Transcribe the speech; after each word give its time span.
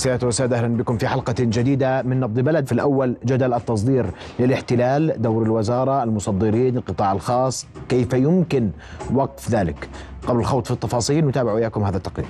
سيادة 0.00 0.26
وسادة 0.26 0.56
أهلا 0.56 0.76
بكم 0.76 0.98
في 0.98 1.08
حلقة 1.08 1.34
جديدة 1.38 2.02
من 2.02 2.20
نبض 2.20 2.40
بلد. 2.40 2.66
في 2.66 2.72
الأول 2.72 3.16
جدل 3.24 3.54
التصدير 3.54 4.06
للاحتلال 4.38 5.22
دور 5.22 5.42
الوزارة 5.42 6.02
المصدرين 6.02 6.76
القطاع 6.76 7.12
الخاص 7.12 7.66
كيف 7.88 8.12
يمكن 8.12 8.70
وقف 9.14 9.50
ذلك. 9.50 9.88
قبل 10.26 10.40
الخوض 10.40 10.64
في 10.64 10.70
التفاصيل 10.70 11.26
نتابع 11.26 11.52
وياكم 11.52 11.84
هذا 11.84 11.96
التقرير. 11.96 12.28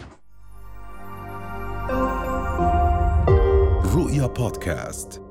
رؤيا 3.94 4.26
بودكاست. 4.26 5.22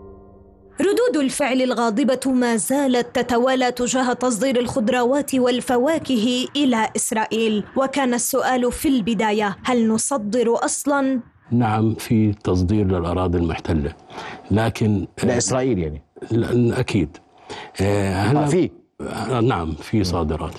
ردود 0.81 1.23
الفعل 1.23 1.61
الغاضبة 1.61 2.31
ما 2.31 2.55
زالت 2.55 3.15
تتوالى 3.15 3.71
تجاه 3.71 4.13
تصدير 4.13 4.59
الخضروات 4.59 5.35
والفواكه 5.35 6.47
إلى 6.55 6.89
إسرائيل. 6.95 7.63
وكان 7.75 8.13
السؤال 8.13 8.71
في 8.71 8.87
البداية 8.87 9.57
هل 9.63 9.87
نصدر 9.87 10.65
أصلاً؟ 10.65 11.19
نعم 11.51 11.93
في 11.93 12.33
تصدير 12.33 12.85
للأراضي 12.87 13.37
المحتلة 13.37 13.93
لكن 14.51 15.07
لإسرائيل 15.23 15.79
يعني؟ 15.79 16.01
لا- 16.31 16.79
أكيد. 16.79 17.17
آه، 17.81 18.13
هلا 18.13 18.43
آه، 18.43 18.47
في. 18.47 18.69
آه، 19.01 19.39
نعم 19.41 19.71
في 19.73 20.03
صادرات. 20.03 20.53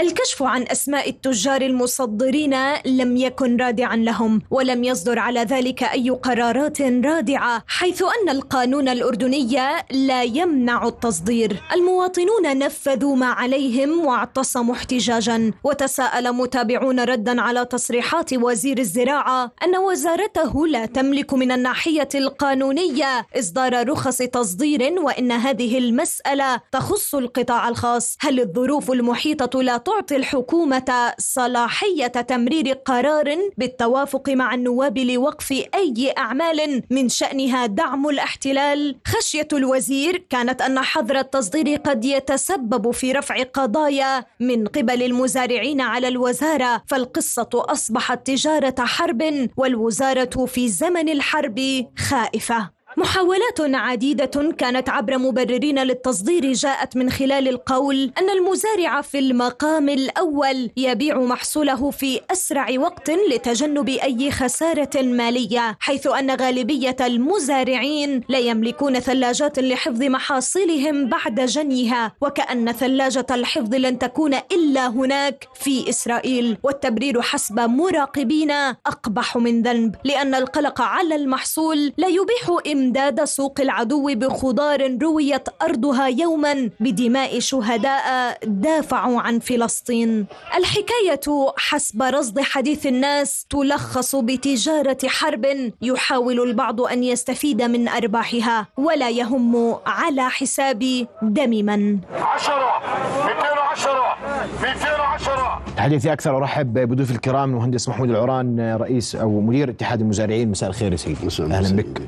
الكشف 0.00 0.42
عن 0.42 0.64
أسماء 0.72 1.10
التجار 1.10 1.62
المصدرين 1.62 2.54
لم 2.86 3.16
يكن 3.16 3.56
رادعا 3.56 3.96
لهم 3.96 4.42
ولم 4.50 4.84
يصدر 4.84 5.18
على 5.18 5.40
ذلك 5.40 5.82
أي 5.82 6.10
قرارات 6.10 6.82
رادعة 6.82 7.62
حيث 7.66 8.02
أن 8.02 8.28
القانون 8.28 8.88
الأردني 8.88 9.58
لا 9.90 10.22
يمنع 10.22 10.86
التصدير. 10.86 11.62
المواطنون 11.72 12.58
نفذوا 12.58 13.16
ما 13.16 13.26
عليهم 13.26 14.06
واعتصموا 14.06 14.74
احتجاجا. 14.74 15.52
وتساءل 15.64 16.32
متابعون 16.32 17.00
ردا 17.00 17.40
على 17.40 17.64
تصريحات 17.64 18.34
وزير 18.34 18.78
الزراعة 18.78 19.52
أن 19.64 19.76
وزارته 19.76 20.66
لا 20.66 20.86
تملك 20.86 21.34
من 21.34 21.52
الناحية 21.52 22.08
القانونية 22.14 23.26
إصدار 23.38 23.88
رخص 23.88 24.16
تصدير 24.18 25.00
وإن 25.00 25.32
هذه 25.32 25.78
المسألة 25.78 26.60
تخص 26.72 27.14
القطاع 27.14 27.68
الخاص. 27.68 28.16
هل 28.20 28.40
الظروف 28.40 28.90
المحيطة 28.90 29.62
لا 29.62 29.76
تعطي 29.86 30.16
الحكومة 30.16 31.14
صلاحية 31.18 32.06
تمرير 32.06 32.72
قرار 32.72 33.36
بالتوافق 33.58 34.28
مع 34.28 34.54
النواب 34.54 34.98
لوقف 34.98 35.52
أي 35.52 36.14
أعمال 36.18 36.82
من 36.90 37.08
شأنها 37.08 37.66
دعم 37.66 38.08
الاحتلال. 38.08 38.96
خشية 39.06 39.48
الوزير 39.52 40.24
كانت 40.30 40.62
أن 40.62 40.78
حظر 40.78 41.18
التصدير 41.18 41.76
قد 41.76 42.04
يتسبب 42.04 42.90
في 42.90 43.12
رفع 43.12 43.42
قضايا 43.42 44.24
من 44.40 44.66
قبل 44.66 45.02
المزارعين 45.02 45.80
على 45.80 46.08
الوزارة 46.08 46.82
فالقصة 46.86 47.48
أصبحت 47.54 48.26
تجارة 48.26 48.74
حرب 48.78 49.48
والوزارة 49.56 50.46
في 50.46 50.68
زمن 50.68 51.08
الحرب 51.08 51.86
خائفة. 51.98 52.75
محاولات 52.98 53.60
عديدة 53.60 54.52
كانت 54.58 54.88
عبر 54.88 55.18
مبررين 55.18 55.78
للتصدير 55.78 56.52
جاءت 56.52 56.96
من 56.96 57.10
خلال 57.10 57.48
القول 57.48 58.12
أن 58.18 58.30
المزارع 58.30 59.00
في 59.00 59.18
المقام 59.18 59.88
الأول 59.88 60.70
يبيع 60.76 61.18
محصوله 61.20 61.90
في 61.90 62.20
أسرع 62.32 62.66
وقت 62.78 63.10
لتجنب 63.30 63.88
أي 63.88 64.30
خسارة 64.30 65.02
مالية 65.02 65.76
حيث 65.80 66.06
أن 66.06 66.30
غالبية 66.30 66.96
المزارعين 67.00 68.20
لا 68.28 68.38
يملكون 68.38 68.98
ثلاجات 69.00 69.58
لحفظ 69.58 70.02
محاصيلهم 70.02 71.08
بعد 71.08 71.40
جنيها 71.40 72.12
وكأن 72.20 72.72
ثلاجة 72.72 73.26
الحفظ 73.30 73.74
لن 73.74 73.98
تكون 73.98 74.34
إلا 74.34 74.88
هناك 74.88 75.48
في 75.54 75.88
إسرائيل 75.88 76.58
والتبرير 76.62 77.22
حسب 77.22 77.60
مراقبين 77.60 78.50
أقبح 78.86 79.36
من 79.36 79.62
ذنب 79.62 79.94
لأن 80.04 80.34
القلق 80.34 80.80
على 80.80 81.14
المحصول 81.14 81.92
لا 81.96 82.08
يبيح 82.08 82.72
إمداد 82.72 82.85
سوق 83.24 83.60
العدو 83.60 84.14
بخضار 84.14 84.98
رويت 85.02 85.48
أرضها 85.62 86.06
يوما 86.06 86.70
بدماء 86.80 87.38
شهداء 87.38 88.38
دافعوا 88.44 89.20
عن 89.20 89.38
فلسطين. 89.38 90.26
الحكاية 90.56 91.52
حسب 91.56 92.02
رصد 92.02 92.40
حديث 92.40 92.86
الناس 92.86 93.46
تلخص 93.50 94.16
بتجارة 94.16 94.98
حرب 95.06 95.46
يحاول 95.82 96.40
البعض 96.40 96.80
أن 96.80 97.04
يستفيد 97.04 97.62
من 97.62 97.88
أرباحها 97.88 98.66
ولا 98.76 99.10
يهم 99.10 99.76
على 99.86 100.30
حساب 100.30 101.06
دم 101.22 101.50
من. 101.50 101.98
10 102.14 102.82
210 103.26 104.16
210 104.62 105.62
حديثي 105.78 106.12
أكثر 106.12 106.36
أرحب 106.36 106.72
بضيوف 106.78 107.10
الكرام 107.10 107.50
المهندس 107.50 107.88
محمود 107.88 108.10
العران 108.10 108.76
رئيس 108.76 109.16
أو 109.16 109.40
مدير 109.40 109.70
اتحاد 109.70 110.00
المزارعين. 110.00 110.50
مساء 110.50 110.68
الخير 110.68 110.92
يا 110.92 110.96
سيدي. 110.96 111.26
مساء 111.26 111.46
الخير. 111.46 111.76
بك. 111.76 112.02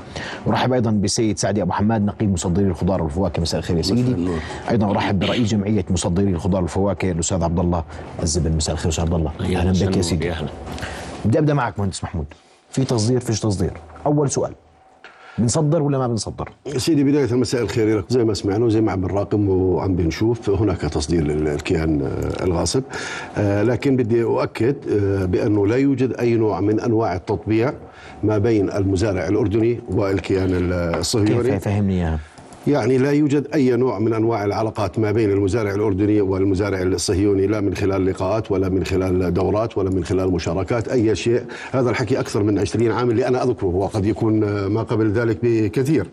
ورحب 0.46 0.67
أيضا 0.72 0.90
بالسيد 0.90 1.38
سعدي 1.38 1.62
أبو 1.62 1.72
حماد 1.72 2.02
نقيب 2.02 2.32
مصدري 2.32 2.66
الخضار 2.66 3.02
والفواكه. 3.02 3.42
مساء 3.42 3.58
الخير 3.58 3.76
يا 3.76 3.82
سيدي. 3.82 4.00
النور. 4.00 4.38
أيضا 4.70 4.90
أرحب 4.90 5.18
برئيس 5.18 5.48
جمعية 5.48 5.84
مصدري 5.90 6.30
الخضار 6.30 6.62
والفواكه 6.62 7.10
الأستاذ 7.10 7.42
عبد 7.42 7.58
الله 7.58 7.84
الزبن 8.22 8.56
مساء 8.56 8.74
الخير 8.74 8.88
أستاذ 8.88 9.04
عبد 9.04 9.14
الله. 9.14 9.32
أهلا 9.40 9.86
بك 9.86 9.96
يا 9.96 10.02
سيدي. 10.02 10.32
بدي 11.24 11.38
أبدأ 11.38 11.54
معك 11.54 11.78
مهندس 11.78 12.04
محمود. 12.04 12.26
في 12.70 12.84
تصدير 12.84 13.20
فيش 13.20 13.40
تصدير. 13.40 13.72
أول 14.06 14.30
سؤال. 14.30 14.52
بنصدر 15.38 15.82
ولا 15.82 15.98
ما 15.98 16.06
بنصدر؟ 16.06 16.48
سيدي 16.76 17.04
بداية 17.04 17.34
مساء 17.34 17.62
الخير 17.62 17.98
لك. 17.98 18.04
زي 18.08 18.24
ما 18.24 18.34
سمعنا 18.34 18.64
وزي 18.64 18.80
ما 18.80 18.92
عم 18.92 19.00
بنراقب 19.00 19.48
وعم 19.48 19.96
بنشوف 19.96 20.50
هناك 20.50 20.80
تصدير 20.80 21.24
للكيان 21.24 22.02
آه، 22.02 22.44
الغاصب. 22.44 22.82
آه، 23.36 23.62
لكن 23.62 23.96
بدي 23.96 24.22
أؤكد 24.22 24.76
آه، 24.90 25.24
بأنه 25.24 25.66
لا 25.66 25.76
يوجد 25.76 26.12
أي 26.12 26.34
نوع 26.34 26.60
من 26.60 26.80
أنواع 26.80 27.14
التطبيع 27.16 27.72
ما 28.22 28.38
بين 28.38 28.70
المزارع 28.70 29.28
الأردني 29.28 29.80
والكيان 29.90 30.48
كيف 30.48 30.72
الصهيوني. 30.72 31.60
فهمني 31.60 31.94
إياها. 31.94 32.18
يعني 32.68 32.98
لا 32.98 33.10
يوجد 33.12 33.46
أي 33.54 33.76
نوع 33.76 33.98
من 33.98 34.12
أنواع 34.14 34.44
العلاقات 34.44 34.98
ما 34.98 35.12
بين 35.12 35.30
المزارع 35.30 35.74
الأردني 35.74 36.20
والمزارع 36.20 36.82
الصهيوني 36.82 37.46
لا 37.46 37.60
من 37.60 37.74
خلال 37.74 38.06
لقاءات 38.06 38.50
ولا 38.52 38.68
من 38.68 38.84
خلال 38.84 39.34
دورات 39.34 39.78
ولا 39.78 39.90
من 39.90 40.04
خلال 40.04 40.32
مشاركات 40.32 40.88
أي 40.88 41.16
شيء 41.16 41.42
هذا 41.72 41.90
الحكي 41.90 42.20
أكثر 42.20 42.42
من 42.42 42.58
20 42.58 42.90
عام 42.92 43.10
اللي 43.10 43.28
أنا 43.28 43.42
أذكره 43.42 43.66
وقد 43.66 44.06
يكون 44.06 44.64
ما 44.66 44.82
قبل 44.82 45.10
ذلك 45.12 45.38
بكثير 45.42 46.06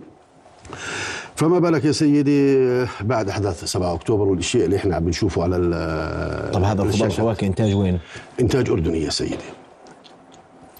فما 1.35 1.59
بالك 1.59 1.85
يا 1.85 1.91
سيدي 1.91 2.57
بعد 3.01 3.29
أحداث 3.29 3.65
7 3.65 3.93
أكتوبر 3.93 4.23
والشيء 4.27 4.65
اللي 4.65 4.75
إحنا 4.75 4.95
عم 4.95 5.05
بنشوفه 5.05 5.43
على 5.43 5.55
ال- 5.57 6.51
طب 6.51 6.63
هذا 6.63 6.81
الخضار. 6.83 7.03
والفواكه 7.03 7.47
إنتاج 7.47 7.73
وين؟ 7.75 7.99
إنتاج 8.41 8.69
أردني 8.69 9.03
يا 9.03 9.09
سيدي 9.09 9.37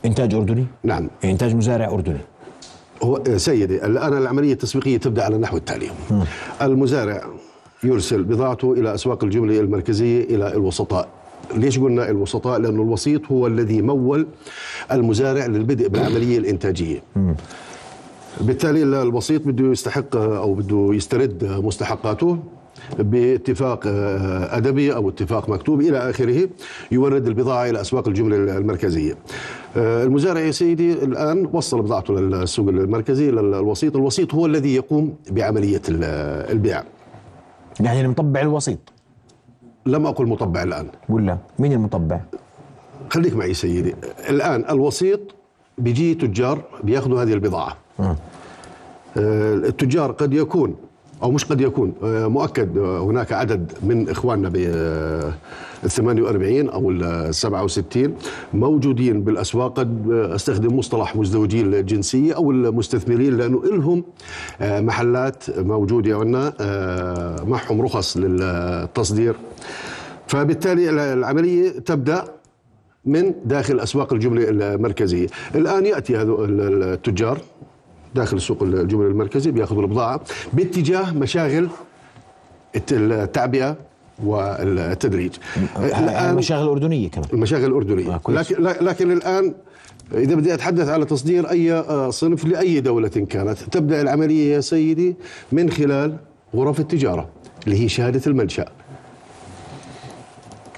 إنتاج 0.05 0.33
أردني؟ 0.33 0.65
نعم 0.83 1.09
إنتاج 1.23 1.55
مزارع 1.55 1.87
أردني 1.87 2.17
هو 3.03 3.22
سيدي 3.38 3.85
الآن 3.85 4.17
العملية 4.17 4.53
التسويقية 4.53 4.97
تبدأ 4.97 5.23
على 5.23 5.35
النحو 5.35 5.57
التالي. 5.57 5.89
المزارع 6.61 7.23
يرسل 7.83 8.23
بضاعته 8.23 8.73
إلى 8.73 8.94
أسواق 8.94 9.23
الجملة 9.23 9.59
المركزية 9.59 10.23
إلى 10.23 10.53
الوسطاء. 10.53 11.07
ليش 11.55 11.79
قلنا 11.79 12.09
الوسطاء؟ 12.09 12.59
لأن 12.59 12.75
الوسيط 12.75 13.22
هو 13.31 13.47
الذي 13.47 13.81
مول 13.81 14.28
المزارع 14.91 15.45
للبدء 15.45 15.88
بالعملية 15.88 16.38
الإنتاجية. 16.38 17.03
بالتالي 18.41 18.84
الوسيط 18.84 19.47
بده 19.47 19.72
يستحق 19.72 20.16
أو 20.16 20.53
بده 20.53 20.89
يسترد 20.94 21.44
مستحقاته 21.63 22.38
باتفاق 23.00 23.79
آه، 23.88 24.57
أدبي 24.57 24.95
أو 24.95 25.09
اتفاق 25.09 25.50
مكتوب 25.50 25.81
إلى 25.81 26.09
آخره 26.09 26.50
يورد 26.91 27.28
البضاعة 27.28 27.69
إلى 27.69 27.81
أسواق 27.81 28.07
الجملة 28.07 28.57
المركزية. 28.57 29.17
آه، 29.77 30.03
المزارع 30.03 30.39
يا 30.41 30.51
سيدي 30.51 30.93
الآن 30.93 31.49
وصل 31.53 31.81
بضاعته 31.81 32.13
للسوق 32.13 32.69
المركزي 32.69 33.31
للوسيط، 33.31 33.95
الوسيط 33.95 34.33
هو 34.33 34.45
الذي 34.45 34.75
يقوم 34.75 35.13
بعملية 35.31 35.81
ال- 35.89 36.03
البيع. 36.51 36.83
يعني 37.79 38.01
المطبع 38.01 38.41
الوسيط 38.41 38.79
لم 39.85 40.05
أقل 40.05 40.25
مطبع 40.25 40.63
الآن، 40.63 40.87
ولا 41.09 41.37
مين 41.59 41.73
المطبع؟ 41.73 42.19
خليك 43.09 43.35
معي 43.35 43.53
سيدي، 43.53 43.95
الآن 44.29 44.65
الوسيط 44.69 45.19
بيجي 45.77 46.13
تجار 46.15 46.61
بيأخذوا 46.83 47.23
هذه 47.23 47.33
البضاعة. 47.33 47.78
آه، 47.99 49.53
التجار 49.53 50.11
قد 50.11 50.33
يكون 50.33 50.75
أو 51.23 51.32
مش 51.32 51.46
قد 51.46 51.62
يكون. 51.62 51.94
آه، 52.03 52.28
مؤكد 52.28 52.78
آه، 52.78 53.00
هناك 53.03 53.34
عدد 53.34 53.72
من 53.84 54.09
إخواننا 54.09 54.50
ب 54.50 54.56
آه، 54.58 55.34
ال 55.84 55.90
48 55.90 56.70
أو 56.70 56.91
ال 56.91 57.35
67 57.35 58.16
موجودين 58.53 59.23
بالأسواق. 59.23 59.79
قد 59.79 60.12
آه، 60.12 60.35
أستخدم 60.35 60.78
مصطلح 60.78 61.16
مزدوجي 61.16 61.62
الجنسيه 61.62 62.34
أو 62.34 62.52
المستثمرين 62.52 63.38
لأنه 63.38 63.64
لهم 63.66 64.03
آه، 64.62 64.79
محلات 64.82 65.59
موجودة 65.59 66.17
عندنا. 66.17 66.53
آه، 66.62 67.44
معهم 67.44 67.82
رخص 67.82 68.17
للتصدير. 68.17 69.35
فبالتالي 70.28 71.14
العملية 71.14 71.70
تبدأ 71.70 72.23
من 73.06 73.34
داخل 73.46 73.79
أسواق 73.79 74.14
الجملة 74.14 74.50
المركزية، 74.50 75.28
الآن 75.56 75.85
يأتي 75.85 76.17
هذا 76.17 76.35
التجار. 76.40 77.40
داخل 78.16 78.41
سوق 78.41 78.64
الجمله 78.64 79.08
المركزي 79.08 79.52
بيأخذوا 79.52 79.82
البضاعة 79.82 80.22
باتجاه 80.53 81.14
مشاغل 81.14 81.70
الت- 82.76 82.94
التعبئة 82.94 83.76
والتدريج. 84.23 85.32
الآن 85.78 86.35
مشاغل 86.35 86.67
أردنية 86.67 87.09
كمان. 87.09 87.28
المشاغل 87.34 87.64
آه، 87.64 87.67
الاردنيه 87.67 88.17
كويس. 88.17 88.52
لكن 88.52 88.64
لكن 88.64 89.12
الآن 89.12 89.53
إذا 90.14 90.35
بدي 90.35 90.53
أتحدث 90.53 90.90
على 90.90 91.06
تصدير 91.06 91.50
أي 91.50 91.73
آه، 91.73 92.09
صنف 92.09 92.46
لأي 92.46 92.79
دولة 92.82 93.08
كانت 93.08 93.58
تبدأ 93.72 94.02
العملية 94.02 94.53
يا 94.56 94.59
سيدي 94.62 95.16
من 95.52 95.70
خلال 95.70 96.16
غرف 96.56 96.79
التجارة 96.79 97.29
اللي 97.67 97.84
هي 97.84 97.90
شهادة 97.90 98.22
المنشأ. 98.28 98.66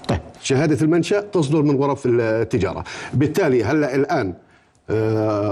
طيب. 0.08 0.20
شهادة 0.42 0.82
المنشأ 0.82 1.22
تصدر 1.22 1.62
من 1.62 1.76
غرف 1.76 2.02
التجارة. 2.06 2.84
بالتالي 3.14 3.64
هلأ 3.64 3.96
الآن 3.96 4.28
آه، 4.28 4.34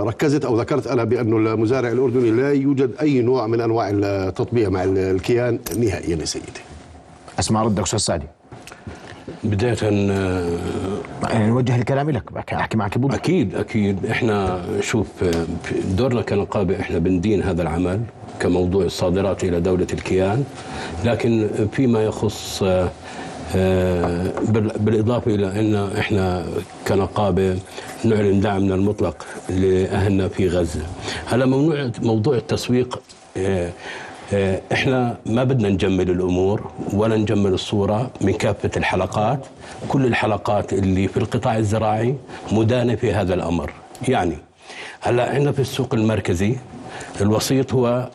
ركزت 0.07 0.45
أو 0.45 0.59
ذكرت 0.59 0.87
أنا 0.87 1.03
بأن 1.03 1.47
المزارع 1.47 1.91
الأردني 1.91 2.31
لا 2.31 2.51
يوجد 2.53 2.91
أي 3.01 3.21
نوع 3.21 3.47
من 3.47 3.61
أنواع 3.61 3.89
التطبيع 3.93 4.69
مع 4.69 4.83
الكيان 4.83 5.59
نهائيا 5.77 6.17
يا 6.17 6.25
سيدي. 6.25 6.45
أسمع 7.39 7.63
ردك 7.63 7.83
أستاذ 7.83 7.99
سعدي 7.99 8.25
بداية 9.43 9.77
آه، 9.83 10.49
يعني 11.23 11.47
نوجه 11.47 11.75
الكلام 11.75 12.09
لك 12.09 12.53
أحكي 12.53 12.77
معك 12.77 12.97
بوضوح 12.97 13.15
أكيد 13.15 13.55
أكيد. 13.55 14.05
إحنا 14.05 14.61
شوف 14.81 15.07
آه، 15.23 15.45
دورنا 15.97 16.21
كنقابة 16.21 16.79
إحنا 16.79 16.97
بندين 16.99 17.43
هذا 17.43 17.61
العمل 17.61 18.01
كموضوع 18.39 18.83
الصادرات 18.83 19.43
إلى 19.43 19.59
دولة 19.61 19.87
الكيان 19.93 20.43
لكن 21.05 21.49
فيما 21.71 22.03
يخص 22.03 22.63
آه، 22.63 22.67
آه، 22.67 22.89
بالإضافة 24.79 25.35
إلى 25.35 25.59
أن 25.59 25.75
إحنا 25.97 26.45
كنقابة 26.87 27.59
نعلن 28.05 28.39
دعمنا 28.39 28.75
المطلق 28.75 29.25
لأهلنا 29.49 30.27
في 30.27 30.47
غزة. 30.49 30.81
هلا 31.25 31.45
ممنوع 31.45 31.91
موضوع 32.01 32.35
التسويق 32.35 33.01
آه، 33.37 33.71
آه، 34.33 34.61
إحنا 34.73 35.17
ما 35.25 35.43
بدنا 35.43 35.69
نجمل 35.69 36.09
الأمور 36.09 36.71
ولا 36.93 37.17
نجمل 37.17 37.53
الصورة 37.53 38.09
من 38.21 38.33
كافة 38.33 38.71
الحلقات. 38.77 39.39
كل 39.87 40.05
الحلقات 40.05 40.73
اللي 40.73 41.07
في 41.07 41.17
القطاع 41.17 41.57
الزراعي 41.57 42.15
مدانة 42.51 42.95
في 42.95 43.13
هذا 43.13 43.33
الأمر. 43.33 43.71
يعني 44.07 44.37
هلا 45.01 45.29
عندنا 45.31 45.51
في 45.51 45.59
السوق 45.59 45.93
المركزي 45.93 46.55
الوسيط 47.21 47.73
هو 47.73 48.09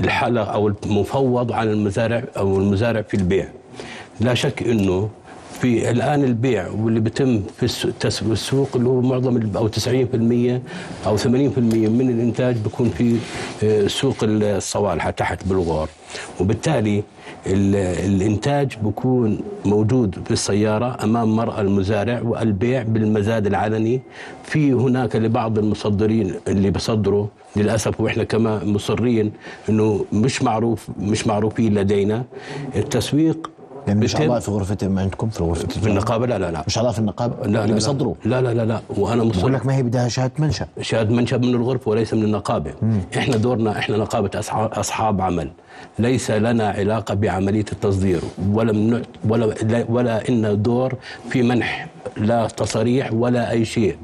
الحلقة 0.00 0.44
أو 0.44 0.68
المفوض 0.68 1.52
عن 1.52 1.68
المزارع 1.68 2.24
أو 2.36 2.56
المزارع 2.58 3.02
في 3.02 3.14
البيع. 3.14 3.48
لا 4.20 4.34
شك 4.34 4.62
إنه 4.62 5.08
في 5.60 5.90
الآن 5.90 6.24
البيع 6.24 6.68
واللي 6.68 7.00
بيتم 7.00 7.42
في 7.60 8.24
السوق 8.32 8.68
اللي 8.76 8.88
هو 8.88 9.00
معظم 9.00 9.56
أو 9.56 9.68
90% 9.68 10.60
أو 11.06 11.16
80% 11.16 11.28
من 11.58 12.10
الإنتاج 12.10 12.56
بيكون 12.56 12.88
في 12.90 13.16
آه، 13.62 13.86
سوق 13.86 14.16
الصوالحه 14.22 15.10
تحت 15.10 15.46
بالغور. 15.48 15.88
وبالتالي 16.40 17.02
ال- 17.46 17.76
الإنتاج 18.14 18.76
بيكون 18.84 19.40
موجود 19.64 20.18
في 20.24 20.30
السيارة 20.30 21.04
أمام 21.04 21.36
مرأى 21.36 21.60
المزارع 21.60 22.20
والبيع 22.22 22.82
بالمزاد 22.82 23.46
العلني 23.46 24.00
في 24.44 24.72
هناك 24.72 25.16
لبعض 25.16 25.58
المصدرين 25.58 26.34
اللي 26.48 26.70
بيصدروا 26.70 27.26
للأسف 27.56 28.00
وإحنا 28.00 28.24
كمان 28.24 28.72
مصرين 28.72 29.32
إنه 29.68 30.04
مش 30.12 30.42
معروف 30.42 30.88
مش 31.00 31.26
معروفين 31.26 31.74
لدينا. 31.74 32.24
التسويق 32.76 33.50
يعني 33.86 34.00
مش 34.00 34.16
اعضاء 34.16 34.40
في 34.40 34.50
غرفة 34.50 34.88
ما 34.88 35.00
عندكم 35.00 35.28
في 35.28 35.42
غرفة 35.44 35.68
في 35.68 35.88
النقابة؟ 35.88 36.26
لا 36.26 36.38
لا 36.38 36.50
لا. 36.50 36.64
مش 36.66 36.78
اعضاء 36.78 36.92
في 36.92 36.98
النقابة؟ 36.98 37.34
لا 37.36 37.44
اللي 37.44 37.66
لا. 37.66 37.74
بيصدروا؟ 37.74 38.14
لا 38.24 38.42
لا 38.42 38.54
لا 38.54 38.64
لا. 38.64 38.80
وأنا 38.96 39.24
مصر 39.24 39.40
بقول 39.40 39.54
لك 39.54 39.66
ما 39.66 39.76
هي 39.76 39.82
بدها 39.82 40.08
شهادة 40.08 40.32
منشأ. 40.38 40.66
شهاد 40.80 41.10
منشأ 41.10 41.36
من 41.36 41.44
الغرفة 41.54 41.90
وليس 41.90 42.14
من 42.14 42.22
النقابة. 42.22 42.70
إحنا 43.18 43.36
دورنا 43.36 43.78
إحنا 43.78 43.96
نقابة 43.96 44.30
أصحاب, 44.38 44.72
أصحاب 44.72 45.20
عمل. 45.20 45.50
ليس 45.98 46.30
لنا 46.30 46.68
علاقة 46.68 47.14
بعملية 47.14 47.64
التصدير. 47.72 48.20
ولا 48.52 48.72
من 48.72 49.02
ولا 49.28 49.44
لا- 49.44 49.84
ولا 49.88 50.28
إن 50.28 50.62
دور 50.62 50.94
في 51.30 51.42
منح 51.42 51.86
لا 52.16 52.46
تصاريح 52.46 53.12
ولا 53.12 53.50
أي 53.50 53.64
شيء. 53.64 53.96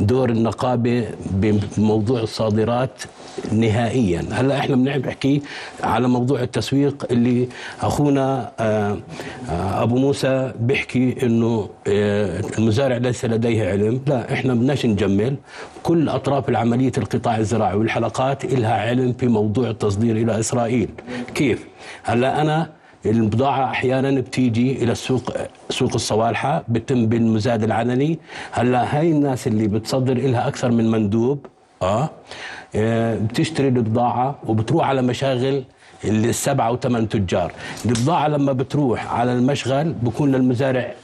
دور 0.00 0.30
النقابة 0.30 1.06
بموضوع 1.30 2.20
الصادرات 2.20 3.02
نهائيا. 3.52 4.24
هلأ 4.32 4.58
إحنا 4.58 4.76
بنحكي 4.76 5.42
على 5.82 6.08
موضوع 6.08 6.40
التسويق 6.42 7.06
اللي 7.10 7.48
أخونا 7.82 8.52
آه، 8.60 8.96
آه، 9.50 9.82
أبو 9.82 9.98
موسى 9.98 10.52
بيحكي 10.60 11.16
إنه 11.22 11.68
آه، 11.88 12.40
المزارع 12.58 12.96
ليس 12.96 13.24
لديه 13.24 13.68
علم. 13.70 14.00
لا 14.06 14.32
إحنا 14.32 14.54
بدناش 14.54 14.86
نجمل. 14.86 15.36
كل 15.84 16.08
أطراف 16.08 16.48
العملية 16.48 16.92
القطاع 16.98 17.36
الزراعي 17.36 17.74
والحلقات 17.76 18.44
لها 18.44 18.74
علم 18.74 19.12
في 19.12 19.28
موضوع 19.28 19.70
التصدير 19.70 20.16
إلى 20.16 20.40
إسرائيل. 20.40 20.88
كيف؟ 21.34 21.66
هلأ 22.02 22.40
أنا 22.40 22.70
البضاعة 23.06 23.64
أحيانا 23.70 24.20
بتيجي 24.20 24.84
إلى 24.84 24.92
السوق 24.92 25.32
سوق 25.70 25.94
الصوالحة 25.94 26.64
بتم 26.68 27.06
بالمزاد 27.06 27.62
العلني 27.62 28.18
هلأ 28.52 28.98
هاي 28.98 29.10
الناس 29.10 29.46
اللي 29.46 29.68
بتصدر 29.68 30.16
إلها 30.16 30.48
أكثر 30.48 30.70
من 30.70 30.90
مندوب 30.90 31.46
آه 31.82 32.10
آه، 32.76 33.16
بتشتري 33.18 33.68
البضاعة 33.68 34.34
وبتروح 34.46 34.88
على 34.88 35.02
مشاغل 35.02 35.64
السبعة 36.04 36.72
وثمان 36.72 37.08
تجار. 37.08 37.52
البضاعة 37.86 38.28
لما 38.28 38.52
بتروح 38.52 39.14
على 39.14 39.32
المشغل 39.32 39.92
بكون 39.92 40.32
للمزارع 40.32 40.94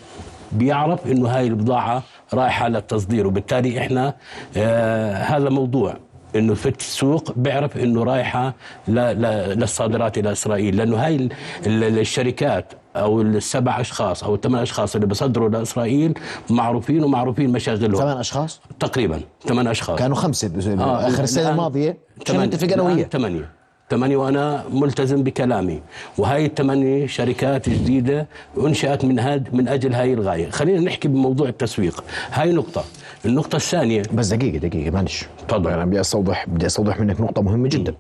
بيعرف 0.53 1.06
إنه 1.06 1.29
هاي 1.29 1.47
البضاعة 1.47 2.03
رايحة 2.35 2.69
للتصدير 2.69 3.27
وبالتالي 3.27 3.79
إحنا 3.79 4.15
آه 4.56 5.15
هذا 5.15 5.49
موضوع 5.49 5.97
إنه 6.37 6.55
في 6.55 6.69
السوق 6.69 7.32
بيعرف 7.37 7.77
إنه 7.77 8.03
رايحة 8.05 8.55
للصادرات 8.88 10.19
إلى 10.19 10.32
إسرائيل. 10.32 10.77
لأنه 10.77 10.97
هاي 10.97 11.17
ال- 11.17 11.32
ال- 11.67 11.99
الشركات 11.99 12.73
أو 12.97 13.21
السبع 13.23 13.81
أشخاص 13.81 14.25
أو 14.25 14.35
الثمان 14.35 14.62
أشخاص 14.62 14.94
اللي 14.94 15.06
بيصدروا 15.06 15.49
لإسرائيل 15.49 16.15
معروفين 16.50 17.05
ومعروفين 17.05 17.53
مشاغلهم. 17.53 18.00
ثمان 18.00 18.17
أشخاص؟ 18.17 18.61
تقريبا 18.81 19.21
ثمان 19.47 19.67
أشخاص. 19.67 19.99
كانوا 19.99 20.17
خمسة 20.17 20.53
آه، 20.81 21.09
اخر 21.09 21.23
السنة 21.23 21.50
الماضية. 21.50 21.99
ثمانية. 22.27 22.47
نتفق 22.47 22.73
أنا 22.73 22.82
وياه؟ 22.82 23.05
ثمانية. 23.05 23.60
ثمانية 23.91 24.17
وأنا 24.17 24.65
ملتزم 24.73 25.23
بكلامي. 25.23 25.83
وهاي 26.19 26.47
الثمانية 26.47 27.07
شركات 27.07 27.69
جديدة 27.69 28.27
أنشأت 28.59 29.05
من 29.05 29.19
هاد 29.19 29.55
من 29.55 29.69
أجل 29.69 29.95
هاي 29.95 30.13
الغاية. 30.15 30.51
خلينا 30.51 30.81
نحكي 30.81 31.09
بموضوع 31.09 31.49
التسويق. 31.49 32.05
هاي 32.33 32.53
نقطة. 32.53 32.85
النقطة 33.25 33.57
الثانية. 33.57 34.03
بس 34.15 34.29
دقيقة 34.29 34.59
دقيقة 34.59 34.91
معلش. 34.95 35.25
تفضل. 35.49 35.71
أنا 35.71 35.85
بدي 35.85 36.01
استوضح 36.01 36.47
بدي 36.49 36.67
أستوضح 36.67 37.01
منك 37.01 37.21
نقطة 37.21 37.43
مهمة 37.43 37.69
جدا. 37.69 37.95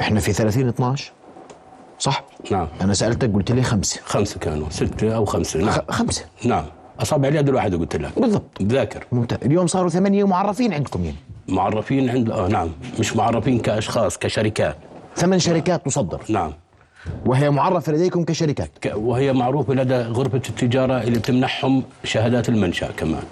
إحنا 0.00 0.20
في 0.20 0.32
30 0.32 0.68
12 0.68 1.12
صح؟ 1.98 2.24
نعم. 2.50 2.68
أنا 2.80 2.94
سألتك 2.94 3.32
قلت 3.34 3.52
لي 3.52 3.62
خمسة. 3.62 4.00
خمسة 4.04 4.38
كانوا. 4.40 4.66
ستة 4.70 5.16
أو 5.16 5.24
خمسة. 5.24 5.60
نعم. 5.60 5.70
خ- 5.70 5.90
خمسة. 5.90 6.24
نعم. 6.44 6.64
أصابع 7.00 7.28
اليد 7.28 7.48
الواحدة 7.48 7.78
قلت 7.78 7.96
لك. 7.96 8.18
بالضبط. 8.20 8.44
بذاكر 8.60 9.06
ممتاز. 9.12 9.38
اليوم 9.44 9.66
صاروا 9.66 9.88
ثمانية 9.90 10.26
معرفين 10.26 10.72
عندكم 10.72 11.04
يعني. 11.04 11.16
معرفين 11.50 12.10
عند 12.10 12.30
آه 12.30 12.48
نعم. 12.48 12.68
مش 12.98 13.16
معرفين 13.16 13.58
كأشخاص 13.58 14.18
كشركات. 14.18 14.76
ثمان 15.16 15.38
شركات 15.38 15.84
تصدر. 15.86 16.20
نعم. 16.28 16.52
وهي 17.26 17.50
معرفة 17.50 17.92
لديكم 17.92 18.24
كشركات. 18.24 18.70
ك- 18.80 18.92
وهي 18.96 19.32
معروفة 19.32 19.74
لدى 19.74 19.94
غرفة 19.96 20.42
التجارة 20.48 21.02
اللي 21.02 21.18
بتمنحهم 21.18 21.82
شهادات 22.04 22.48
المنشأ 22.48 22.88
كمان. 22.96 23.22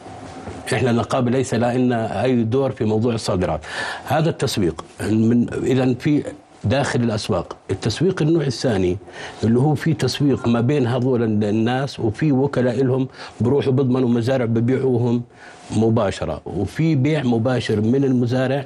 إحنا 0.74 0.90
النقابة 0.90 1.30
ليس 1.30 1.54
لنا 1.54 2.24
أي 2.24 2.42
دور 2.42 2.70
في 2.70 2.84
موضوع 2.84 3.14
الصادرات. 3.14 3.60
هذا 4.06 4.30
التسويق 4.30 4.84
من 5.00 5.46
اذا 5.64 5.94
في 5.94 6.22
داخل 6.64 7.00
الأسواق. 7.02 7.56
التسويق 7.70 8.22
النوع 8.22 8.44
الثاني 8.44 8.96
اللي 9.44 9.58
هو 9.58 9.74
في 9.74 9.94
تسويق 9.94 10.48
ما 10.48 10.60
بين 10.60 10.86
هذول 10.86 11.22
الناس 11.44 12.00
وفي 12.00 12.32
وكلاء 12.32 12.84
لهم 12.84 13.08
بروحوا 13.40 13.72
بيضمنوا 13.72 14.08
مزارع 14.08 14.44
ببيعوهم 14.44 15.22
مباشرة. 15.76 16.40
وفي 16.46 16.94
بيع 16.94 17.22
مباشر 17.22 17.80
من 17.80 18.04
المزارع 18.04 18.64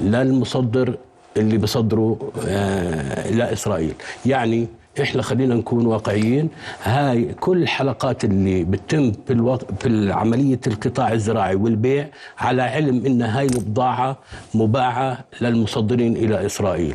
للمصدر 0.00 0.94
اللي 1.36 1.58
بيصدروا 1.58 2.16
آه 2.46 3.30
لاسرائيل 3.30 3.94
يعني 4.26 4.66
إحنا 5.00 5.22
خلينا 5.22 5.54
نكون 5.54 5.86
واقعيين. 5.86 6.48
هاي 6.82 7.24
كل 7.40 7.62
الحلقات 7.62 8.24
اللي 8.24 8.64
بتتم 8.64 9.12
في 9.26 9.32
الوق... 9.32 9.62
في 9.80 10.12
عملية 10.12 10.60
القطاع 10.66 11.12
الزراعي 11.12 11.54
والبيع 11.54 12.08
على 12.38 12.62
علم 12.62 13.06
إن 13.06 13.22
هاي 13.22 13.46
البضاعه 13.46 14.18
مباعة 14.54 15.18
للمصدرين 15.40 16.16
إلى 16.16 16.46
إسرائيل. 16.46 16.94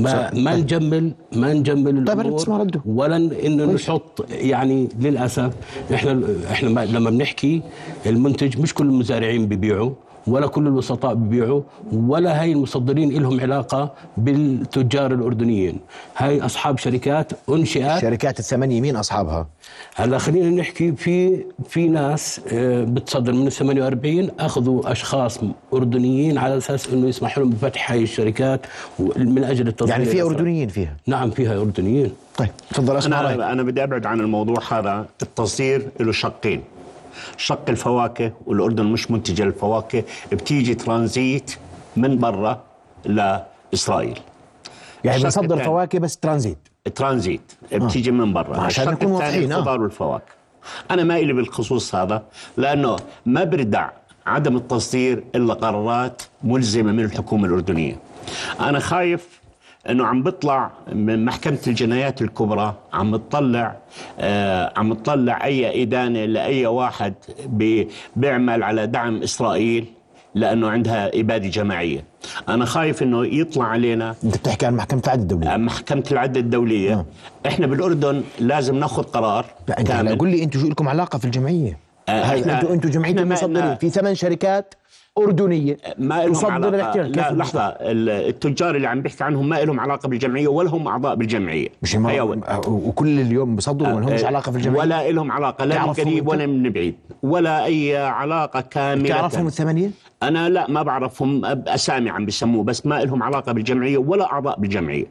ما 0.00 0.34
ما 0.34 0.56
نجمل 0.56 1.12
ما 1.32 1.52
نجمل 1.52 2.04
طيب، 2.04 2.20
الأمور. 2.20 2.70
ولا 2.86 3.16
انه 3.16 3.64
نحط 3.64 4.26
يعني 4.30 4.88
للأسف 5.00 5.52
إحنا 5.94 6.22
إحنا 6.50 6.68
ما- 6.70 6.84
لما 6.84 7.10
بنحكي 7.10 7.62
المنتج 8.06 8.58
مش 8.60 8.74
كل 8.74 8.86
المزارعين 8.86 9.46
بيبيعوا. 9.46 9.90
ولا 10.26 10.46
كل 10.46 10.66
الوسطاء 10.66 11.14
بيبيعوا 11.14 11.62
ولا 11.92 12.40
هاي 12.42 12.52
المصدرين 12.52 13.22
لهم 13.22 13.40
علاقة 13.40 13.92
بالتجار 14.16 15.12
الأردنيين. 15.12 15.80
هاي 16.16 16.40
أصحاب 16.40 16.78
شركات 16.78 17.32
أنشئت. 17.48 17.98
شركات 18.00 18.38
الثمانيه 18.38 18.80
مين 18.80 18.96
أصحابها؟ 18.96 19.46
هلا 19.94 20.18
خلينا 20.18 20.50
نحكي 20.50 20.92
في 20.92 21.44
في 21.68 21.88
ناس 21.88 22.40
آه، 22.52 22.84
بتصدر 22.84 23.32
من 23.32 23.46
ال 23.46 23.52
48 23.52 24.30
أخذوا 24.40 24.92
أشخاص 24.92 25.40
أردنيين 25.72 26.38
على 26.38 26.56
أساس 26.56 26.88
إنه 26.88 27.08
يسمح 27.08 27.38
لهم 27.38 27.50
بفتح 27.50 27.92
هاي 27.92 28.02
الشركات 28.02 28.66
من 29.16 29.44
أجل 29.44 29.68
التصدير 29.68 29.92
يعني 29.92 30.04
في. 30.04 30.22
أردنيين 30.22 30.68
فيها؟ 30.68 30.96
نعم 31.06 31.30
فيها 31.30 31.60
أردنيين. 31.60 32.12
طيب 32.36 32.48
تفضل 32.70 32.96
أنا 32.96 33.52
أنا 33.52 33.62
بدي 33.62 33.84
أبعد 33.84 34.06
عن 34.06 34.20
الموضوع 34.20 34.58
هذا. 34.70 35.06
التصدير 35.22 35.88
له 36.00 36.12
شقين. 36.12 36.62
شق 37.36 37.64
الفواكه 37.68 38.32
والأردن 38.46 38.84
مش 38.84 39.10
منتجة 39.10 39.42
للفواكه 39.42 40.04
بتيجي 40.32 40.74
ترانزيت 40.74 41.56
من 41.96 42.18
برا 42.18 42.62
لإسرائيل. 43.04 44.18
يعني 45.04 45.22
بنصدر. 45.22 45.64
فواكه 45.64 45.98
بس 45.98 46.16
ترانزيت. 46.16 46.58
ترانزيت 46.94 47.52
بتيجي 47.72 48.10
من 48.10 48.32
برا. 48.32 48.60
عشان 48.60 48.88
نكون 48.88 49.12
واضحين، 49.12 49.52
آه. 49.52 49.56
الخضار 49.56 49.80
والفواكه. 49.80 50.32
أنا 50.90 51.04
ما 51.04 51.16
إلي 51.16 51.32
بالخصوص 51.32 51.94
هذا 51.94 52.22
لأنه 52.56 52.96
ما 53.26 53.44
بردع 53.44 53.90
عدم 54.26 54.56
التصدير 54.56 55.24
إلا 55.34 55.54
قرارات 55.54 56.22
ملزمة 56.44 56.92
من 56.92 57.04
الحكومة 57.04 57.48
الأردنية. 57.48 57.96
أنا 58.60 58.78
خايف 58.78 59.37
إنه 59.90 60.06
عم 60.06 60.22
بيطلع 60.22 60.70
من 60.92 61.24
محكمة 61.24 61.58
الجنايات 61.66 62.22
الكبرى 62.22 62.74
عم 62.92 63.10
بتطلع 63.10 63.76
آه 64.18 64.72
عم 64.76 64.94
بتطلع 64.94 65.44
أي 65.44 65.82
إدانة 65.82 66.24
لأي 66.24 66.66
واحد 66.66 67.14
بي- 67.46 67.88
بيعمل 68.16 68.62
على 68.62 68.86
دعم 68.86 69.22
إسرائيل 69.22 69.84
لأنه 70.34 70.68
عندها 70.68 71.20
إبادة 71.20 71.48
جماعية. 71.48 72.04
أنا 72.48 72.64
خايف 72.64 73.02
إنه 73.02 73.26
يطلع 73.26 73.64
علينا. 73.64 74.14
أنت 74.24 74.36
بتحكي 74.38 74.66
عن 74.66 74.74
محكمة 74.76 75.02
العدل 75.06 75.20
الدولية؟ 75.22 75.56
محكمة 75.56 76.04
العدل 76.12 76.40
الدولية. 76.40 77.06
إحنا 77.46 77.66
بالأردن 77.66 78.22
لازم 78.40 78.74
ناخذ 78.78 79.02
قرار 79.02 79.46
لا 79.68 79.80
أنت 79.80 79.90
قول 79.92 80.28
لي 80.28 80.42
أنتم 80.42 80.60
شو 80.60 80.68
لكم 80.68 80.88
علاقة 80.88 81.18
في 81.18 81.24
الجمعية؟ 81.24 81.78
آه، 82.08 82.24
هاي 82.24 82.44
إحنا- 82.44 82.48
أنتم 82.48 82.72
أنتم 82.72 82.88
جمعية 82.90 83.12
المصدرين. 83.12 83.76
في 83.76 83.90
ثمان 83.90 84.14
شركات؟ 84.14 84.74
أردنية. 85.24 85.76
ما 85.98 86.24
لهم 86.26 86.64
الاحتلال 86.64 87.12
لا 87.12 87.90
ال- 87.90 88.08
التجار 88.10 88.76
اللي 88.76 88.86
عم 88.86 89.02
بحكي 89.02 89.24
عنهم 89.24 89.48
ما 89.48 89.60
لهم 89.64 89.80
علاقة 89.80 90.08
بالجمعية 90.08 90.48
ولا 90.48 90.70
هم 90.70 90.88
أعضاء 90.88 91.14
بالجمعية. 91.14 91.68
مش 91.82 91.96
هم 91.96 92.06
أول. 92.06 92.40
وكل 92.66 93.20
اليوم 93.20 93.56
بصدروا 93.56 93.92
ما 93.94 94.00
لهمش 94.00 94.22
آه، 94.22 94.26
علاقة 94.26 94.52
في 94.52 94.58
الجمعيه 94.58 94.78
ولا 94.80 95.10
لهم 95.10 95.32
علاقة 95.32 95.64
لا 95.64 95.86
من 95.86 95.92
قريب؟ 95.92 96.28
ولا 96.28 96.46
من 96.46 96.70
بعيد 96.70 96.94
ولا 97.22 97.64
أي 97.64 97.96
علاقة 97.96 98.60
كاملة. 98.60 99.08
تعرفهم 99.08 99.46
الثمانية؟ 99.46 99.90
أنا 100.22 100.48
لا 100.48 100.70
ما 100.70 100.82
بعرفهم 100.82 101.40
بأسامي 101.54 102.10
عم 102.10 102.26
بسموه 102.26 102.64
بس 102.64 102.86
ما 102.86 103.04
لهم 103.04 103.22
علاقة 103.22 103.52
بالجمعية 103.52 103.98
ولا 103.98 104.32
أعضاء 104.32 104.60
بالجمعية. 104.60 105.06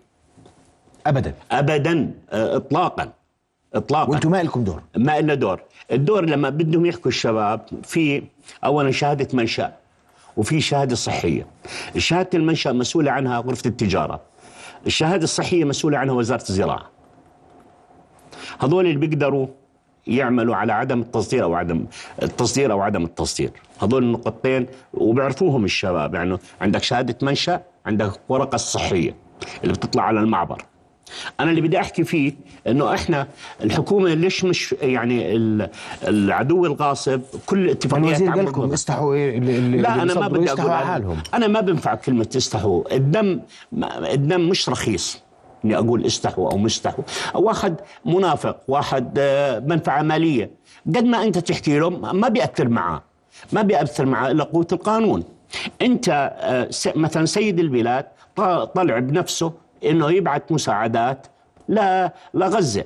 ابدا. 1.07 1.33
أبدا 1.51 2.11
آه، 2.31 2.55
إطلاقا. 2.55 3.09
إطلاقا. 3.73 4.09
وأنتم 4.11 4.31
ما 4.31 4.43
لكم 4.43 4.63
دور؟ 4.63 4.81
ما 4.97 5.21
لنا 5.21 5.33
دور. 5.33 5.59
الدور 5.91 6.25
لما 6.25 6.49
بدهم 6.49 6.85
يحكوا 6.85 7.11
الشباب 7.11 7.61
في 7.83 8.23
اولا 8.65 8.91
شهادة 8.91 9.27
منشأ. 9.33 9.73
وفي 10.37 10.61
شهادة 10.61 10.95
صحية. 10.95 11.47
شهادة 11.97 12.29
المنشا 12.33 12.69
مسؤولة 12.69 13.11
عنها 13.11 13.39
غرفة 13.39 13.67
التجارة. 13.67 14.21
الشهادة 14.85 15.23
الصحية 15.23 15.63
مسؤولة 15.65 15.97
عنها 15.97 16.13
وزارة 16.13 16.43
الزراعة. 16.49 16.89
هذول 18.59 18.85
اللي 18.85 19.07
بيقدروا 19.07 19.47
يعملوا 20.07 20.55
على 20.55 20.73
عدم 20.73 21.01
التصدير 21.01 21.43
أو 21.43 21.55
عدم 21.55 21.85
التصدير 22.23 22.71
أو 22.71 22.81
عدم 22.81 23.03
التصدير. 23.03 23.51
هذول 23.81 24.03
النقطتين 24.03 24.65
وبيعرفوهم 24.93 25.65
الشباب. 25.65 26.15
يعني 26.15 26.37
عندك 26.61 26.83
شهادة 26.83 27.17
منشا 27.21 27.61
عندك 27.85 28.11
ورقة 28.29 28.55
الصحيه 28.55 29.15
اللي 29.63 29.73
بتطلع 29.73 30.03
على 30.03 30.19
المعبر. 30.19 30.61
أنا 31.39 31.49
اللي 31.49 31.61
بدي 31.61 31.79
أحكي 31.79 32.03
فيه 32.03 32.33
إنه 32.67 32.93
إحنا 32.93 33.27
الحكومة 33.63 34.13
ليش 34.13 34.43
مش 34.43 34.75
يعني 34.81 35.35
ال- 35.35 35.69
العدو 36.07 36.65
الغاصب 36.65 37.21
كل 37.45 37.59
الاتفاقيات 37.65 38.07
الوزير 38.21 38.29
قال 38.31 38.45
لكم. 38.45 38.73
استحوا 38.73 39.13
إيه؟ 39.13 39.37
اللي 39.37 39.57
اللي 39.57 39.77
لا 39.77 39.91
اللي 40.01 40.03
أنا 40.13 40.19
ما 40.19 40.27
بدي 40.27 40.51
أقول 40.51 40.71
حالهم. 40.71 41.17
أنا 41.33 41.47
ما 41.47 41.61
بنفع 41.61 41.95
كلمة 41.95 42.27
استحوا. 42.37 42.95
الدم 42.95 43.39
الدم 44.13 44.49
مش 44.49 44.69
رخيص. 44.69 45.21
إني 45.65 45.77
أقول 45.77 46.05
استحوا 46.05 46.51
أو 46.51 46.57
مستحوا 46.57 47.03
واحد 47.35 47.75
منافق 48.05 48.57
واحد 48.67 49.13
آه، 49.19 49.59
منفعة 49.59 50.01
مالية. 50.01 50.51
قد 50.87 51.03
ما 51.03 51.23
أنت 51.23 51.37
تحكي 51.37 51.79
له 51.79 51.89
ما 51.89 52.27
بيأثر 52.27 52.67
معاه. 52.69 53.03
ما 53.51 53.61
بيأثر 53.61 54.05
معاه 54.05 54.31
إلا 54.31 54.43
قوة 54.43 54.67
القانون. 54.71 55.23
أنت 55.81 56.09
آه، 56.39 56.69
مثلا 56.95 57.25
سيد 57.25 57.59
البلاد 57.59 58.05
طلع 58.75 58.99
بنفسه 58.99 59.53
إنه 59.83 60.11
يبعث 60.11 60.41
مساعدات 60.51 61.27
لغزة. 62.33 62.85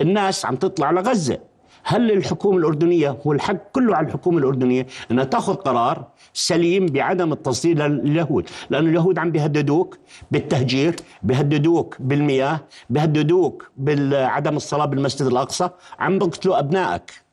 الناس 0.00 0.46
عم 0.46 0.56
تطلع 0.56 0.90
لغزة. 0.90 1.38
هل 1.86 2.12
الحكومة 2.12 2.58
الأردنية 2.58 3.16
هو 3.26 3.32
الحق 3.32 3.70
كله 3.72 3.96
على 3.96 4.06
الحكومة 4.06 4.38
الأردنية 4.38 4.86
أنها 5.10 5.24
تأخذ 5.24 5.54
قرار 5.54 6.08
سليم 6.32 6.86
بعدم 6.86 7.32
التصدير 7.32 7.86
لليهود؟ 7.86 8.48
لأن 8.70 8.88
اليهود 8.88 9.18
عم 9.18 9.30
بيهددوك 9.30 9.98
بالتهجير 10.30 10.96
بيهددوك 11.22 11.96
بالمياه 12.00 12.60
بيهددوك 12.90 13.70
بعدم 13.76 14.56
الصلاة 14.56 14.84
بالمسجد 14.84 15.26
الأقصى 15.26 15.70
عم 15.98 16.18
بيقتلوا 16.18 16.58
أبنائك. 16.58 17.23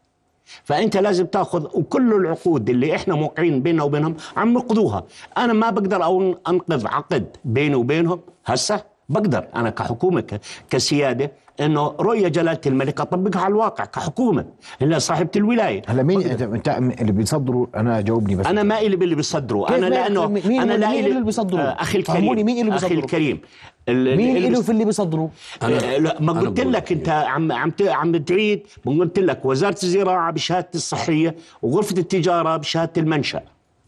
فأنت 0.63 0.97
لازم 0.97 1.25
تأخذ 1.25 1.65
وكل 1.73 2.13
العقود 2.13 2.69
اللي 2.69 2.95
إحنا 2.95 3.15
موقعين 3.15 3.61
بيننا 3.61 3.83
وبينهم 3.83 4.15
عم 4.37 4.53
نقضوها. 4.53 5.03
أنا 5.37 5.53
ما 5.53 5.69
بقدر 5.69 6.05
أنقذ 6.49 6.87
عقد 6.87 7.37
بيني 7.45 7.75
وبينهم. 7.75 8.19
هسه 8.45 8.83
بقدر. 9.09 9.47
أنا 9.55 9.69
كحكومة 9.69 10.39
كسيادة 10.69 11.31
إنه 11.61 11.87
رؤية 11.99 12.27
جلالة 12.27 12.61
الملك 12.65 13.01
أطبقها 13.01 13.41
على 13.41 13.51
الواقع 13.51 13.85
كحكومة. 13.85 14.45
اللي 14.81 14.99
صاحبة 14.99 15.29
الولاية. 15.35 15.81
هلا 15.87 16.03
مين 16.03 16.21
انت, 16.21 16.41
أنت 16.41 16.67
اللي 17.01 17.11
بيصدروا؟ 17.11 17.67
أنا 17.75 18.01
جاوبني 18.01 18.35
بس. 18.35 18.45
أنا 18.45 18.63
ما 18.63 18.79
إلي 18.79 18.95
باللي 18.95 19.15
بيصدروا. 19.15 19.75
أنا 19.77 19.85
لأنه 19.85 20.27
مين- 20.27 20.61
أنا 20.61 20.73
لا 20.73 20.99
اللي 20.99 21.21
بيصدروا؟ 21.21 21.59
آه، 21.61 21.81
أخي 21.81 21.97
الكريم. 21.97 22.45
مين 22.45 22.49
اللي 22.49 22.61
أخي 22.61 22.71
بيصدروا؟ 22.71 22.99
الكريم. 23.03 23.41
ال- 23.89 24.17
مين 24.17 24.37
اللي 24.37 24.63
في 24.63 24.71
اللي 24.71 24.85
بيصدروا؟ 24.85 25.27
آه، 25.63 25.97
لا 25.97 26.21
ما 26.21 26.33
قلت 26.33 26.59
لك 26.59 26.91
أنت 26.91 27.09
عم 27.09 27.51
عم 27.51 27.69
ت- 27.69 27.81
عم 27.81 28.15
تعيد. 28.17 28.67
قلت 28.85 29.19
لك 29.19 29.45
وزارة 29.45 29.77
الزراعة 29.83 30.31
بشهاده 30.31 30.69
الصحية 30.75 31.35
وغرفة 31.61 31.97
التجارة 31.97 32.57
بشهادة 32.57 32.91
المنشأ. 33.01 33.41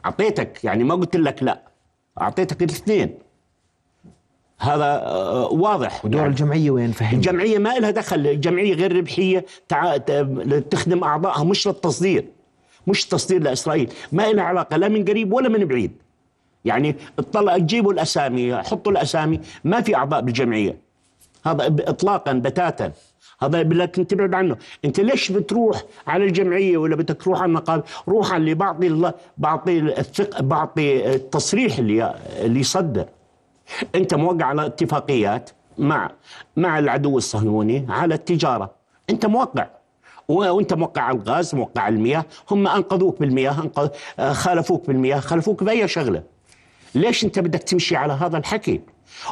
أعطيتك 0.05 0.63
يعني 0.63 0.83
ما 0.83 0.95
قلت 0.95 1.15
لك 1.15 1.43
لا. 1.43 1.61
أعطيتك 2.21 2.63
الاثنين. 2.63 3.13
هذا 4.63 4.85
آه، 4.85 5.47
واضح. 5.51 6.05
ودور 6.05 6.19
يعني 6.19 6.31
الجمعية 6.31 6.71
وين 6.71 6.91
فهمني؟ 6.91 7.15
الجمعية 7.15 7.57
ما 7.57 7.69
لها 7.69 7.91
دخل 7.91 8.27
الجمعية 8.27 8.73
غير 8.73 8.97
ربحية 8.97 9.45
تع... 9.67 9.97
تخدم 10.71 11.03
أعضائها 11.03 11.43
مش 11.43 11.67
للتصدير 11.67 12.25
مش 12.87 13.05
تصدير 13.05 13.41
لإسرائيل 13.41 13.93
ما 14.11 14.31
لها 14.31 14.43
علاقة 14.43 14.77
لا 14.77 14.87
من 14.87 15.05
قريب 15.05 15.33
ولا 15.33 15.49
من 15.49 15.65
بعيد. 15.65 15.91
يعني 16.65 16.95
اطلع 17.19 17.57
تجيبوا 17.57 17.93
الأسامي 17.93 18.55
حطوا 18.55 18.91
الأسامي 18.91 19.39
ما 19.63 19.81
في 19.81 19.95
أعضاء 19.95 20.21
بالجمعية. 20.21 20.77
هذا 21.45 21.75
اطلاقا 21.79 22.33
بتاتا. 22.33 22.91
هذا 23.41 23.63
لكن 23.63 24.07
تبعد 24.07 24.33
عنه. 24.33 24.57
أنت 24.85 24.99
ليش 24.99 25.31
بتروح 25.31 25.83
على 26.07 26.23
الجمعية 26.23 26.77
ولا 26.77 26.95
بدك 26.95 27.21
تروح 27.21 27.41
على 27.41 27.49
النقابه 27.49 27.83
روح 28.07 28.31
على 28.31 28.41
اللي 28.41 28.53
بعطي 28.53 28.87
الله 28.87 29.13
بعطي 29.37 29.79
الثق 29.79 30.41
بعطي 30.41 31.15
التصريح 31.15 31.77
اللي 31.77 32.15
اللي 32.41 32.59
يصدر. 32.59 33.05
انت 33.95 34.13
موقع 34.13 34.45
على 34.45 34.65
اتفاقيات 34.65 35.49
مع 35.77 36.11
مع 36.57 36.79
العدو 36.79 37.17
الصهيوني 37.17 37.85
على 37.89 38.15
التجارة. 38.15 38.71
انت 39.09 39.25
موقع. 39.25 39.67
وانت 40.27 40.73
موقع 40.73 41.01
على 41.01 41.17
الغاز 41.17 41.55
موقع 41.55 41.81
على 41.81 41.95
المياه. 41.95 42.25
هم 42.51 42.67
أنقذوك 42.67 43.19
بالمياه 43.19 43.61
أنقذ 43.61 43.89
آه، 44.19 44.33
خالفوك 44.33 44.87
بالمياه 44.87 45.19
خالفوك 45.19 45.63
بأي 45.63 45.87
شغلة. 45.87 46.23
ليش 46.95 47.23
انت 47.25 47.39
بدك 47.39 47.63
تمشي 47.63 47.95
على 47.95 48.13
هذا 48.13 48.37
الحكي؟ 48.37 48.81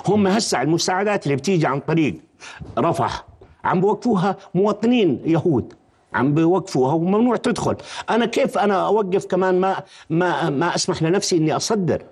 هم 0.08 0.28
هسه 0.28 0.62
المساعدات 0.62 1.26
اللي 1.26 1.36
بتيجي 1.36 1.68
عن 1.68 1.80
طريق 1.80 2.20
رفح 2.78 3.26
عم 3.64 3.82
بوقفوها 3.82 4.38
مواطنين 4.56 5.22
يهود. 5.26 5.74
عم 6.14 6.34
بيوقفوها 6.34 6.94
وممنوع 6.94 7.36
تدخل. 7.36 7.76
أنا 8.10 8.26
كيف 8.26 8.58
أنا 8.58 8.86
أوقف 8.86 9.26
كمان 9.26 9.60
ما 9.60 9.84
ما 10.10 10.50
ما 10.50 10.76
أسمح 10.76 11.04
لنفسي 11.04 11.38
إني 11.38 11.56
أصدر؟ 11.56 12.04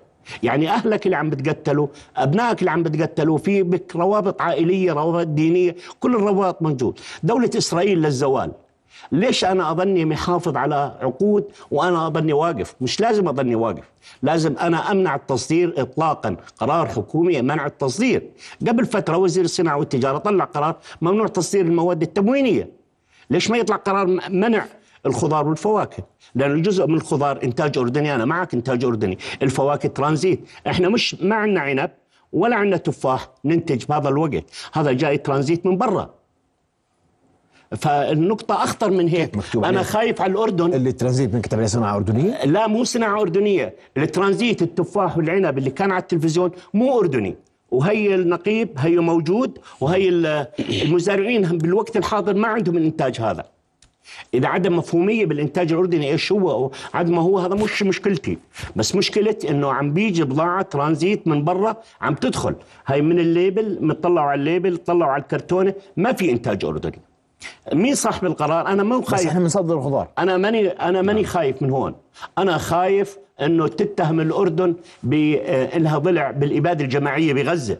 يعني 0.42 0.70
أهلك 0.70 1.06
اللي 1.06 1.16
عم 1.16 1.30
بتقتلوا 1.30 1.86
أبنائك 2.16 2.58
اللي 2.60 2.70
عم 2.70 2.82
بتقتلوا 2.82 3.38
في 3.38 3.62
بك 3.62 3.96
روابط 3.96 4.42
عائلية 4.42 4.92
روابط 4.92 5.26
دينية 5.26 5.76
كل 6.00 6.16
الروابط 6.16 6.62
موجود. 6.62 6.98
دولة 7.22 7.50
إسرائيل 7.58 8.02
للزوال. 8.02 8.52
ليش 9.12 9.44
أنا 9.44 9.70
أظني 9.70 10.04
محافظ 10.04 10.56
على 10.56 10.96
عقود 11.02 11.44
وأنا 11.70 12.06
أظني 12.06 12.32
واقف؟ 12.32 12.74
مش 12.80 13.00
لازم 13.00 13.28
أظني 13.28 13.54
واقف 13.54 13.84
لازم 14.22 14.56
أنا 14.56 14.90
أمنع 14.92 15.14
التصدير 15.14 15.74
اطلاقا. 15.78 16.36
قرار 16.58 16.86
حكومي 16.86 17.42
منع 17.42 17.66
التصدير. 17.66 18.22
قبل 18.68 18.86
فترة 18.86 19.16
وزير 19.16 19.44
الصناعة 19.44 19.76
والتجارة 19.76 20.18
طلع 20.18 20.44
قرار 20.44 20.76
ممنوع 21.02 21.26
تصدير 21.26 21.64
المواد 21.64 22.02
التموينية. 22.02 22.70
ليش 23.30 23.50
ما 23.50 23.58
يطلع 23.58 23.76
قرار 23.76 24.06
منع 24.30 24.66
الخضار 25.06 25.48
والفواكه. 25.48 26.02
لأنه 26.34 26.62
جزء 26.62 26.86
من 26.86 26.94
الخضار 26.94 27.42
إنتاج 27.42 27.78
أردني 27.78 28.14
أنا 28.14 28.24
معك 28.24 28.54
إنتاج 28.54 28.84
أردني. 28.84 29.18
الفواكه 29.42 29.88
ترانزيت. 29.88 30.40
إحنا 30.66 30.88
مش 30.88 31.14
ما 31.14 31.34
عندنا 31.36 31.60
عنب 31.60 31.90
ولا 32.32 32.56
عندنا 32.56 32.76
تفاح 32.76 33.28
ننتج 33.44 33.84
بهذا 33.84 34.08
الوقت. 34.08 34.44
هذا 34.72 34.92
جاي 34.92 35.18
ترانزيت 35.18 35.66
من 35.66 35.76
برا. 35.78 36.10
فالنقطة 37.76 38.54
أخطر 38.64 38.90
من 38.90 39.08
هيك. 39.08 39.36
مكتوب 39.36 39.64
أنا؟ 39.64 39.82
خايف 39.82 40.22
على 40.22 40.32
الأردن. 40.32 40.74
اللي 40.74 40.92
ترانزيت 40.92 41.30
بنكتب 41.30 41.58
عليه 41.58 41.66
صناعة 41.66 41.96
أردنية؟ 41.96 42.44
لا 42.44 42.66
مو 42.66 42.84
صناعة 42.84 43.20
أردنية. 43.20 43.74
الترانزيت 43.96 44.62
التفاح 44.62 45.16
والعنب 45.18 45.58
اللي 45.58 45.70
كان 45.70 45.92
على 45.92 46.02
التلفزيون 46.02 46.50
مو 46.74 47.00
أردني. 47.00 47.36
وهي 47.70 48.14
النقيب 48.14 48.68
هي 48.78 48.96
موجود. 48.96 49.58
وهي 49.80 50.08
ال- 50.08 50.46
المزارعين 50.82 51.42
بالوقت 51.42 51.96
الحاضر 51.96 52.34
ما 52.34 52.48
عندهم 52.48 52.76
الإنتاج 52.76 53.20
هذا. 53.20 53.44
إذا 54.34 54.48
عدم 54.48 54.76
مفهومية 54.76 55.26
بالإنتاج 55.26 55.72
الأردني 55.72 56.10
إيش 56.10 56.32
هو؟ 56.32 56.70
عدم 56.94 57.18
هو 57.18 57.38
هذا 57.38 57.54
مش 57.54 57.82
مشكلتي. 57.82 58.38
بس 58.76 58.96
مشكله 58.96 59.36
إنه 59.50 59.72
عم 59.72 59.92
بيجي 59.92 60.24
بضاعة 60.24 60.62
ترانزيت 60.62 61.28
من 61.28 61.44
برا 61.44 61.76
عم 62.00 62.14
تدخل. 62.14 62.54
هاي 62.86 63.02
من 63.02 63.18
ال 63.18 63.28
label 63.28 63.78
مطلعوا 63.80 64.30
على 64.30 64.38
ال 64.38 64.44
label 64.44 64.76
طلعوا 64.76 65.12
على 65.12 65.22
الكرتونة 65.22 65.74
ما 65.96 66.12
في 66.12 66.30
إنتاج 66.30 66.64
أردني. 66.64 66.98
مين 67.72 67.94
صاحب 67.94 68.24
القرار؟ 68.24 68.66
أنا 68.66 68.82
مو 68.82 69.00
بس 69.00 69.08
خايف. 69.08 69.26
إحنا 69.26 69.40
بنصدر 69.40 69.74
الخضار. 69.74 70.08
أنا 70.18 70.36
ماني 70.36 70.68
أنا 70.68 71.02
ماني 71.02 71.24
خايف 71.24 71.62
من 71.62 71.70
هون. 71.70 71.94
أنا 72.38 72.58
خايف 72.58 73.18
إنه 73.40 73.68
تتهم 73.68 74.20
الأردن 74.20 74.74
بانها 75.02 75.98
ضلع 75.98 76.30
بالإبادة 76.30 76.84
الجماعية 76.84 77.32
بغزة. 77.32 77.78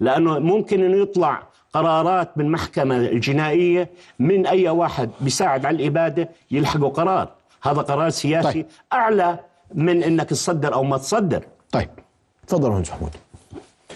لأنه 0.00 0.38
ممكن 0.38 0.82
إنه 0.82 1.02
يطلع 1.02 1.49
قرارات 1.72 2.38
من 2.38 2.50
محكمة 2.50 2.96
الجنائية 2.96 3.90
من 4.18 4.46
أي 4.46 4.68
واحد 4.68 5.10
بيساعد 5.20 5.66
على 5.66 5.76
الإبادة 5.76 6.28
يلحقوا 6.50 6.88
قرار. 6.88 7.28
هذا 7.62 7.82
قرار 7.82 8.10
سياسي 8.10 8.52
طيب. 8.52 8.66
أعلى 8.92 9.38
من 9.74 10.02
إنك 10.02 10.30
تصدر 10.30 10.74
أو 10.74 10.84
ما 10.84 10.98
تصدر. 10.98 11.44
طيب. 11.72 11.88
تفضل 12.46 12.70
مهندس 12.70 12.90
محمود. 12.90 13.10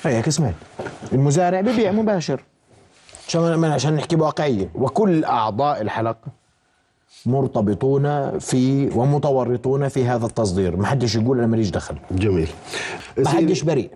هيك 0.04 0.28
سمعت 0.28 0.54
المزارع 1.12 1.60
ببيع 1.60 1.92
مباشر. 1.92 2.40
عشان 3.28 3.64
عشان 3.64 3.94
نحكي 3.94 4.16
بواقعية. 4.16 4.70
وكل 4.74 5.24
أعضاء 5.24 5.82
الحلقة 5.82 6.44
مرتبطون 7.26 8.38
في 8.38 8.90
ومتورطون 8.94 9.88
في 9.88 10.04
هذا 10.04 10.26
التصدير. 10.26 10.76
ما 10.76 10.86
حدش 10.86 11.14
يقول 11.14 11.38
أنا 11.38 11.46
ماليش 11.46 11.70
دخل. 11.70 11.96
جميل. 12.10 12.48
ما 13.18 13.28
حدش 13.28 13.62
بريء. 13.62 13.90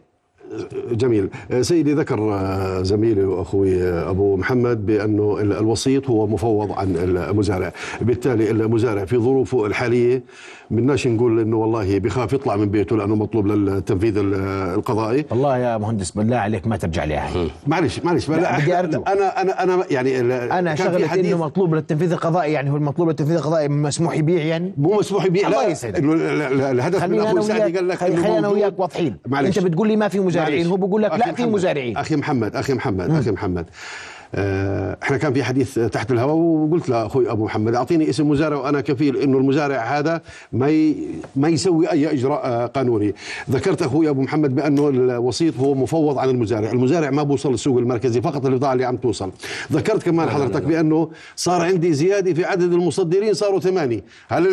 جميل. 0.92 1.28
سيدي 1.60 1.92
ذكر 1.94 2.38
زميلي 2.82 3.24
وأخوي 3.24 3.82
أبو 3.88 4.36
محمد 4.36 4.86
بأنه 4.86 5.38
ال- 5.40 5.52
الوسيط 5.52 6.10
هو 6.10 6.26
مفوض 6.26 6.72
عن 6.72 6.96
المزارع. 6.96 7.72
بالتالي 8.00 8.50
المزارع 8.50 9.04
في 9.04 9.16
ظروفه 9.18 9.66
الحالية 9.66 10.22
بدناش 10.70 11.06
نقول 11.06 11.40
إنه 11.40 11.56
والله 11.56 11.98
بخاف 11.98 12.32
يطلع 12.32 12.56
من 12.56 12.68
بيته 12.70 12.96
لأنه 12.96 13.14
مطلوب 13.14 13.46
للتنفيذ 13.46 14.18
ال- 14.18 14.34
القضائي. 14.74 15.24
والله 15.30 15.58
يا 15.58 15.76
مهندس 15.78 16.10
بالله 16.10 16.36
عليك 16.36 16.66
ما 16.66 16.76
ترجع 16.76 17.04
لي 17.04 17.14
هاي. 17.16 17.48
معلش 17.66 18.00
معلش 18.04 18.28
لا، 18.30 18.58
بدي 18.58 18.78
أرجو. 18.78 19.02
أنا 19.02 19.42
أنا 19.42 19.62
أنا 19.62 19.84
يعني 19.90 20.20
أنا 20.58 20.74
شغلة 20.74 21.14
إنه 21.14 21.38
مطلوب 21.38 21.74
للتنفيذ 21.74 22.12
القضائي 22.12 22.52
يعني 22.52 22.70
هو 22.70 22.76
المطلوب 22.76 23.08
للتنفيذ 23.08 23.34
القضائي 23.36 23.68
مسموح 23.68 24.16
يبيع 24.16 24.44
يعني؟ 24.44 24.72
مو 24.76 24.98
مسموح 24.98 25.24
يبيع 25.24 25.48
الله 25.48 25.68
لا 25.68 25.98
ال- 25.98 26.60
الهدف 26.62 27.04
من 27.04 27.42
سعدي 27.42 27.62
وياك 27.62 27.76
قال 27.76 27.88
لك 27.88 27.96
خلينا 27.96 28.38
أنا. 28.38 28.48
وياك 28.48 28.78
واضحين. 28.80 29.16
معلش. 29.26 29.58
أنت 29.58 29.66
بتقول 29.66 29.88
لي 29.88 29.96
ما 29.96 30.08
في 30.08 30.18
مزارعين. 30.42 30.66
هو 30.66 30.76
بقول 30.76 31.02
لك 31.02 31.10
أخي 31.10 31.18
لا 31.18 31.24
في 31.26 31.42
محمد، 31.42 31.54
مزارعين. 31.54 31.96
أخي 31.96 32.16
محمد 32.16 32.56
أخي 32.56 32.74
محمد 32.74 33.10
أخي 33.10 33.30
محمد. 33.30 33.66
آه، 33.66 34.17
إحنا 34.34 35.16
كان 35.16 35.32
في 35.32 35.44
حديث 35.44 35.74
تحت 35.78 36.10
الهواء 36.12 36.34
وقلت 36.34 36.88
لاخوي 36.88 37.30
أبو 37.30 37.44
محمد 37.44 37.74
أعطيني 37.74 38.10
اسم 38.10 38.28
مزارع 38.28 38.56
وأنا 38.56 38.80
كفيل 38.80 39.16
إنه 39.16 39.38
المزارع 39.38 39.98
هذا 39.98 40.20
ما 40.52 40.68
ي... 40.68 40.96
ما 41.36 41.48
يسوي 41.48 41.90
أي 41.92 42.12
إجراء 42.12 42.40
آه، 42.46 42.66
قانوني. 42.66 43.14
ذكرت 43.50 43.82
أخوي 43.82 44.08
أبو 44.08 44.22
محمد 44.22 44.54
بأنه 44.54 44.88
الوسيط 44.88 45.56
هو 45.56 45.74
مفوض 45.74 46.18
عن 46.18 46.28
المزارع. 46.30 46.70
المزارع 46.70 47.10
ما 47.10 47.22
بوصل 47.22 47.50
للسوق 47.50 47.78
المركزي 47.78 48.20
فقط 48.20 48.46
البضاعه 48.46 48.72
اللي 48.72 48.84
عم 48.84 48.96
توصل. 48.96 49.30
ذكرت 49.72 50.02
كمان 50.02 50.28
حضرتك 50.30 50.62
بأنه 50.62 51.10
صار 51.36 51.60
عندي 51.62 51.92
زيادة 51.92 52.34
في 52.34 52.44
عدد 52.44 52.72
المصدرين 52.72 53.34
صاروا 53.34 53.60
ثمانية. 53.60 54.04
هل 54.28 54.44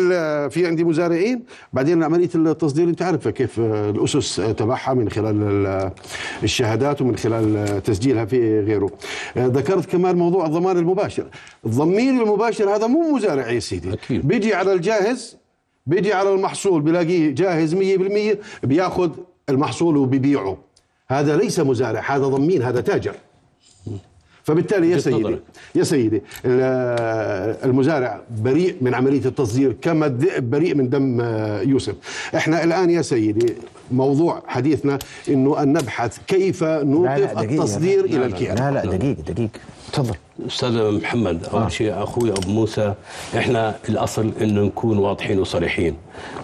في 0.50 0.66
عندي 0.66 0.84
مزارعين؟ 0.84 1.42
بعدين 1.72 2.02
عملية 2.02 2.30
التصدير 2.34 2.88
أنت 2.88 3.02
عارف 3.02 3.28
كيف 3.28 3.60
آه، 3.60 3.90
الأسس 3.90 4.40
آه، 4.40 4.52
تبعها 4.52 4.94
من 4.94 5.08
خلال 5.10 5.42
ال- 5.42 5.90
الشهادات 6.42 7.02
ومن 7.02 7.16
خلال 7.16 7.56
آه، 7.56 7.78
تسجيلها 7.78 8.24
في 8.24 8.60
غيره. 8.60 8.90
آه، 9.36 9.48
ذكرت 9.66 9.90
كمان 9.90 10.16
موضوع 10.16 10.46
الضمان 10.46 10.78
المباشر. 10.78 11.26
الضمين 11.66 12.20
المباشر 12.20 12.76
هذا 12.76 12.86
مو 12.86 13.16
مزارع 13.16 13.50
يا 13.50 13.60
سيدي. 13.60 13.92
أكيد. 13.92 14.28
بيجي 14.28 14.54
على 14.54 14.72
الجاهز 14.72 15.36
بيجي 15.86 16.12
على 16.12 16.32
المحصول 16.32 16.82
بلاقيه 16.82 17.30
جاهز 17.30 17.74
100% 17.74 18.38
بياخذ 18.62 19.10
المحصول 19.48 19.96
وبيبيعه. 19.96 20.58
هذا 21.08 21.36
ليس 21.36 21.60
مزارع 21.60 22.16
هذا 22.16 22.26
ضمين 22.26 22.62
هذا 22.62 22.80
تاجر. 22.80 23.14
فبالتالي 24.46 24.90
يا 24.90 24.98
سيدي. 24.98 25.36
يا 25.74 25.84
سيدي 25.84 26.22
ال- 26.44 27.56
المزارع 27.64 28.20
بريء 28.42 28.76
من 28.80 28.94
عملية 28.94 29.24
التصدير 29.26 29.76
كما 29.82 30.06
الذئب 30.06 30.50
بريء 30.50 30.74
من 30.74 30.88
دم 30.90 31.20
آه، 31.20 31.60
يوسف. 31.62 31.94
إحنا 32.36 32.64
الآن 32.64 32.90
يا 32.90 33.02
سيدي 33.02 33.54
موضوع 33.90 34.42
حديثنا 34.46 34.98
إنه 35.28 35.62
أن 35.62 35.72
نبحث 35.72 36.18
كيف 36.26 36.64
نوقف 36.64 37.38
التصدير 37.38 38.04
إلى 38.04 38.26
الكيان. 38.26 38.56
لا 38.56 38.70
لا 38.70 38.96
دقيقة 38.96 39.22
دقيقة. 39.32 39.60
تفضل. 39.92 40.14
أستاذ 40.40 40.92
محمد 40.92 41.44
أول 41.44 41.62
آه. 41.62 41.68
شيء 41.68 42.02
أخوي 42.02 42.30
أبو 42.30 42.50
موسى 42.50 42.94
إحنا 43.36 43.74
الأصل 43.88 44.32
إنه 44.40 44.60
نكون 44.62 44.98
واضحين 44.98 45.38
وصريحين 45.38 45.96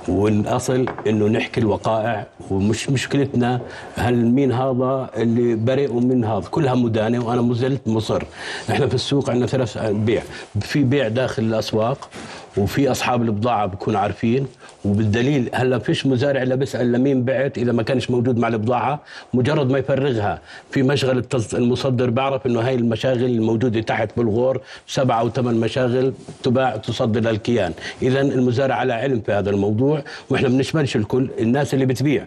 والأصل 0.09 0.87
إنه 1.07 1.26
نحكي 1.26 1.61
الوقائع 1.61 2.26
ومش 2.50 2.90
مشكلتنا 2.90 3.61
هل 3.96 4.14
مين 4.24 4.52
هذا 4.52 5.11
اللي 5.16 5.55
بريء 5.55 5.92
ومن 5.92 6.24
هذا 6.24 6.48
كلها 6.50 6.74
مدانة 6.74 7.26
وأنا 7.26 7.42
مازلت 7.42 7.88
مصر 7.88 8.22
إحنا 8.70 8.87
في 8.87 8.94
السوق 8.94 9.31
عندنا 9.31 9.46
ثلاث 9.46 9.78
بيع 9.78 10.22
في 10.61 10.85
بيع 10.85 11.09
داخل 11.09 11.42
الأسواق 11.42 12.09
وفي 12.57 12.90
أصحاب 12.90 13.22
البضاعة 13.22 13.66
بكونوا 13.66 14.00
عارفين 14.00 14.46
وبالدليل 14.84 15.50
هلا 15.54 15.78
فيش 15.78 16.06
مزارع 16.06 16.42
إلا 16.42 16.54
بيسال 16.54 16.92
لمين 16.92 17.24
بعت 17.24 17.58
إذا 17.58 17.72
ما 17.72 17.82
كانش 17.82 18.10
موجود 18.10 18.38
مع 18.38 18.48
البضاعه 18.48 19.00
مجرد 19.34 19.70
ما 19.70 19.78
يفرغها 19.78 20.40
في 20.70 20.82
مشغل 20.82 21.24
المصدر 21.54 22.10
بعرف 22.10 22.46
إنه 22.46 22.60
هاي 22.60 22.74
المشاغل 22.74 23.24
الموجودة 23.24 23.80
تحت 23.80 24.10
بالغور 24.16 24.60
سبعة 24.86 25.20
أو 25.20 25.30
ثمان 25.30 25.54
مشاغل 25.54 26.12
تباع 26.42 26.76
تصدر 26.76 27.20
للكيان 27.20 27.72
اذا 28.02 28.20
المزارع 28.20 28.74
على 28.74 28.92
علم 28.92 29.20
في 29.20 29.32
هذا 29.32 29.50
الموضوع 29.50 30.02
وإحنا 30.30 30.48
بنشملش 30.48 30.96
الكل 30.96 31.30
الناس 31.40 31.74
اللي 31.74 31.86
بتبيع. 31.86 32.26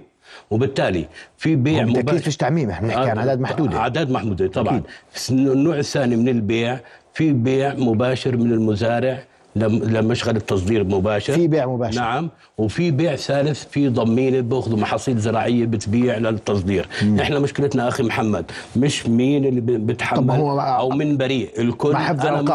وبالتالي 0.51 1.05
في 1.37 1.55
بيع 1.55 1.83
مباشر. 1.83 2.17
فيش 2.17 2.37
تعميم 2.37 2.69
إحنا 2.69 2.87
بنحكي 2.87 3.09
عن 3.09 3.17
أعداد 3.17 3.39
محدودة. 3.39 3.77
أعداد 3.77 4.09
محدودة 4.09 4.47
طبعا. 4.47 4.81
النوع 5.29 5.77
الثاني 5.77 6.15
من 6.15 6.29
البيع 6.29 6.79
في 7.13 7.31
بيع 7.33 7.73
مباشر 7.73 8.37
من 8.37 8.51
المزارع 8.51 9.23
لم- 9.55 9.83
لمشغل 9.83 10.35
التصدير 10.35 10.83
مباشر. 10.83 11.33
في 11.33 11.47
بيع 11.47 11.65
مباشر. 11.65 11.99
نعم. 12.01 12.29
وفي 12.57 12.91
بيع 12.91 13.15
ثالث 13.15 13.65
في 13.65 13.89
ضمينه 13.89 14.39
بياخذوا 14.39 14.77
محاصيل 14.77 15.17
زراعية 15.17 15.65
بتبيع 15.65 16.17
للتصدير. 16.17 16.87
إحنا 17.21 17.39
مشكلتنا 17.39 17.87
أخي 17.87 18.03
محمد 18.03 18.45
مش 18.75 19.07
مين 19.07 19.45
اللي 19.45 19.61
بتحمل 19.61 20.31
هو- 20.31 20.59
أو 20.59 20.89
من 20.89 21.17
بريء. 21.17 21.49
الكل 21.61 21.93
مع 21.93 21.99
حفظ 21.99 22.25
أنا 22.25 22.41
من 22.41 22.45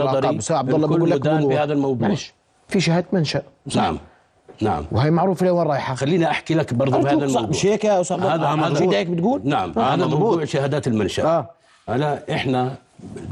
نظري 0.00 0.18
الألقاب. 0.18 0.38
أستاذ 0.38 0.56
عبد 0.56 0.74
الله 0.74 0.86
بقول 0.86 1.10
لك. 1.10 1.20
بهذا 1.20 1.72
الموضوع. 1.72 2.08
معلش 2.08 2.32
في 2.68 2.80
شهادة 2.80 3.06
منشأ. 3.12 3.42
نعم. 3.76 3.98
نعم. 4.62 4.84
وهي 4.92 5.10
معروفة 5.10 5.46
لوين 5.46 5.66
رايحة؟ 5.66 5.94
خليني 5.94 6.30
أحكي 6.30 6.54
لك 6.54 6.74
برضه 6.74 6.98
بهذا 6.98 7.24
الموضوع. 7.24 7.48
مش 7.48 7.66
هيك 7.66 7.84
يا 7.84 8.00
الله؟ 8.00 8.34
هذا 8.34 8.46
هيك 8.98 9.06
بتقول؟ 9.06 9.40
نعم. 9.44 9.72
آه، 9.76 9.94
هذا. 9.94 10.06
موضوع 10.06 10.44
شهادات 10.44 10.86
المنشأ 10.86 11.24
آه. 11.26 11.50
هلا 11.88 12.34
إحنا 12.34 12.72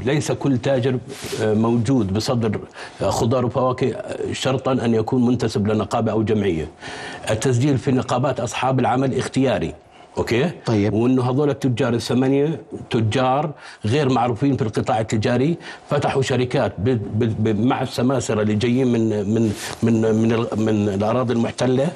ليس 0.05 0.31
كل 0.31 0.57
تاجر 0.57 0.97
آه، 1.41 1.53
موجود 1.53 2.13
بصدر 2.13 2.59
آه، 3.01 3.09
خضار 3.09 3.45
وفواكه 3.45 3.91
آه، 3.91 4.33
شرطا 4.33 4.71
أن 4.71 4.93
يكون 4.93 5.25
منتسب 5.25 5.67
لنقابة 5.67 6.11
أو 6.11 6.23
جمعية. 6.23 6.67
التسجيل 7.29 7.77
في 7.77 7.91
نقابات 7.91 8.39
أصحاب 8.39 8.79
العمل 8.79 9.17
اختياري. 9.17 9.73
أوكي؟ 10.17 10.49
طيب. 10.65 10.93
وإنه 10.93 11.29
هذول 11.29 11.49
التجار 11.49 11.93
الثمانية 11.93 12.61
تجار 12.89 13.51
غير 13.85 14.09
معروفين 14.09 14.57
في 14.57 14.61
القطاع 14.61 14.99
التجاري 14.99 15.57
فتحوا 15.89 16.21
شركات 16.21 16.73
ب 16.77 16.89
ب 16.89 17.43
ب 17.43 17.65
مع 17.65 17.81
السماسرة 17.81 18.41
اللي 18.41 18.55
جايين 18.55 18.87
من 18.87 19.09
من 19.33 19.53
من 19.83 20.01
من, 20.01 20.47
من 20.57 20.89
الأراضي 20.89 21.33
المحتلة 21.33 21.91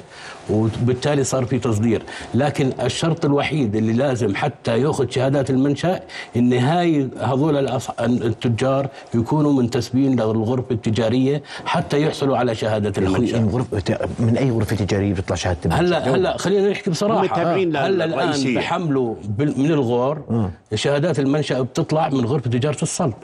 وبالتالي 0.50 1.24
صار 1.24 1.44
في 1.44 1.58
تصدير، 1.58 2.02
لكن 2.34 2.72
الشرط 2.82 3.24
الوحيد 3.24 3.76
اللي 3.76 3.92
لازم 3.92 4.34
حتى 4.34 4.80
ياخذ 4.80 5.10
شهادات 5.10 5.50
المنشأ 5.50 6.00
إن 6.36 6.52
هاي 6.52 7.08
هذول 7.20 7.68
الأص- 7.68 8.00
التجار 8.00 8.88
يكونوا 9.14 9.52
منتسبين 9.52 10.20
للغرفه 10.20 10.66
التجارية 10.70 11.42
حتى 11.64 12.02
يحصلوا 12.02 12.36
على 12.36 12.54
شهادة 12.54 12.92
المنشأ. 13.02 13.38
إن 13.38 13.48
غرفة 13.48 13.98
من 14.18 14.36
أي 14.36 14.50
غرفة 14.50 14.76
تجارية 14.76 15.12
بتطلع 15.14 15.36
شهادة 15.36 15.58
المنشأ؟ 15.64 15.82
هلا 15.82 16.14
هلا 16.14 16.36
خلينا 16.36 16.70
نحكي 16.70 16.90
بصراحة 16.90 17.42
هلا 17.42 18.04
الآن. 18.04 18.54
بحملوا 18.54 19.14
من 19.38 19.70
الغور 19.70 20.48
شهادات 20.74 21.18
المنشأ 21.18 21.60
بتطلع 21.62 22.08
من 22.08 22.24
غرفة 22.24 22.50
تجارة 22.50 22.82
السلط 22.82 23.16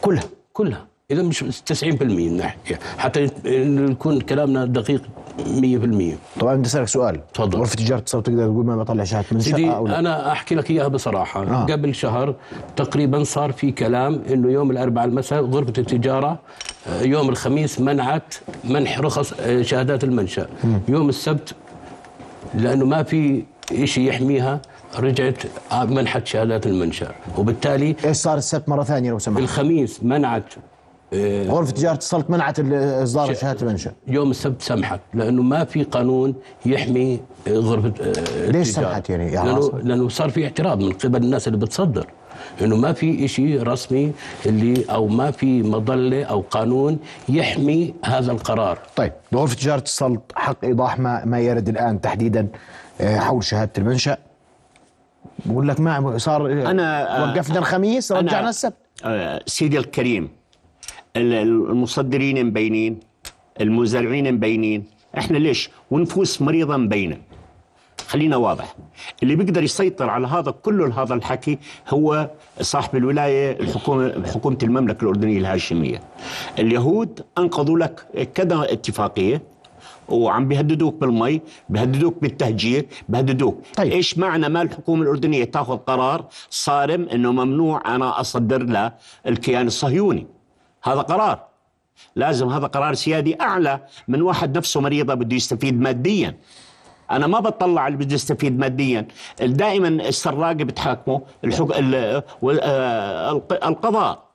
كلها 0.00 0.24
كلها 0.52 0.86
إذا 1.10 1.22
مش 1.22 1.44
90% 1.72 2.02
نحكي. 2.30 2.76
حتى 2.98 3.22
يت- 3.22 3.44
يكون 3.90 4.20
كلامنا 4.20 4.64
دقيق 4.64 5.02
100% 5.38 6.16
طبعا 6.40 6.54
بدي 6.54 6.66
أسألك 6.68 6.88
سؤال. 6.88 7.20
تفضل. 7.34 7.58
غرفة 7.58 7.76
تجاره 7.76 8.02
الصوت 8.06 8.26
تقدر 8.26 8.44
تقول 8.46 8.66
ما 8.66 8.76
بطلع 8.76 9.04
شهاده 9.04 9.26
منشا 9.32 9.44
سيدي 9.44 9.70
أو 9.70 9.86
لا؟ 9.86 9.98
أنا 9.98 10.32
أحكي 10.32 10.54
لك 10.54 10.70
إياها 10.70 10.88
بصراحة. 10.88 11.42
آه. 11.42 11.64
قبل 11.64 11.94
شهر 11.94 12.34
تقريبا 12.76 13.24
صار 13.24 13.52
في 13.52 13.70
كلام 13.72 14.22
إنه 14.32 14.50
يوم 14.50 14.70
الأربعاء 14.70 15.06
المساء 15.08 15.42
غرفة 15.44 15.72
التجارة 15.78 16.38
آه، 16.88 17.02
يوم 17.02 17.28
الخميس 17.28 17.80
منعت 17.80 18.34
منح 18.64 19.00
رخص 19.00 19.32
آه، 19.40 19.62
شهادات 19.62 20.04
المنشأ. 20.04 20.46
يوم 20.88 21.08
السبت 21.08 21.54
لأنه 22.54 22.84
ما 22.84 23.02
في 23.02 23.44
شيء 23.84 24.08
يحميها 24.08 24.60
رجعت 24.98 25.42
آه، 25.72 25.84
منحت 25.84 26.26
شهادات 26.26 26.66
المنشأ. 26.66 27.10
وبالتالي 27.38 27.96
إيش 28.04 28.16
صار 28.16 28.38
السبت 28.38 28.68
مرة 28.68 28.82
ثانية 28.84 29.10
لو 29.10 29.18
سمحت؟ 29.18 29.40
الخميس 29.42 30.02
منعت 30.04 30.54
غرفة 31.48 31.70
تجارة 31.72 31.96
السلط 31.96 32.30
منعت 32.30 32.60
ال- 32.60 32.74
إصدار 33.02 33.34
شهاده 33.34 33.62
المنشا 33.62 33.92
يوم 34.06 34.30
السبت 34.30 34.62
سمحت 34.62 35.00
لأنه 35.14 35.42
ما 35.42 35.64
في 35.64 35.82
قانون 35.82 36.34
يحمي 36.66 37.20
غرفة 37.48 37.92
آه، 38.02 38.50
ليش 38.50 38.68
التجارة. 38.68 38.88
سمحت 38.92 39.10
يعني؟ 39.10 39.24
يا 39.24 39.30
لأنه 39.30 39.54
عاصم؟ 39.54 39.78
لأنه 39.78 40.08
صار 40.08 40.30
في 40.30 40.44
اعتراض 40.44 40.82
من 40.82 40.92
قبل 40.92 41.22
الناس 41.24 41.48
اللي 41.48 41.58
بتصدر 41.58 42.06
إنه 42.62 42.76
ما 42.76 42.92
في 42.92 43.28
شيء 43.28 43.62
رسمي 43.62 44.12
اللي 44.46 44.84
أو 44.90 45.06
ما 45.06 45.30
في 45.30 45.62
مظلة 45.62 46.24
أو 46.24 46.44
قانون 46.50 46.98
يحمي 47.28 47.94
هذا 48.04 48.32
القرار. 48.32 48.78
طيب 48.96 49.12
لغرفه 49.32 49.54
تجارة 49.54 49.82
السلط 49.82 50.32
حق 50.36 50.64
إيضاح 50.64 50.98
ما 50.98 51.24
ما 51.24 51.40
يرد 51.40 51.68
الآن 51.68 52.00
تحديدا 52.00 52.48
حول 53.00 53.44
شهادة 53.44 53.72
المنشأ. 53.78 54.16
بقول 55.46 55.68
لك 55.68 55.80
ما 55.80 56.18
صار 56.18 56.46
أنا، 56.52 57.18
آه، 57.18 57.32
وقفنا 57.32 57.58
الخميس 57.58 58.12
رجعنا 58.12 58.48
السبت. 58.48 58.74
سيدي 59.46 59.78
الكريم 59.78 60.24
ال- 60.24 60.28
ال- 60.28 60.37
المصدرين 61.18 62.46
مبينين 62.46 63.00
المزارعين 63.60 64.34
مبينين. 64.34 64.84
إحنا 65.18 65.38
ليش؟ 65.38 65.70
ونفوس 65.90 66.42
مريضة 66.42 66.76
مبينة. 66.76 67.16
خلينا 68.08 68.36
واضح. 68.36 68.76
اللي 69.22 69.36
بيقدر 69.36 69.62
يسيطر 69.62 70.10
على 70.10 70.26
هذا 70.26 70.50
كله 70.50 71.02
هذا 71.02 71.14
الحكي 71.14 71.58
هو 71.88 72.30
صاحب 72.60 72.96
الولاية 72.96 73.60
الحكومة 73.60 74.26
حكومة 74.26 74.58
المملكة 74.62 75.02
الأردنية 75.02 75.38
الهاشمية. 75.38 76.00
اليهود 76.58 77.20
أنقذوا 77.38 77.78
لك 77.78 78.06
كذا 78.34 78.72
اتفاقية 78.72 79.42
وعم 80.08 80.48
بيهددوك 80.48 80.94
بالمي 80.94 81.40
بيهددوك 81.68 82.22
بالتهجير 82.22 82.86
بيهددوك. 83.08 83.62
طيب. 83.76 83.92
إيش 83.92 84.18
معنى 84.18 84.48
ما 84.48 84.62
الحكومة 84.62 85.02
الأردنية 85.02 85.44
تاخذ 85.44 85.76
قرار 85.76 86.24
صارم 86.50 87.08
إنه 87.08 87.32
ممنوع 87.32 87.94
أنا 87.94 88.20
أصدر 88.20 88.90
للكيان 89.26 89.66
الصهيوني؟ 89.66 90.26
هذا 90.82 91.00
قرار 91.00 91.48
لازم 92.16 92.48
هذا 92.48 92.66
قرار 92.66 92.94
سيادي 92.94 93.40
أعلى 93.40 93.80
من 94.08 94.22
واحد 94.22 94.56
نفسه 94.58 94.80
مريضة 94.80 95.14
بده 95.14 95.36
يستفيد 95.36 95.80
ماديا 95.80 96.36
أنا 97.10 97.26
ما 97.26 97.40
بطلع 97.40 97.86
اللي 97.86 97.98
بده 97.98 98.14
يستفيد 98.14 98.58
ماديا 98.58 99.06
دائما 99.40 99.88
السراقة 99.88 100.52
بتحاكمه 100.52 101.20
الحك... 101.44 101.78
ال... 101.78 102.22
وال- 102.42 102.60
آه، 102.62 103.32
الق- 103.32 103.64
القضاء 103.66 104.28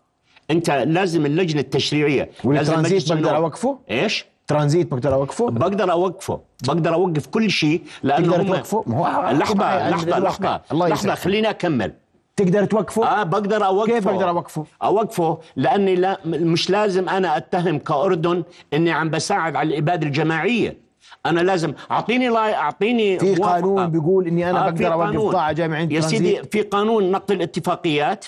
أنت 0.51 0.69
لازم 0.69 1.25
اللجنة 1.25 1.62
التشريعية 1.62 2.29
لازم 2.43 2.49
والترانزيت 2.73 3.12
بقدر. 3.13 3.36
أوقفه؟ 3.36 3.79
إيش 3.91 4.25
ترانزيت 4.47 4.91
بقدر 4.91 5.13
أوقفه 5.13 5.49
بقدر 5.49 5.91
أوقفه 5.91 6.39
بقدر 6.67 6.93
أوقف 6.93 7.27
كل 7.27 7.51
شيء 7.51 7.82
لأنه 8.03 8.36
هم- 8.36 8.47
توقفه؟ 8.47 8.84
ما 8.88 8.97
هو 8.97 9.32
لحظة 9.32 9.89
لحظة. 9.89 10.19
لحظة 10.19 10.62
الله 10.71 10.88
لحظة. 10.88 11.15
خليني 11.15 11.49
أكمل 11.49 11.93
تقدر 12.36 12.65
توقفه؟ 12.65 13.06
آه 13.06 13.24
بقدر 13.24 13.65
أوقفه. 13.65 13.93
كيف 13.93 14.06
بقدر 14.08 14.30
أوقفه؟ 14.30 14.65
أوقفه 14.84 15.38
لأني 15.56 15.96
لا 15.96 16.17
مش 16.26 16.69
لازم 16.69 17.10
أنا 17.10 17.38
أتهم 17.38 17.80
كأردن 17.80 18.43
إني 18.74 18.91
عم 18.91 19.10
بساعد 19.10 19.56
على 19.56 19.69
الإبادة 19.69 20.08
الجماعية. 20.08 20.78
أنا 21.26 21.39
لازم 21.39 21.74
أعطيني 21.91 22.28
لا 22.30 22.56
أعطيني 22.56 23.19
في. 23.19 23.36
قانون 23.36 23.88
بيقول 23.89 24.28
إني 24.28 24.50
أنا 24.50 24.63
في 24.65 24.72
بقدر 24.72 24.93
أوقف 24.93 25.06
قانون. 25.08 25.30
قطاع 25.30 25.52
جامعي 25.52 25.88
يا 25.91 26.02
سيدي. 26.02 26.43
في 26.43 26.62
قانون 26.62 27.12
نقل 27.12 27.36
الاتفاقيات 27.36 28.26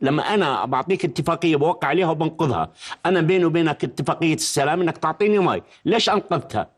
لما 0.00 0.22
أنا 0.34 0.64
بعطيك 0.64 1.04
اتفاقية 1.04 1.56
بوقع 1.56 1.88
عليها 1.88 2.10
وبنقضها. 2.10 2.70
أنا 3.06 3.20
بيني 3.20 3.44
وبينك 3.44 3.84
اتفاقية 3.84 4.34
السلام 4.34 4.80
إنك 4.80 4.98
تعطيني 4.98 5.38
مي 5.38 5.62
ليش 5.84 6.10
أنقذتها؟ 6.10 6.68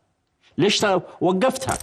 ليش 0.57 0.85
وقفتها؟ 1.21 1.77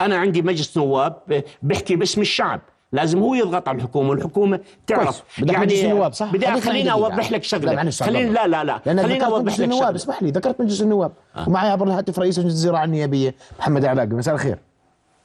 أنا 0.00 0.16
عندي 0.16 0.42
مجلس 0.42 0.76
نواب 0.78 1.16
ب- 1.28 1.40
بيحكي 1.62 1.96
باسم 1.96 2.20
الشعب. 2.20 2.60
لازم 2.92 3.18
هو 3.18 3.34
يضغط 3.34 3.68
على 3.68 3.76
الحكومة 3.76 4.10
والحكومة 4.10 4.60
تعرف. 4.86 5.22
مجلس 5.38 5.84
النواب 5.84 6.12
صح؟ 6.12 6.32
بدي 6.32 6.46
خليني. 6.46 6.92
أوضح 6.92 7.32
لك 7.32 7.42
شغلة. 7.42 7.90
خليني 7.90 8.30
لا 8.30 8.46
لا 8.46 8.64
لا. 8.64 8.78
خليني 8.78 9.24
أوضح 9.24 9.42
مجلس 9.42 9.60
لك 9.60 9.64
النواب 9.64 9.82
شغلة. 9.84 9.96
اسمح 9.96 10.22
لي. 10.22 10.30
ذكرت 10.30 10.60
مجلس 10.60 10.82
النواب. 10.82 11.12
ومعي 11.46 11.70
عبر 11.70 11.86
الهاتف 11.86 12.18
رئيس 12.18 12.38
لجنه 12.38 12.50
الزراعة 12.50 12.84
النيابية 12.84 13.34
محمد 13.58 13.84
علاقي 13.84 14.08
مساء 14.08 14.34
الخير. 14.34 14.58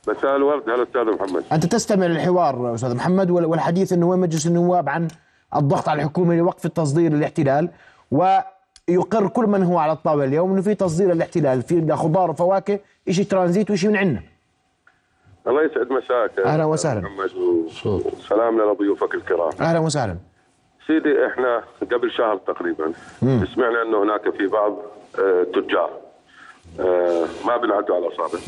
مساء 0.07 0.35
الورد. 0.35 0.69
هلا 0.69 0.83
أستاذ 0.83 1.25
محمد. 1.25 1.43
أنت 1.51 1.65
تستمع 1.65 2.05
للحوار 2.05 2.75
أستاذ 2.75 2.95
محمد 2.95 3.29
وال- 3.29 3.45
والحديث 3.45 3.93
إنه 3.93 4.05
وين 4.07 4.19
مجلس 4.19 4.47
النواب 4.47 4.89
عن 4.89 5.07
الضغط 5.55 5.89
على 5.89 6.01
الحكومة 6.01 6.35
لوقف 6.35 6.65
التصدير 6.65 7.13
للاحتلال 7.13 7.69
ويقر 8.11 9.27
كل 9.27 9.47
من 9.47 9.63
هو 9.63 9.77
على 9.77 9.91
الطاولة 9.91 10.23
اليوم 10.25 10.51
إنه 10.51 10.61
في 10.61 10.75
تصدير 10.75 11.13
للاحتلال 11.13 11.61
في 11.61 11.91
خضار 11.95 12.31
وفواكه 12.31 12.79
شيء 13.09 13.25
ترانزيت 13.25 13.71
وشيء 13.71 13.89
من 13.89 13.97
عندنا. 13.97 14.21
الله 15.47 15.63
يسعد 15.63 15.91
مساك 15.91 16.39
أستاذ 16.39 16.65
وسهلا. 16.65 16.99
محمد 17.01 17.31
وسلام 17.85 18.61
لضيوفك 18.61 19.15
الكرام. 19.15 19.51
أهلا 19.61 19.79
وسهلا. 19.79 20.17
سيدي 20.87 21.25
إحنا 21.27 21.63
قبل 21.91 22.11
شهر 22.11 22.37
تقريبا 22.37 22.93
سمعنا 23.55 23.81
إنه 23.81 24.03
هناك 24.03 24.29
في 24.29 24.47
بعض 24.47 24.77
آه، 25.19 25.43
تجار 25.43 25.89
آه، 26.79 27.25
ما 27.45 27.57
بنعدوا 27.57 27.95
على 27.95 28.07
الاصابع 28.07 28.39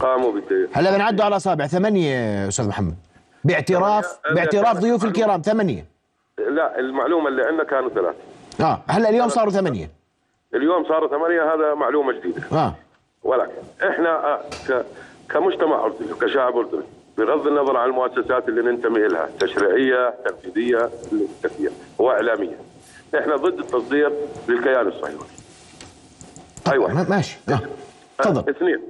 قاموا 0.00 0.32
بت... 0.32 0.68
هلا 0.72 0.96
بنعدوا 0.96 1.24
على 1.24 1.36
أصابع. 1.36 1.66
ثمانية 1.66 2.48
أستاذ 2.48 2.68
محمد. 2.68 2.94
باعتراف 3.44 4.04
ثمانية. 4.04 4.34
باعتراف 4.34 4.78
ضيوف 4.78 5.04
الكرام. 5.04 5.42
ثمانية. 5.42 5.84
لا 6.38 6.78
المعلومة 6.78 7.28
اللي 7.28 7.42
عندنا 7.42 7.64
كانوا 7.64 7.90
ثلاث 7.90 8.14
آه 8.60 8.80
هلا 8.88 9.08
اليوم 9.08 9.28
صاروا 9.28 9.52
ثمانية. 9.52 9.90
اليوم 10.54 10.84
صاروا 10.88 11.08
ثمانية 11.08 11.54
هذا 11.54 11.74
معلومة 11.74 12.12
جديدة. 12.12 12.42
آه. 12.52 12.74
ولكن 13.22 13.52
إحنا 13.88 14.34
آه، 14.34 14.40
ك... 14.68 14.84
كمجتمع 15.30 15.84
أردني 15.84 16.12
وكشعب 16.12 16.56
أردني 16.56 16.82
بغض 17.18 17.46
النظر 17.46 17.76
عن 17.76 17.88
المؤسسات 17.88 18.48
اللي 18.48 18.62
ننتمي 18.62 19.00
لها 19.08 19.28
تشريعية 19.40 20.14
تنفيذية 20.24 20.90
وإعلامية. 21.98 22.56
إحنا 23.18 23.36
ضد 23.36 23.58
التصدير 23.58 24.12
للكيان 24.48 24.88
الصهيوني. 24.88 25.24
أيوه. 26.72 26.94
ما- 26.94 27.06
ماشي. 27.10 27.38
آه. 27.48 27.60
تفضل. 28.18 28.50
اثنين. 28.50 28.80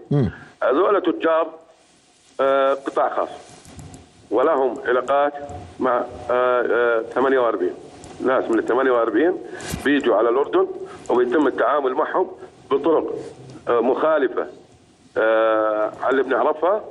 هذول 0.63 1.03
تجار 1.03 1.49
آه، 2.41 2.75
قطاع 2.75 3.17
خاص 3.17 3.29
ولهم 4.31 4.75
علاقات 4.87 5.33
مع 5.81 6.05
آه، 6.31 6.63
آه، 7.01 7.03
48 7.15 7.75
ناس 8.25 8.45
من 8.51 8.59
ال 8.59 8.65
48 8.67 9.39
بيجوا 9.85 10.17
على 10.17 10.29
الأردن 10.29 10.67
وبيتم 11.11 11.47
التعامل 11.47 11.95
معهم 11.95 12.27
بطرق 12.71 13.15
آه، 13.69 13.81
مخالفة 13.81 14.43
آه، 14.43 14.47
على 15.17 16.11
اللي 16.11 16.23
بنعرفها 16.23 16.85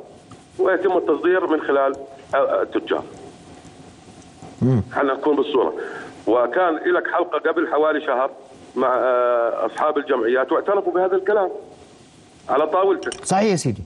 ويتم 0.59 0.97
التصدير 0.97 1.47
من 1.47 1.61
خلال 1.61 1.95
آه، 2.35 2.61
التجار. 2.61 3.03
خلينا 4.91 5.13
نكون 5.13 5.35
بالصورة. 5.35 5.73
وكان 6.27 6.75
لك 6.75 7.07
حلقة 7.07 7.49
قبل 7.49 7.67
حوالي 7.67 8.01
شهر 8.05 8.31
مع 8.75 8.87
آه، 8.95 9.65
أصحاب 9.65 9.97
الجمعيات 9.97 10.51
واعترفوا 10.51 10.93
بهذا 10.93 11.15
الكلام 11.15 11.49
على 12.49 12.67
طاولتك. 12.67 13.25
صحيح 13.25 13.51
يا 13.51 13.55
سيدي. 13.55 13.83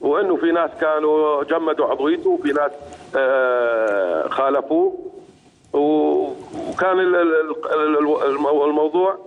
وإنه 0.00 0.36
في 0.36 0.52
ناس 0.52 0.70
كانوا 0.80 1.42
جمدوا 1.44 1.86
عضويته 1.86 2.30
وفي 2.30 2.48
ناس 2.52 2.70
آه، 3.16 4.28
خالفوه. 4.28 4.98
وكان 5.72 7.00
ال- 7.00 7.16
ال- 7.16 7.50
ال- 7.74 8.24
المو- 8.26 8.64
الموضوع 8.64 9.18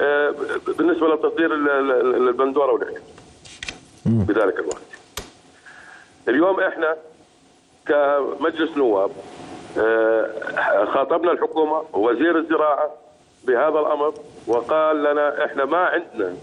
آه، 0.00 0.34
بالنسبة 0.78 1.14
لتصدير 1.14 1.54
ال- 1.54 1.70
ال- 1.70 2.28
البندورة 2.28 2.72
والاحتلال 2.72 3.02
بذلك 4.08 4.58
الوقت. 4.58 4.82
اليوم 6.28 6.60
إحنا 6.60 6.96
كمجلس 7.86 8.76
نواب 8.76 9.10
آه، 9.78 10.84
خاطبنا 10.84 11.32
الحكومة 11.32 11.82
ووزير 11.92 12.38
الزراعة 12.38 12.90
بهذا 13.44 13.78
الأمر 13.78 14.14
وقال 14.46 15.02
لنا 15.02 15.44
إحنا 15.44 15.64
ما 15.64 15.78
عندنا 15.78 16.36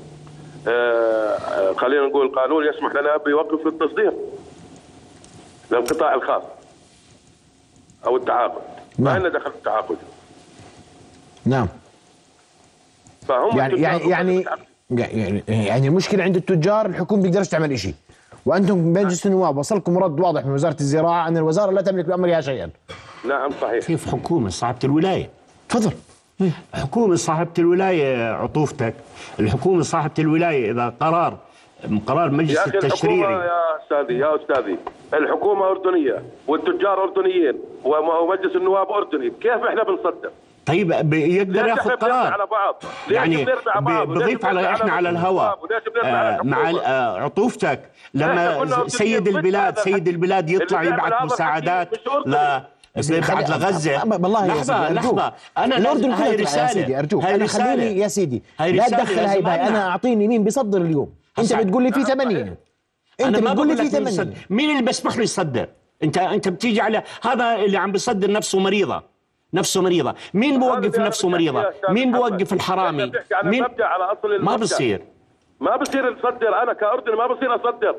آه، 0.67 1.73
خلينا 1.73 2.08
نقول 2.08 2.36
قانون 2.36 2.65
يسمح 2.65 2.95
لنا 2.95 3.17
بوقف 3.17 3.67
التصدير 3.67 4.13
للقطاع 5.71 6.13
الخاص 6.13 6.43
أو 8.06 8.17
التعاقد. 8.17 8.62
ما 8.99 9.06
نعم. 9.06 9.15
عندنا 9.15 9.30
دخل 9.30 9.51
في 9.51 9.58
التعاقد. 9.58 9.97
نعم. 11.45 11.67
فهم 13.28 13.58
يعني 13.58 13.82
يعني 13.82 14.10
يعني 14.10 14.45
يعني 14.91 15.43
يعني 15.48 15.88
المشكلة 15.88 16.24
عند 16.24 16.36
التجار 16.36 16.86
الحكومة 16.86 17.21
بيقدرش 17.21 17.48
تعمل 17.48 17.80
شيء 17.80 17.93
وأنتم 18.45 18.93
مجلس 18.93 19.26
النواب 19.26 19.58
وصلكم 19.58 19.98
رد 19.98 20.19
واضح 20.19 20.45
من 20.45 20.52
وزارة 20.54 20.76
الزراعة 20.80 21.28
أن 21.28 21.38
الوزارة 21.38 21.71
لا 21.71 21.82
تملك 21.82 22.06
بأمرها 22.06 22.41
شيئا. 22.41 22.69
نعم 23.28 23.52
صحيح. 23.62 23.86
كيف 23.86 24.12
حكومة 24.12 24.50
صاحبة 24.50 24.80
الولاية؟ 24.84 25.30
تفضل. 25.69 25.91
حكومة 26.74 27.15
صاحبة 27.15 27.50
الولاية 27.60 28.34
عطوفتك. 28.34 28.93
الحكومة 29.39 29.82
صاحبة 29.82 30.13
الولاية 30.19 30.71
إذا 30.71 30.93
قرار 31.00 31.38
قرار 32.08 32.28
يا 32.28 32.34
مجلس 32.34 32.58
الحكومة 32.58 32.84
التشريعي. 32.86 33.34
يا 33.34 33.62
أستاذي 33.84 34.19
يا 34.19 34.36
أستاذي. 34.36 34.78
الحكومة 35.13 35.67
أردنية 35.69 36.24
والتجار 36.48 37.04
أردنيين 37.04 37.60
وم- 37.84 38.10
ومجلس 38.10 38.56
النواب 38.56 38.91
أردني. 38.91 39.30
كيف 39.41 39.52
إحنا 39.69 39.84
بنصدر؟ 39.84 40.32
طيب 40.65 41.13
يقدر 41.13 41.67
ياخذ 41.67 41.89
بنرمي 41.95 42.13
على 42.13 42.34
قرار 42.34 42.45
بعض؟ 42.45 42.84
ليش 43.08 43.17
يعني 43.17 43.45
بعض؟ 43.80 44.08
بضيف 44.08 44.45
على 44.45 44.73
إحنا 44.73 44.91
على 44.91 45.10
الهواء 45.10 45.60
آه، 46.04 46.39
مع؟ 46.43 46.69
آه، 46.69 47.19
عطوفتك 47.19 47.80
لما 48.13 48.88
سيد 48.88 49.28
البلاد 49.28 49.80
سيد. 49.80 50.08
البلاد 50.08 50.49
يطلع 50.49 50.84
يبعث 50.84 51.13
مساعدات. 51.23 51.89
ل 52.25 52.60
بيبعت 53.10 53.49
لغزة 53.49 54.04
والله 54.06 54.45
يا 54.45 54.63
سيدي 54.63 54.71
لحظه. 54.71 54.93
لحظة 54.93 55.34
أنا 55.58 55.78
الأردن 55.78 56.12
هاي 56.12 56.36
رساله 56.36 56.63
يا 56.63 56.73
سيدي 56.73 56.99
أرجوك 56.99 57.23
هاي 57.23 57.36
أنا. 57.36 57.47
خليني 57.47 57.99
يا 57.99 58.08
سيدي 58.08 58.43
لا 58.60 58.88
تدخل 58.88 59.19
هاي 59.19 59.39
أمنع. 59.39 59.67
أنا 59.67 59.89
أعطيني 59.89 60.28
مين 60.28 60.43
بيصدر 60.43 60.82
اليوم 60.82 61.13
أنت. 61.39 61.54
بتقول 61.54 61.84
لي 61.84 61.91
في 61.91 61.99
نعم، 61.99 62.08
80 62.08 62.45
صحيح. 62.45 63.28
أنت 63.28 63.39
بتقول 63.39 63.67
لي 63.67 63.75
في 63.75 63.84
لك 63.84 63.93
مين 63.93 64.06
80 64.06 64.13
يصدر. 64.13 64.34
مين 64.49 64.69
اللي 64.69 64.82
بيسمح 64.82 65.17
له 65.17 65.23
يصدر 65.23 65.67
انت 66.04 66.17
أنت 66.17 66.47
بتيجي 66.49 66.82
على 66.82 67.04
هذا 67.23 67.56
اللي 67.56 67.78
عم 67.78 67.91
بيصدر 67.91 68.32
نفسه 68.32 68.60
مريضه 68.60 69.14
نفسه 69.53 69.81
مريضة. 69.81 70.15
مين 70.34 70.60
بوقف 70.60 70.99
نفسه 70.99 71.29
مريضة؟ 71.29 71.65
مين 71.89 72.12
بوقف. 72.12 72.53
الحرامي؟ 72.53 73.12
مين؟ 73.43 73.65
على 73.79 74.03
أصل 74.03 74.43
ما. 74.43 74.55
بصير. 74.55 75.01
ما 75.60 75.75
بصير 75.75 76.13
نصدر 76.13 76.63
أنا 76.63 76.73
كاردني 76.73 77.15
ما 77.15 77.27
بصير 77.27 77.55
أصدر. 77.55 77.95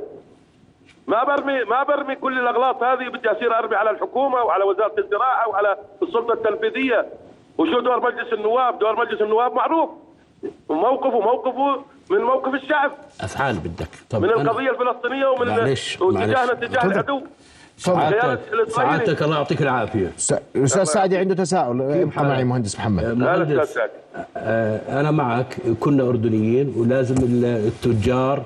ما 1.07 1.25
برمي 1.25 1.65
ما 1.65 1.83
برمي 1.83 2.15
كل 2.15 2.39
الأغلاط 2.39 2.83
هذه. 2.83 3.09
بدي 3.09 3.31
أصير 3.31 3.59
أرمي 3.59 3.77
على 3.77 3.91
الحكومة 3.91 4.43
وعلى 4.43 4.65
وزارة 4.65 4.95
الزراعة 4.99 5.49
وعلى 5.49 5.77
السلطة 6.03 6.33
التنفيذية. 6.33 7.07
وشو 7.59 7.81
دور 7.81 8.01
مجلس 8.01 8.33
النواب؟ 8.33 8.79
دور 8.79 8.97
مجلس 9.07 9.21
النواب 9.21 9.55
معروف. 9.55 9.91
موقفه 10.71 11.21
موقفه 11.21 11.85
من 12.11 12.19
موقف 12.19 12.55
الشعب. 12.55 12.93
أفعال 13.21 13.55
بدك. 13.55 13.89
طب 14.11 14.23
من 14.23 14.31
القضية 14.31 14.71
الفلسطينية 14.71 15.27
ومن 15.27 15.49
معلش، 15.49 16.03
معلش. 16.03 16.51
تجاه 16.51 16.85
العدو. 16.85 17.23
سعادتك. 17.77 18.39
سعادتك. 18.69 19.23
الله 19.23 19.37
يعطيك 19.37 19.63
العافية. 19.63 20.13
س- 20.17 20.35
أستاذ 20.57 20.85
سعدي 20.85 21.17
عنده 21.17 21.35
تساؤل. 21.35 21.83
ابقى 21.83 22.25
معي 22.25 22.45
مهندس 22.45 22.77
محمد. 22.77 23.05
مهندس. 23.05 23.79
آه، 24.37 25.01
أنا 25.01 25.11
معك. 25.11 25.57
كنا 25.81 26.03
أردنيين 26.09 26.75
ولازم 26.77 27.15
ال- 27.17 27.45
التجار 27.45 28.43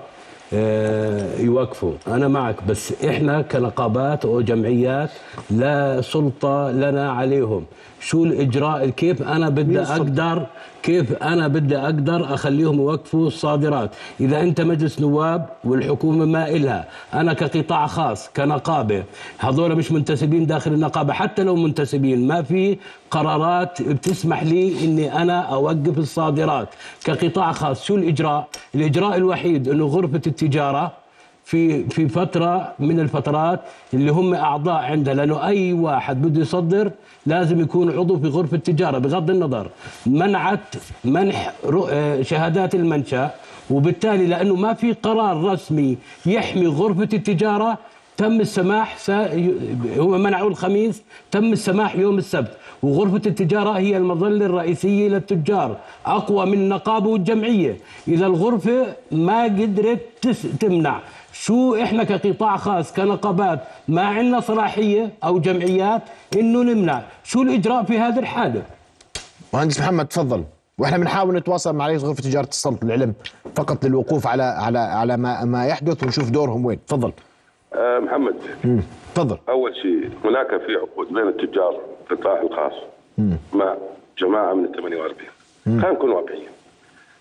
آه، 0.55 1.37
يوقفوا. 1.41 1.93
أنا 2.09 2.29
معك 2.29 2.57
بس 2.69 3.05
إحنا 3.05 3.43
كنقابات 3.43 4.25
أو 4.25 4.41
جمعيات 4.41 5.11
لا 5.51 6.01
سلطة 6.01 6.71
لنا 6.71 7.13
عليهم. 7.13 7.65
شو 8.01 8.25
الإجراء؟ 8.25 8.89
كيف 8.89 9.23
أنا 9.23 9.49
بدي 9.49 9.81
أقدر 9.81 10.47
كيف 10.83 11.13
أنا 11.23 11.49
بدي 11.49 11.77
أقدر 11.77 12.35
أخليهم 12.35 12.77
يوقفوا 12.79 13.27
الصادرات؟ 13.27 13.91
إذا 14.21 14.41
أنت 14.41 14.61
مجلس 14.61 15.01
نواب 15.01 15.47
والحكومة 15.65 16.25
ما 16.25 16.49
إلها 16.49 16.89
أنا 17.15 17.33
كقطاع 17.33 17.87
خاص 17.87 18.29
كنقابة 18.37 19.05
هذول 19.39 19.77
مش 19.77 19.93
منتسبين 19.93 20.47
داخل 20.47 20.73
النقابة 20.73 21.13
حتى 21.13 21.43
لو 21.43 21.57
منتسبين 21.57 22.27
ما 22.27 22.43
في 22.43 22.79
قرارات 23.11 23.83
بتسمح 23.83 24.43
لي 24.43 24.85
إني 24.85 25.23
أنا 25.23 25.41
أوقف 25.41 25.99
الصادرات. 25.99 26.69
كقطاع 27.05 27.53
خاص 27.53 27.85
شو 27.85 27.97
الإجراء؟ 27.97 28.49
الإجراء 28.75 29.17
الوحيد 29.17 29.69
إنه 29.69 29.87
غرفة 29.87 30.21
التجارة 30.27 30.93
في 31.51 31.89
في 31.89 32.09
فترة 32.09 32.73
من 32.79 33.01
الفترات 33.01 33.61
اللي 33.95 34.13
هم 34.13 34.35
أعضاء 34.35 34.75
عندها 34.83 35.15
لأنه 35.15 35.47
أي 35.47 35.73
واحد 35.73 36.23
بده 36.23 36.41
يصدر 36.41 36.91
لازم 37.27 37.61
يكون 37.61 37.91
عضو 37.99 38.19
في 38.19 38.29
غرفة 38.29 38.57
التجارة 38.57 38.99
بغض 38.99 39.31
النظر 39.31 39.69
منعت 40.07 40.75
منح 41.05 41.53
آه، 41.91 42.23
شهادات 42.23 42.75
المنشأ 42.75 43.31
وبالتالي 43.71 44.27
لأنه 44.27 44.55
ما 44.55 44.75
في 44.75 44.93
قرار 44.93 45.45
رسمي 45.45 45.97
يحمي 46.27 46.67
غرفة 46.67 47.09
التجارة 47.13 47.79
تم 48.21 48.41
السماح 48.41 48.99
سا... 48.99 49.35
هم 49.97 50.23
منعوا 50.23 50.51
الخميس 50.51 51.03
تم 51.31 51.53
السماح 51.53 51.97
يوم 51.97 52.19
السبت. 52.19 52.53
وغرفة 52.83 53.23
التجارة 53.27 53.71
هي 53.71 53.97
المظلة 53.97 54.47
الرئيسية 54.47 55.09
للتجار. 55.09 55.77
أقوى 56.07 56.47
من 56.47 56.53
النقابة 56.53 57.09
والجمعية 57.09 57.77
إذا 58.09 58.27
الغرفة 58.27 58.87
ما 59.13 59.45
قدرت 59.45 60.01
تس... 60.23 60.43
تمنع. 60.61 61.01
شو 61.33 61.83
إحنا 61.83 62.05
كقطاع 62.05 62.57
خاص 62.57 62.93
كنقابات 62.93 63.61
ما 63.89 64.03
عندنا 64.03 64.41
صلاحية 64.41 65.13
أو 65.25 65.39
جمعيات 65.39 66.03
إنه 66.37 66.63
نمنع. 66.63 67.03
شو 67.25 67.43
الإجراء 67.43 67.85
في 67.85 67.99
هذه 67.99 68.19
الحالة 68.19 68.63
مهندس 69.55 69.81
محمد 69.81 70.07
تفضل. 70.07 70.45
وإحنا 70.79 70.99
بنحاول 70.99 71.37
نتواصل 71.37 71.75
مع 71.75 71.87
رئيس 71.87 72.03
غرفة 72.03 72.23
تجارة 72.23 72.49
السلط 72.49 72.85
العلم 72.85 73.15
فقط 73.57 73.85
للوقوف 73.85 74.27
على 74.27 74.43
على 74.43 74.79
على 74.79 75.17
ما 75.17 75.45
ما 75.45 75.67
يحدث 75.67 76.05
ونشوف 76.05 76.31
دورهم 76.31 76.65
وين. 76.65 76.79
تفضل. 76.87 77.13
محمد. 77.75 78.35
تفضل. 79.15 79.39
أول 79.49 79.77
شيء 79.77 80.11
هناك 80.25 80.49
في 80.49 80.75
عقود 80.77 81.13
بين 81.13 81.29
التجار 81.29 81.81
في 82.09 82.15
القطاع 82.15 82.43
الخاص 82.43 82.73
مع 83.53 83.77
جماعة 84.19 84.55
من 84.55 84.65
ال 84.65 84.73
48 84.73 85.17
خلينا 85.65 85.91
نكون 85.91 86.11
واقعيين. 86.11 86.49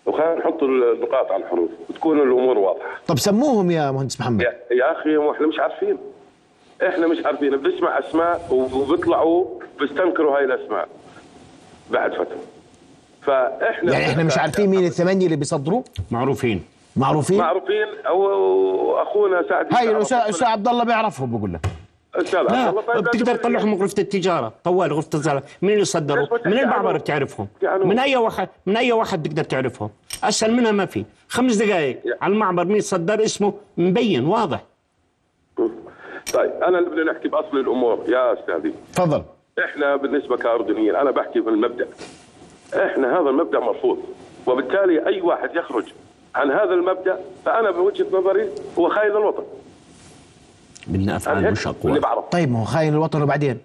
وخلينا 0.06 0.36
نحط 0.36 0.64
النقاط 0.64 1.32
على 1.32 1.44
الحروف 1.44 1.70
وتكون 1.90 2.20
الأمور 2.20 2.58
واضحة. 2.58 3.00
طب 3.08 3.20
سموهم 3.20 3.72
يا 3.72 3.92
مهندس 3.92 4.20
محمد. 4.22 4.42
يا, 4.42 4.54
يا 4.72 4.92
أخي 4.92 5.32
إحنا 5.32 5.48
مش 5.48 5.60
عارفين. 5.60 5.98
إحنا 6.88 7.08
مش 7.08 7.26
عارفين. 7.26 7.58
بنسمع 7.58 8.00
أسماء 8.00 8.48
وبيطلعوا 8.52 9.46
بيستنكروا 9.80 10.38
هاي 10.38 10.44
الأسماء 10.44 10.88
بعد 11.92 12.12
فترة. 12.12 12.38
فإحنا 13.22 13.92
يعني 13.92 14.06
إحنا 14.06 14.24
مش 14.24 14.38
عارفين 14.38 14.70
مين 14.70 14.86
الثمانية 14.86 15.26
اللي 15.26 15.38
بيصدروا؟ 15.38 15.84
معروفين. 16.12 16.64
معروفين؟ 17.00 17.38
معروفين. 17.38 17.88
أو 18.08 19.02
أخونا 19.02 19.44
سعد 19.50 19.68
هاي 19.74 19.92
الاستاذ 19.92 20.44
عبد 20.44 20.68
الله 20.68 20.84
بيعرفهم 20.84 21.38
بقول 21.38 21.54
لك 21.54 21.66
عبد 22.16 22.52
لا 22.52 22.72
طيب 22.72 23.04
بتقدر 23.04 23.36
تطلعهم 23.36 23.72
من 23.72 23.82
غرفة 23.82 23.96
التجارة. 24.00 24.54
طوال 24.64 24.94
غرفة 24.94 25.10
التجارة. 25.14 25.44
مين 25.62 25.74
اللي 25.74 25.86
صدروا 25.86 26.28
من 26.46 26.58
عنهم؟ 26.58 26.94
بتعرفهم. 26.94 27.48
من 27.64 28.00
أي 28.00 28.16
واحد 28.16 28.50
من 28.66 28.78
أي 28.78 28.92
واحد 28.92 29.24
بتقدر 29.24 29.44
تعرفهم؟ 29.44 29.90
أسهل 30.24 30.54
منها 30.54 30.72
ما 30.72 30.86
في. 30.86 31.06
خمس 31.28 31.56
دقائق. 31.56 32.00
على 32.22 32.34
المعبر 32.34 32.66
مين 32.66 32.82
صدر 32.82 33.24
اسمه 33.24 33.54
مبين 33.78 34.26
واضح. 34.26 34.64
طيب 36.34 36.52
أنا 36.64 36.80
اللي 36.80 36.90
بدنا 36.90 37.12
نحكي 37.12 37.28
بأصل 37.28 37.58
الأمور. 37.58 38.04
يا 38.08 38.34
أستاذي. 38.34 38.74
تفضل. 38.96 39.24
إحنا 39.64 39.96
بالنسبة 39.96 40.38
كاردنيين 40.38 40.96
أنا 40.96 41.12
بحكي 41.12 41.42
في 41.42 41.50
المبدأ. 41.50 41.88
إحنا 42.74 43.20
هذا 43.20 43.30
المبدأ 43.30 43.60
مرفوض 43.60 43.98
وبالتالي 44.48 45.08
أي 45.08 45.22
واحد 45.22 45.56
يخرج 45.56 45.86
عن 46.36 46.52
هذا 46.52 46.74
المبدأ 46.74 47.20
فأنا 47.46 47.72
بوجهة 47.72 48.06
نظري 48.14 48.50
هو 48.80 48.90
خاين 48.90 49.10
للوطن 49.12 49.44
بدنا 50.88 51.16
افعال 51.16 51.52
مش 51.52 51.68
اللي 51.68 51.76
اقوى 51.80 52.00
بعرف. 52.00 52.26
طيب 52.26 52.52
ما 52.52 52.60
هو 52.60 52.64
خاين 52.66 52.94
الوطن 52.94 53.22
وبعدين؟ 53.22 53.58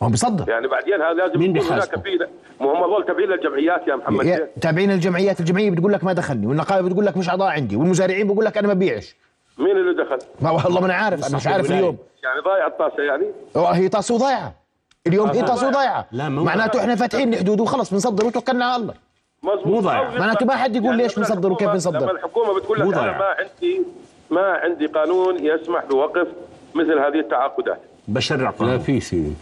ما 0.00 0.06
هو 0.06 0.10
بيصدر 0.10 0.48
يعني 0.48 0.68
بعدين 0.68 0.94
هذا 1.02 1.12
لازم 1.12 1.38
مين 1.38 1.56
يكون 1.56 1.68
بيحاسبه؟ 1.68 1.94
هناك 1.94 2.04
في 2.04 2.18
ما 2.64 2.72
هم 2.72 2.76
هذول 2.76 3.06
تابعين 3.06 3.28
للجمعيات 3.28 3.88
يا 3.88 3.96
محمد 3.96 4.24
يا- 4.26 4.48
تابعين 4.60 4.90
الجمعيات 4.90 5.40
الجمعية 5.40 5.70
بتقول 5.70 5.92
لك 5.92 6.04
ما 6.04 6.12
دخلني 6.12 6.46
والنقابة 6.46 6.88
بتقول 6.88 7.06
لك 7.06 7.16
مش 7.16 7.28
اعضاء 7.28 7.48
عندي 7.48 7.76
والمزارعين 7.76 8.26
بقول 8.26 8.44
لك 8.44 8.58
أنا 8.58 8.68
ما 8.68 8.74
بيعش 8.74 9.16
مين 9.58 9.76
اللي 9.76 10.04
دخل؟ 10.04 10.18
ما 10.40 10.50
والله 10.50 10.80
ما 10.80 10.86
أنا 10.86 10.94
عارف 10.94 11.26
أنا 11.28 11.36
مش 11.36 11.46
عارف. 11.46 11.70
اليوم. 11.70 11.96
يعني 12.24 12.40
ضايع 12.44 12.66
الطاسة 12.66 13.02
يعني؟ 13.02 13.26
هي 13.56 13.88
طاسة 13.88 14.14
وضايعة. 14.14 14.54
اليوم 15.06 15.28
هي 15.30 15.42
طاسة 15.42 15.68
وضايعة. 15.68 16.06
لا، 16.12 16.28
مو 16.28 16.44
معناته 16.44 16.80
إحنا 16.80 16.94
فاتحين 16.96 17.34
الحدود 17.34 17.60
وخلص 17.60 17.90
بنصدر 17.90 18.26
وتوكلنا 18.26 18.64
على 18.64 18.82
الله. 18.82 18.94
مزبوط 19.42 19.66
مو 19.66 19.80
ضايع. 19.80 20.18
معناته 20.18 20.46
ما 20.46 20.56
حد 20.56 20.76
يقول 20.76 20.96
ليش 20.96 21.18
لما 21.18 21.26
بنصدر 21.28 21.52
وكيف 21.52 21.68
بنصدر. 21.70 22.00
لما 22.00 22.10
الحكومة 22.10 22.54
بتقول 22.60 22.80
لك 22.80 22.94
أنا. 22.98 23.18
ما 23.18 23.24
عندي 23.24 23.82
ما 24.30 24.40
عندي 24.40 24.86
قانون 24.86 25.44
يسمح 25.46 25.84
بوقف 25.84 26.26
مثل 26.74 26.98
هذه 26.98 27.20
التعاقدات. 27.20 27.80
بشرع 28.08 28.42
لا 28.42 28.50
قانون. 28.50 28.78
في 28.78 29.00
سيدي 29.00 29.32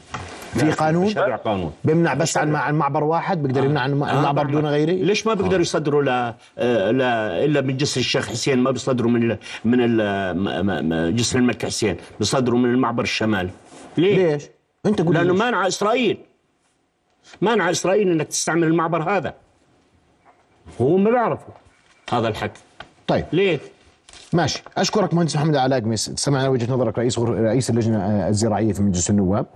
في 0.55 0.71
قانون؟ 0.71 1.07
بشرع 1.07 1.37
قانون. 1.37 1.73
بيمنع 1.85 2.15
بس 2.15 2.37
عن 2.39 2.57
عن 2.57 2.75
معبر 2.75 3.05
واحد؟ 3.05 3.43
بيقدر 3.43 3.65
يمنع 3.65 3.81
عن 3.81 3.95
معبر 3.95 4.47
دون 4.47 4.67
غيره؟ 4.67 4.93
ليش 4.93 5.27
ما 5.27 5.35
بيقدروا 5.35 5.61
يصدروا 5.61 6.03
لا 6.03 6.35
آه، 6.59 6.91
لا 6.91 7.45
إلا 7.45 7.61
من 7.61 7.77
جسر 7.77 8.01
الشيخ 8.01 8.29
حسين؟ 8.29 8.59
ما 8.59 8.71
بيصدروا 8.71 9.11
من 9.11 9.31
ال 9.31 9.39
من 9.65 9.81
ال 9.81 9.97
م- 10.37 10.67
م- 10.67 10.89
م- 10.89 11.17
جسر 11.17 11.39
الملك 11.39 11.65
حسين. 11.67 11.97
بيصدروا 12.19 12.59
من 12.59 12.71
المعبر 12.71 13.03
الشمالي 13.03 13.51
ليه؟ 13.99 14.33
ليش؟ 14.33 14.43
أنت 14.87 15.03
قول 15.03 15.15
لأنه 15.15 15.35
مانع 15.35 15.67
إسرائيل. 15.67 16.19
مانع 17.41 17.71
إسرائيل 17.71 18.11
إنك 18.11 18.27
تستعمل 18.27 18.63
المعبر 18.65 19.03
هذا. 19.03 19.35
هو 20.81 20.97
ما 20.97 21.11
بيعرفوا 21.11 21.55
هذا 22.13 22.29
الحكي 22.29 22.61
طيب. 23.07 23.25
ليه؟ 23.33 23.59
ماشي. 24.33 24.63
أشكرك 24.77 25.15
مهندس 25.15 25.37
محمد 25.37 25.57
علاء 25.57 25.81
قميص 25.81 26.11
سمعنا 26.11 26.49
وجهة 26.49 26.73
نظرك 26.73 26.99
رئيس 26.99 27.19
غر... 27.19 27.29
رئيس 27.29 27.71
اللجنة 27.71 27.99
آه، 27.99 28.29
الزراعية 28.29 28.73
في 28.73 28.83
مجلس 28.83 29.11
النواب. 29.11 29.47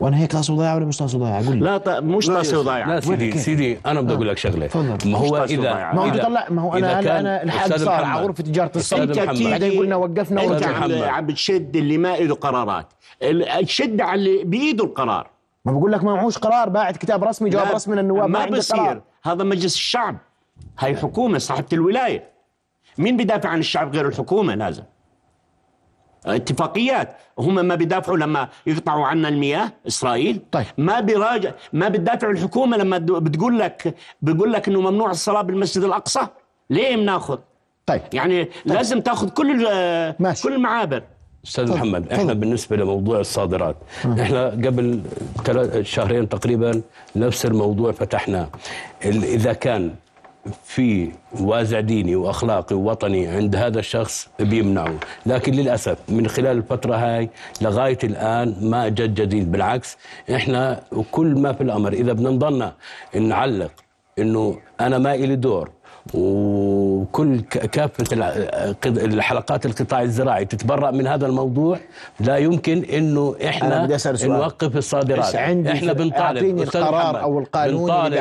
وأنا 0.00 0.18
هيك 0.18 0.32
طاسه 0.32 0.56
ضايعه 0.56 0.76
ولا 0.76 0.84
مش 0.86 0.96
طاسه 0.96 1.18
ضايعه 1.18 1.46
قول 1.46 1.56
لي. 1.56 1.64
لا 1.64 1.78
ط... 1.78 1.88
مش 1.88 2.26
طاسه 2.26 2.58
وضايعه 2.60 2.88
لا 2.88 3.00
سيدي؟ 3.00 3.38
سيدي 3.38 3.78
أنا 3.86 4.00
بدي 4.00 4.14
أقول 4.14 4.28
لك 4.28 4.38
شغلة. 4.38 4.66
تفضل. 4.66 5.10
ما 5.10 5.18
هو 5.18 5.44
إذا. 5.44 5.72
ما 5.74 6.02
هو 6.02 6.10
إذا- 6.12 6.16
تطلع 6.16 6.46
ما 6.50 6.62
هو 6.62 6.74
أنا 6.74 7.20
أنا 7.20 7.42
الحق 7.42 7.64
أستاذ 7.64 7.84
صار. 7.84 8.04
على 8.04 8.22
غرفه 8.24 8.42
تجارة. 8.42 8.68
بتيجي 8.68 9.50
بعدين 9.50 9.78
قلنا 9.78 9.96
وقفنا 9.96 10.44
انت 10.44 10.62
عم, 10.62 10.70
محمد. 10.72 10.92
عم 10.92 11.26
بتشد 11.26 11.76
اللي 11.76 11.98
ما 11.98 12.16
له 12.16 12.34
قرارات. 12.34 12.86
تشد 13.62 14.00
على 14.00 14.18
اللي 14.20 14.44
بإيده 14.44 14.84
القرار. 14.84 15.26
ما 15.64 15.72
بقول 15.72 15.92
لك 15.92 16.04
ما 16.04 16.14
معهوش 16.14 16.38
قرار 16.38 16.68
باعت 16.68 16.96
كتاب 16.96 17.24
رسمي 17.24 17.50
جواب 17.50 17.74
رسمي 17.74 17.94
من 17.94 18.00
النواب 18.00 18.30
ما, 18.30 18.46
ما 18.46 18.56
بصير. 18.56 19.02
هذا 19.24 19.44
مجلس 19.44 19.74
الشعب. 19.74 20.16
هاي 20.78 20.96
حكومة 20.96 21.38
صاحبة 21.38 21.66
الولاية. 21.72 22.32
مين 22.98 23.16
بيدافع 23.16 23.48
عن 23.48 23.58
الشعب 23.58 23.94
غير 23.94 24.08
الحكومة؟ 24.08 24.54
لازم. 24.54 24.82
اتفاقيات. 26.26 27.16
هم 27.38 27.54
ما 27.54 27.74
بيدافعوا 27.74 28.16
لما 28.16 28.48
يقطعوا 28.66 29.06
عنا 29.06 29.28
المياه 29.28 29.72
إسرائيل. 29.86 30.42
طيب. 30.52 30.66
ما 30.78 31.00
بيراجع 31.00 31.52
ما 31.72 31.88
بتدافع 31.88 32.30
الحكومة 32.30 32.76
لما 32.76 32.98
بتقول 32.98 33.58
لك 33.58 33.94
بيقول 34.22 34.52
لك 34.52 34.68
إنه 34.68 34.80
ممنوع 34.80 35.10
الصلاة 35.10 35.42
بالمسجد 35.42 35.84
الأقصى. 35.84 36.26
ليه 36.70 36.96
بناخذ 36.96 37.38
طيب. 37.86 38.02
يعني 38.12 38.48
لازم 38.64 39.00
تاخذ 39.00 39.28
كل 39.28 39.66
ماشي. 40.20 40.42
كل 40.42 40.52
المعابر. 40.52 41.02
أستاذ 41.46 41.72
محمد 41.72 42.12
إحنا 42.12 42.32
بالنسبة 42.32 42.76
لموضوع 42.76 43.20
الصادرات 43.20 43.76
إحنا 44.20 44.48
قبل 44.48 45.00
ثلاث 45.44 45.80
شهرين 45.80 46.28
تقريبا 46.28 46.82
نفس 47.16 47.46
الموضوع 47.46 47.92
فتحناه. 47.92 48.48
إذا 49.04 49.52
كان 49.52 49.94
في 50.64 51.12
وازع 51.40 51.80
ديني 51.80 52.16
وأخلاقي 52.16 52.76
ووطني 52.76 53.26
عند 53.26 53.56
هذا 53.56 53.78
الشخص 53.78 54.28
بيمنعه، 54.40 54.94
لكن 55.26 55.52
للأسف 55.52 55.98
من 56.08 56.28
خلال 56.28 56.56
الفترة 56.56 56.96
هاي 56.96 57.30
لغاية 57.60 57.98
الآن 58.04 58.56
ما 58.60 58.88
جد 58.88 59.14
جديد. 59.14 59.52
بالعكس 59.52 59.96
إحنا 60.34 60.82
كل 61.10 61.26
ما 61.26 61.52
في 61.52 61.60
الأمر 61.60 61.92
إذا 61.92 62.12
بدنا 62.12 62.30
نضلنا 62.30 62.72
نعلق 63.14 63.70
إنه 64.18 64.58
أنا 64.80 64.98
ما 64.98 65.14
إلي 65.14 65.36
دور 65.36 65.70
وكل 66.14 67.40
ك- 67.40 67.66
كافة 67.66 68.04
الع- 68.12 68.72
قد- 68.82 68.98
الحلقات 68.98 69.66
القطاع 69.66 70.02
الزراعي 70.02 70.44
تتبرأ 70.44 70.90
من 70.90 71.06
هذا 71.06 71.26
الموضوع 71.26 71.78
لا 72.20 72.36
يمكن 72.36 72.84
إنه 72.84 73.34
إحنا. 73.48 73.86
نوقف 74.38 74.76
الصادرات. 74.76 75.36
عندي 75.36 75.72
إحنا 75.72 75.92
بنطالب 75.92 76.14
أعطيني 76.36 76.62
القرار 76.62 77.22
أو 77.22 77.38
القانون 77.38 77.90
اللي 78.06 78.20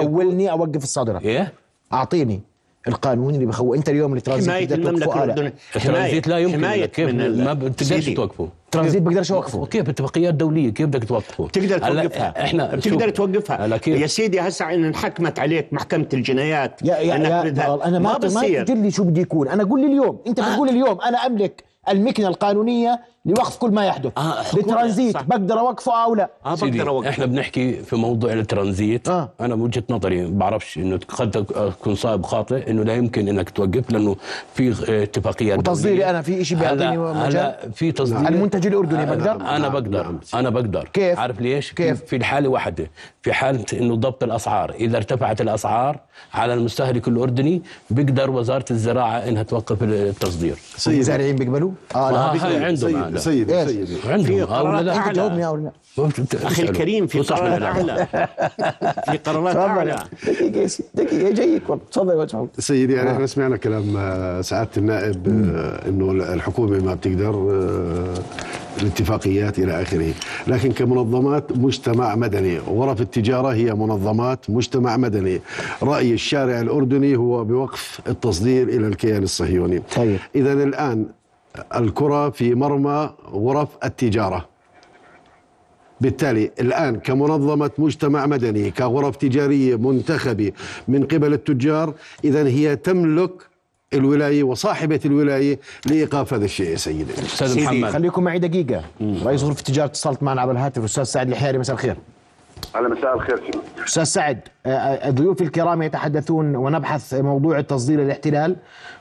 بيخولني 0.00 0.50
أوقف 0.50 0.82
الصادرات. 0.84 1.22
إيه؟ 1.22 1.52
أعطيني. 1.92 2.40
القانون 2.88 3.34
اللي 3.34 3.46
بخول 3.46 3.76
انت 3.76 3.88
اليوم 3.88 4.14
الترانزيت 4.14 4.50
حماية 4.50 4.66
بتقدر 4.66 4.88
المملكة 4.88 5.04
توقفه؟ 5.06 5.22
آه، 5.22 5.24
لا. 5.26 5.32
الأردنية. 5.32 5.52
الترانزيت 5.76 6.28
لا 6.28 6.38
يمكن 6.38 6.54
حماية 6.56 6.86
كيف 6.86 7.08
من 7.10 7.44
ما 7.44 7.52
بتقدرش 7.52 8.08
توقفه. 8.10 8.48
الترانزيت 8.64 9.02
بقدرش 9.02 9.32
اوقفه 9.32 9.58
وكيف 9.58 9.88
اتفاقيات 9.88 10.34
دولية 10.34 10.70
كيف 10.70 10.86
بدك 10.86 11.04
توقفه؟ 11.04 11.48
تقدر 11.48 11.76
هلا 11.86 12.02
توقفها. 12.02 12.44
إحنا 12.44 12.66
تقدر 12.76 13.06
شوف، 13.06 13.12
توقفها. 13.12 13.76
كيف 13.76 14.00
يا 14.00 14.06
سيدي 14.06 14.40
هسه 14.40 14.74
إن 14.74 14.84
انحكمت 14.84 15.38
عليك 15.38 15.72
محكمة 15.72 16.06
الجنايات 16.14 16.82
يا 16.82 16.96
يا 16.96 17.02
يا 17.02 17.16
أنا 17.16 17.98
ما 17.98 17.98
ما 17.98 18.18
بصير. 18.18 18.64
تقول 18.64 18.78
لي 18.78 18.90
شو 18.90 19.04
بدي 19.04 19.20
يكون. 19.20 19.48
أنا 19.48 19.64
قول 19.64 19.80
لي 19.80 19.86
اليوم 19.86 20.18
أنت 20.26 20.40
آه. 20.40 20.52
بتقول 20.52 20.68
اليوم 20.68 21.00
أنا 21.00 21.18
أملك 21.26 21.64
المكنة 21.88 22.28
القانونية 22.28 23.00
لوقف 23.26 23.56
كل 23.56 23.70
ما 23.70 23.86
يحدث 23.86 24.12
آه، 24.18 24.40
الترانزيت 24.40 25.14
صح. 25.14 25.22
بقدر 25.22 25.58
أوقفه 25.58 26.04
أو 26.04 26.14
لا 26.14 26.28
آه 26.46 26.54
سيدي 26.54 26.78
بقدر 26.78 26.90
اوقف 26.90 27.06
إحنا 27.06 27.26
بنحكي 27.26 27.72
في 27.72 27.96
موضوع 27.96 28.32
الترانزيت 28.32 29.08
آه. 29.08 29.30
آه. 29.40 29.44
أنا 29.44 29.54
بوجهه 29.54 29.82
نظري 29.90 30.26
بعرفش 30.26 30.78
إنه 30.78 31.00
قد 31.08 31.30
تكون 31.30 31.94
صائب 31.94 32.26
خاطئ 32.26 32.70
إنه 32.70 32.82
لا 32.84 32.94
يمكن 32.94 33.28
إنك 33.28 33.50
توقف 33.50 33.90
لأنه 33.90 34.16
في 34.54 34.74
اتفاقيات 35.02 35.58
وتصديري. 35.58 36.10
أنا 36.10 36.22
في 36.22 36.40
إشي 36.40 36.54
بيعطيني 36.54 36.98
مجال؟ 36.98 37.54
في 37.74 37.92
تصدير 37.92 38.28
المنتج 38.28 38.66
الأردني 38.66 39.02
أنا, 39.02 39.14
بقدر 39.14 39.30
أنا 39.30 39.58
نعم، 39.58 39.72
بقدر 39.72 40.02
نعم. 40.02 40.18
أنا 40.34 40.50
بقدر 40.50 40.88
كيف؟ 40.92 41.18
عارف 41.18 41.40
ليش 41.40 41.72
كيف؟ 41.72 42.04
في 42.04 42.16
الحاله 42.16 42.48
واحدة 42.48 42.90
في 43.22 43.32
حالة 43.32 43.64
إنه 43.72 43.94
ضبط 43.96 44.22
الأسعار 44.22 44.70
إذا 44.70 44.96
ارتفعت 44.96 45.40
الأسعار 45.40 46.00
على 46.34 46.54
المستهلك 46.54 47.08
الأردني 47.08 47.62
بيقدر 47.90 48.30
وزارة 48.30 48.64
الزراعة 48.70 49.18
إنها 49.18 49.42
توقف 49.42 49.82
التصدير 49.82 50.56
المزارعين 50.86 51.36
بيقبلوا 51.36 51.70
آه 51.94 52.10
لا 52.10 52.18
آه، 52.18 52.32
بيقبلوا. 52.32 52.56
هاي 52.56 52.64
عندهم 52.64 53.15
سيدي. 53.18 53.64
سيدي؟ 53.64 53.86
سيدي. 53.86 54.12
عندهم 54.12 54.40
آه؟ 54.40 54.66
أعلى. 54.66 54.92
انت 54.92 55.16
جاوبني 55.16 55.70
أخي. 56.44 56.62
الكريم 56.62 57.06
في 57.06 57.20
قرارات. 57.20 57.62
أعلى 57.62 58.06
في 59.10 59.16
قرارات 59.16 59.56
أعلى 59.56 59.96
دقيقة 60.26 60.70
دقيقة 60.94 61.30
جايك 61.30 61.70
والله 61.70 61.84
تفضل 61.92 62.10
يا 62.10 62.16
وجه 62.16 62.46
سيدي 62.58 62.92
يعني 62.92 63.10
إحنا 63.10 63.26
سمعنا 63.26 63.56
كلام 63.56 63.96
آه، 63.96 64.40
سعادة 64.40 64.70
النائب 64.76 65.28
آه، 65.28 65.88
إنه 65.88 66.10
الحكومة 66.10 66.78
ما 66.78 66.94
بتقدر 66.94 67.34
آه، 67.34 68.14
الاتفاقيات 68.82 69.58
إلى 69.58 69.82
آخره، 69.82 70.12
لكن 70.46 70.72
كمنظمات 70.72 71.52
مجتمع 71.58 72.14
مدني، 72.14 72.58
غرف 72.58 73.00
التجارة 73.00 73.48
هي 73.48 73.74
منظمات 73.74 74.50
مجتمع 74.50 74.96
مدني، 74.96 75.40
رأي 75.82 76.14
الشارع 76.14 76.60
الأردني 76.60 77.16
هو 77.16 77.44
بوقف 77.44 78.00
التصدير 78.08 78.68
إلى 78.68 78.86
الكيان 78.86 79.22
الصهيوني. 79.22 79.82
طيب. 79.96 80.18
اذا 80.34 80.52
الآن 80.52 81.06
الكرة 81.76 82.30
في 82.30 82.54
مرمى 82.54 83.10
غرف 83.30 83.68
التجارة. 83.84 84.48
بالتالي 86.00 86.50
الآن 86.60 86.96
كمنظمة 86.96 87.70
مجتمع 87.78 88.26
مدني 88.26 88.70
كغرف 88.70 89.16
تجارية 89.16 89.76
منتخبة 89.76 90.52
من 90.88 91.04
قبل 91.04 91.32
التجار 91.32 91.94
إذا 92.24 92.46
هي 92.46 92.76
تملك 92.76 93.30
الولاية 93.94 94.42
وصاحبة 94.42 95.00
الولاية 95.04 95.58
لإيقاف 95.86 96.34
هذا 96.34 96.44
الشيء 96.44 96.70
يا 96.70 96.76
سيدي. 96.76 97.12
أستاذ 97.12 97.48
سيدي، 97.48 97.64
محمد. 97.64 97.90
خليكم 97.90 98.24
معي 98.24 98.38
دقيقة. 98.38 98.84
رئيس 99.00 99.42
غرفة 99.42 99.58
التجارة 99.58 99.86
اتصلت 99.86 100.22
معنا 100.22 100.40
على 100.40 100.52
الهاتف. 100.52 100.78
الاستاذ 100.78 101.02
سعد 101.04 101.28
الحياري 101.28 101.58
مساء 101.58 101.74
الخير. 101.74 101.96
على 102.74 102.88
مساء 102.88 103.14
الخير 103.14 103.40
أستاذ 103.86 104.04
سعد 104.04 104.40
آه، 104.66 104.70
آه، 104.70 105.10
ضيوف 105.10 105.42
الكرام 105.42 105.82
يتحدثون 105.82 106.56
ونبحث 106.56 107.14
موضوع 107.14 107.58
التصدير 107.58 108.02
الاحتلال 108.02 108.56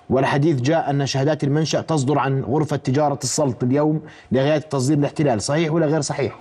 والحديث 0.09 0.61
جاء 0.61 0.89
أن 0.89 1.05
شهادات 1.05 1.43
المنشأ 1.43 1.81
تصدر 1.81 2.19
عن 2.19 2.41
غرفة 2.41 2.75
تجارة 2.75 3.19
السلط 3.23 3.63
اليوم 3.63 4.01
لغاية 4.31 4.57
تصدير 4.57 4.97
الاحتلال 4.97 5.41
صحيح 5.41 5.73
ولا 5.73 5.85
غير 5.85 6.01
صحيح؟ 6.01 6.39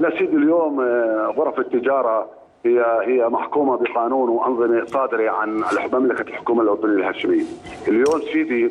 لا 0.00 0.10
سيدي 0.18 0.36
اليوم 0.36 0.80
آه، 0.80 1.34
غرف 1.38 1.58
التجارة 1.58 2.26
هي 2.66 2.84
هي 3.06 3.28
محكومة 3.28 3.76
بقانون 3.76 4.28
وأنظمة 4.28 4.84
صادرة 4.86 5.30
عن 5.30 5.64
مملكة 5.92 6.22
الحكومة 6.22 6.62
الأردنية 6.62 6.94
الهاشمية. 6.94 7.42
اليوم 7.88 8.20
سيدي 8.32 8.70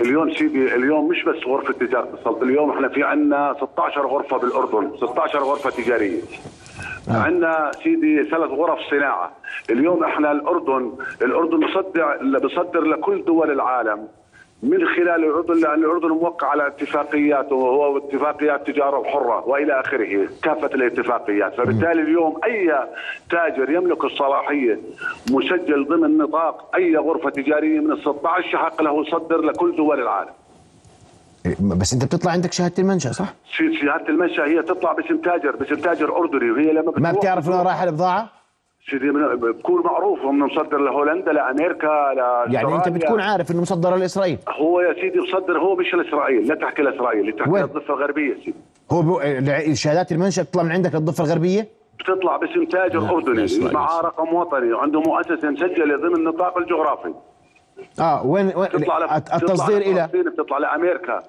اليوم 0.00 0.34
سيدي 0.34 0.74
اليوم 0.74 1.08
مش 1.08 1.24
بس 1.24 1.46
غرفة 1.46 1.72
تجارة 1.72 2.08
السلط، 2.18 2.42
اليوم 2.42 2.70
إحنا 2.70 2.88
في 2.88 3.02
عندنا 3.02 3.54
16 3.60 4.06
غرفة 4.06 4.36
بالأردن، 4.38 4.96
16 4.96 5.38
غرفة 5.38 5.70
تجارية. 5.70 6.20
عندنا 7.08 7.70
سيدي 7.82 8.24
ثلاث 8.24 8.50
غرف 8.50 8.78
صناعة. 8.90 9.32
اليوم 9.70 10.04
إحنا 10.04 10.32
الأردن 10.32 10.92
الأردن 11.22 11.60
بصدر 11.60 12.38
بصدر 12.38 12.80
لكل 12.80 13.24
دول 13.24 13.50
العالم. 13.50 14.08
من 14.62 14.86
خلال 14.86 15.24
الأردن 15.24 15.60
لأن 15.60 15.84
الأردن 15.84 16.08
موقع 16.08 16.46
على 16.46 16.66
اتفاقيات 16.66 17.52
وهو 17.52 17.96
اتفاقيات 17.96 18.70
تجارة 18.70 19.02
حرة 19.04 19.48
وإلى 19.48 19.80
آخره 19.80 20.28
كافة 20.42 20.70
الاتفاقيات. 20.74 21.54
فبالتالي 21.54 22.02
اليوم 22.02 22.40
أي 22.44 22.78
تاجر 23.30 23.70
يملك 23.70 24.04
الصلاحية 24.04 24.80
مسجل 25.30 25.84
ضمن 25.88 26.18
نطاق 26.18 26.76
أي 26.76 26.96
غرفة 26.96 27.30
تجارية 27.30 27.80
من 27.80 27.92
ال 27.92 28.00
16 28.00 28.58
حق 28.58 28.82
له 28.82 29.02
يصدر 29.02 29.40
لكل 29.40 29.76
دول 29.76 30.00
العالم. 30.00 30.32
بس 31.60 31.92
انت 31.92 32.04
بتطلع 32.04 32.32
عندك 32.32 32.52
شهادة 32.52 32.74
المنشأ 32.78 33.12
صح؟ 33.12 33.34
في 33.56 33.76
شهادة 33.76 34.08
المنشأ 34.08 34.44
هي 34.44 34.62
تطلع 34.62 34.92
باسم 34.92 35.16
تاجر 35.16 35.56
باسم 35.56 35.74
تاجر 35.74 36.16
أردني 36.16 36.50
وهي 36.50 36.72
لما 36.72 36.92
ما 36.96 37.12
بتعرف 37.12 37.48
وين 37.48 37.60
رايحه 37.60 37.84
البضاعه؟ 37.84 38.30
سيدي 38.90 39.10
بكون 39.36 39.82
معروف 39.84 40.18
هم 40.20 40.38
مصدر 40.38 40.78
لهولندا 40.78 41.32
لأمريكا 41.32 42.12
يعني 42.46 42.74
أنت. 42.76 42.88
بتكون 42.88 43.20
عارف 43.20 43.50
إنه 43.50 43.60
مصدره 43.60 43.96
لإسرائيل 43.96 44.38
هو 44.48 44.80
يا 44.80 44.94
سيدي 44.94 45.20
مصدر 45.20 45.58
هو 45.58 45.76
مش 45.76 45.94
لإسرائيل 45.94 46.46
لا 46.48 46.54
تحكي 46.54 46.82
لإسرائيل 46.82 47.32
تحكي؟ 47.32 47.50
للضفة 47.50 47.94
الغربية 47.94 48.34
سيدي 48.34 48.54
هو. 48.92 49.22
شهادات 49.74 50.12
المنشأ 50.12 50.42
بتطلع 50.42 50.62
من 50.62 50.72
عندك 50.72 50.94
للضفة 50.94 51.24
الغربية؟ 51.24 51.68
بتطلع 52.00 52.36
باسم 52.36 52.64
تاجر 52.64 53.10
أردني. 53.10 53.46
معاه 53.72 54.00
رقم 54.00 54.34
وطني 54.34 54.72
وعنده 54.72 55.00
مؤسسة 55.00 55.50
مسجلة 55.50 55.96
ضمن 55.96 56.16
النطاق 56.16 56.58
الجغرافي 56.58 57.14
آه 58.00 58.26
وين, 58.26 58.52
وين... 58.56 58.68
التصدير 59.34 59.78
إلى؟ 59.78 60.08
بتطلع 60.38 60.58
لأمريكا. 60.58 61.22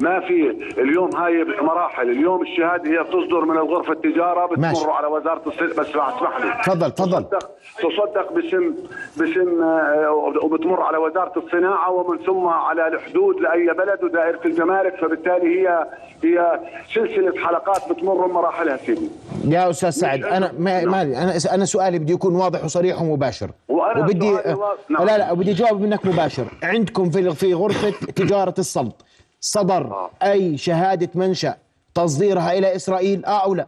ما 0.00 0.20
في 0.20 0.50
اليوم 0.78 1.16
هاي 1.16 1.44
مراحل 1.44 2.10
اليوم 2.10 2.42
الشهادة 2.42 2.90
هي 2.90 3.02
بتصدر 3.02 3.44
من 3.44 3.56
الغرفة 3.58 3.92
التجارة. 3.92 4.46
بتمر 4.46 4.90
على 4.90 5.06
وزارة 5.06 5.42
الصناعه 5.46 5.70
بس 5.74 5.86
اسمح 5.88 6.40
لي. 6.40 6.62
تفضل 6.64 6.90
تفضل. 6.90 7.24
تصدق 7.24 7.50
تصدق 7.78 8.32
باسم 8.32 8.74
باسم 9.16 9.62
آه، 9.62 10.10
وبتمر 10.42 10.82
على 10.82 10.98
وزارة 10.98 11.32
الصناعة 11.36 11.90
ومن 11.92 12.18
ثم 12.18 12.46
على 12.46 12.88
الحدود 12.88 13.40
لأي 13.40 13.66
بلد 13.66 14.04
ودائرة 14.04 14.40
الجمارك. 14.46 14.94
فبالتالي 14.96 15.60
هي 15.60 15.86
هي 16.24 16.60
سلسلة 16.94 17.46
حلقات 17.46 17.92
بتمر 17.92 18.26
مراحلها 18.26 18.76
سيدي. 18.76 19.08
يا 19.48 19.70
أستاذ 19.70 19.90
سعد 19.90 20.24
أنا 20.24 20.52
ما 20.58 20.80
نعم. 20.84 20.90
مالي 20.92 21.16
أنا 21.18 21.32
أنا 21.54 21.64
سؤالي 21.64 21.98
بدي 21.98 22.12
يكون 22.12 22.34
واضح 22.34 22.64
وصريح 22.64 23.02
ومباشر. 23.02 23.50
وأنا 23.68 24.04
وبدي 24.04 24.30
وا- 24.32 24.74
نعم. 24.88 25.04
لا 25.06 25.18
لا 25.18 25.32
بدي 25.34 25.52
جواب 25.52 25.80
منك 25.80 26.06
مباشر. 26.06 26.44
عندكم 26.62 27.10
في 27.10 27.30
في 27.34 27.54
غرفة 27.54 27.90
تجارة 28.16 28.54
السلط 28.58 29.04
صدر 29.40 29.82
آه. 29.92 30.10
أي 30.22 30.56
شهادة 30.56 31.08
منشا 31.14 31.54
تصديرها 31.94 32.52
إلى 32.58 32.76
إسرائيل 32.76 33.24
آه 33.24 33.44
أو 33.44 33.54
لا 33.54 33.66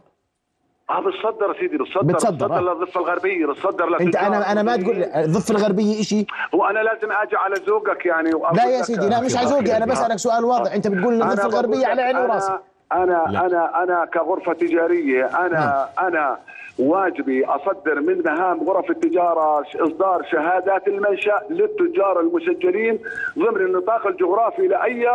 آه 0.89 0.99
بتصدر 0.99 1.55
سيدي 1.59 1.77
بتصدر 1.77 2.01
بتصدر، 2.01 2.47
بتصدر 2.47 2.57
آه. 2.57 2.61
للضفة 2.61 2.99
الغربية 2.99 3.45
بتصدر 3.45 4.01
أنت 4.01 4.15
أنا 4.15 4.51
أنا 4.51 4.63
ما 4.63 4.75
تقول 4.77 5.03
الضفة 5.03 5.55
الغربية 5.55 6.01
شيء 6.01 6.25
هو 6.55 6.65
أنا 6.65 6.79
لازم 6.79 7.11
أجي 7.11 7.35
على 7.35 7.55
ذوقك 7.67 8.05
يعني 8.05 8.31
لا 8.53 8.65
يا 8.65 8.81
سيدي 8.81 9.09
لا 9.09 9.21
مش 9.21 9.35
عزوقي 9.37 9.77
أنا 9.77 9.85
بسألك 9.85 10.15
سؤال 10.17 10.45
واضح. 10.45 10.73
أنت 10.73 10.87
بتقول 10.87 11.21
الضفة 11.21 11.45
الغربية 11.47 11.87
على 11.87 12.01
عيني 12.01 12.19
أنا- 12.19 12.21
وراسي 12.29 12.57
أنا 12.91 13.25
أنا 13.45 13.83
أنا 13.83 14.05
كغرفة 14.13 14.53
تجارية 14.53 15.25
أنا 15.25 15.89
أنا 15.99 16.37
واجبي 16.79 17.45
أصدر 17.45 17.99
من 17.99 18.21
مهام 18.25 18.69
غرف 18.69 18.89
التجارة 18.89 19.63
إصدار 19.75 20.23
شهادات 20.31 20.87
المنشأ 20.87 21.41
للتجار 21.49 22.19
المسجلين 22.19 22.99
ضمن 23.39 23.65
النطاق 23.65 24.07
الجغرافي 24.07 24.67
لأي 24.67 25.07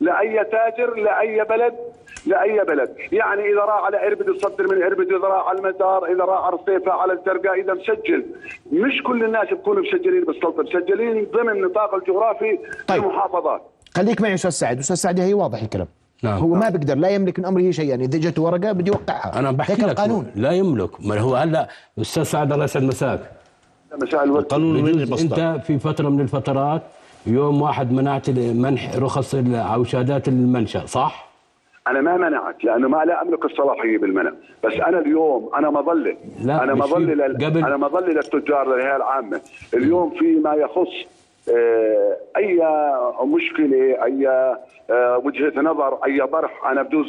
لأي 0.00 0.44
تاجر 0.44 0.94
لأي 0.94 1.44
بلد 1.44 1.74
لأي 2.26 2.64
بلد، 2.64 2.90
يعني 3.12 3.52
إذا 3.52 3.60
راح 3.60 3.84
على 3.84 4.06
إربد 4.06 4.28
يصدر 4.28 4.68
من 4.70 4.82
إربد، 4.82 5.06
إذا 5.12 5.26
راح 5.26 5.48
على 5.48 5.58
المزار، 5.58 6.12
إذا 6.12 6.24
راح 6.24 6.44
على 6.44 6.54
الصيفة 6.54 6.92
على 6.92 7.12
الزرقاء، 7.12 7.60
إذا 7.60 7.74
مسجل، 7.74 8.24
مش 8.72 9.02
كل 9.02 9.24
الناس 9.24 9.48
بيكونوا 9.48 9.82
مسجلين 9.82 10.24
بالسلطة، 10.24 10.62
مسجلين 10.62 11.26
ضمن 11.34 11.50
النطاق 11.50 11.94
الجغرافي 11.94 12.58
طيب. 12.86 13.02
للمحافظات. 13.02 13.62
خليك 13.96 14.20
معي 14.20 14.34
أستاذ 14.34 14.50
سعد. 14.50 14.78
أستاذ 14.78 14.96
سعد 14.96 15.20
هي 15.20 15.34
واضح 15.34 15.62
الكلام. 15.62 15.86
نعم. 16.22 16.38
هو 16.38 16.48
ما 16.54 16.68
بيقدر 16.68 16.94
لا 16.94 17.08
يملك 17.08 17.38
من 17.38 17.44
أمره 17.44 17.70
شيئا 17.70 17.94
إذا 17.94 18.18
جت 18.18 18.38
ورقة 18.38 18.72
بده 18.72 18.92
يوقعها 18.92 19.38
أنا 19.38 19.50
بحكي 19.50 19.82
لك 19.82 19.88
القانون. 19.88 20.32
لا 20.34 20.50
يملك. 20.50 20.90
ما 21.00 21.18
هو 21.18 21.34
هلا 21.34 21.68
أستاذ 22.00 22.22
سعد 22.22 22.52
الله 22.52 22.64
يسعد 22.64 22.82
مساك. 22.82 23.20
مساء 24.02 24.24
القانون 24.24 24.88
المصدر 24.88 25.54
أنت 25.54 25.64
في 25.64 25.78
فترة 25.78 26.08
من 26.08 26.20
الفترات 26.20 26.82
يوم 27.26 27.62
واحد 27.62 27.92
منعت 27.92 28.30
منح 28.30 28.96
رخص 28.98 29.34
أو 29.74 29.84
شهادات 29.84 30.28
المنشأ 30.28 30.86
صح؟ 30.86 31.26
أنا 31.88 32.00
ما 32.00 32.16
منعت 32.16 32.64
لأنه 32.64 32.88
ما 32.88 33.04
لا 33.04 33.22
أملك 33.22 33.44
الصلاحيه 33.44 33.98
بالمنع. 33.98 34.32
بس 34.64 34.72
أنا 34.74 34.98
اليوم 34.98 35.50
أنا 35.56 35.70
مظله 35.70 36.16
لا، 36.44 36.62
أنا 36.62 36.74
مظله 36.74 37.14
لل... 37.14 37.44
قبل- 37.46 37.64
أنا 37.64 37.76
مظله 37.76 38.08
للتجار 38.12 38.74
للهيئة 38.74 38.96
العامة. 38.96 39.40
اليوم 39.74 40.10
في 40.10 40.34
ما 40.34 40.54
يخص 40.54 40.88
آه، 41.56 42.16
أي 42.36 42.60
مشكلة 43.24 44.04
أي 44.04 44.28
آه، 44.90 45.18
وجهة 45.24 45.60
نظر 45.60 45.98
أي 46.04 46.26
طرح. 46.26 46.66
أنا 46.70 46.82
بجوز 46.82 47.06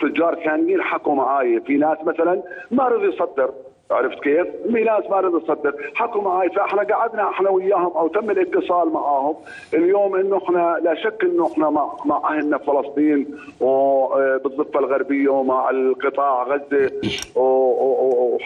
تجار 0.00 0.34
ثانيين 0.44 0.82
حكوا 0.82 1.14
معي 1.14 1.60
في 1.60 1.76
ناس 1.76 1.98
مثلا 2.06 2.42
ما 2.70 2.84
رضي 2.88 3.06
يصدر. 3.06 3.50
عرفت 3.90 4.18
كيف؟ 4.22 4.46
ناس 4.66 5.10
ما 5.10 5.20
رضي 5.20 5.36
يصدر، 5.44 5.74
حكوا 5.94 6.22
معي 6.22 6.48
فإحنا 6.50 6.82
قعدنا 6.82 7.30
إحنا 7.30 7.50
وياهم 7.50 7.92
أو 7.96 8.08
تم 8.08 8.30
الاتصال 8.30 8.92
معاهم 8.92 9.36
اليوم 9.74 10.16
إنه 10.16 10.36
إحنا 10.38 10.78
لا 10.82 10.94
شك 10.94 11.24
إنه 11.24 11.46
إحنا 11.52 11.70
مع 11.70 11.92
مع 12.04 12.30
أهلنا 12.36 12.58
في 12.58 12.64
فلسطين 12.64 13.26
وبالضفه 13.60 14.80
الغربية 14.80 15.28
ومع 15.28 15.70
القطاع 15.70 16.42
غزة 16.42 16.90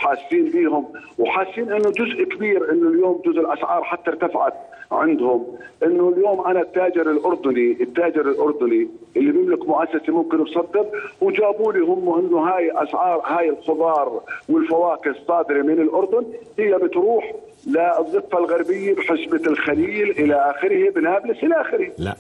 وحاسين 0.03 0.51
بيهم 0.51 0.85
وحاسين 1.19 1.73
إنه 1.73 1.91
جزء 1.91 2.25
كبير 2.25 2.73
إنه 2.73 2.89
اليوم 2.89 3.23
جزء 3.27 3.41
الأسعار 3.41 3.85
حتى 3.85 4.11
ارتفعت 4.11 4.55
عندهم. 4.93 5.47
إنه 5.83 6.09
اليوم 6.09 6.47
أنا 6.47 6.61
التاجر 6.61 7.11
الأردني 7.11 7.77
التاجر 7.81 8.21
الأردني 8.31 8.89
اللي 9.17 9.33
بيملك 9.33 9.69
مؤسسة 9.69 10.13
ممكن 10.13 10.43
يصدر 10.43 10.87
وجابوا 11.21 11.73
لي 11.73 11.81
هم 11.81 12.19
إنه 12.19 12.39
هاي 12.39 12.71
أسعار 12.83 13.21
هاي 13.27 13.49
الخضار 13.49 14.21
والفواكه 14.49 15.11
الصادرة 15.11 15.63
من 15.63 15.81
الأردن 15.81 16.25
هي 16.59 16.79
بتروح 16.79 17.33
للضفة 17.67 18.39
الغربية 18.39 18.95
بحسبة 18.95 19.51
الخليل 19.51 20.11
إلى 20.11 20.35
آخره 20.35 20.91
بنابلس 20.91 21.45
إلى 21.45 21.61
آخره. 21.61 21.91
لا. 21.99 22.17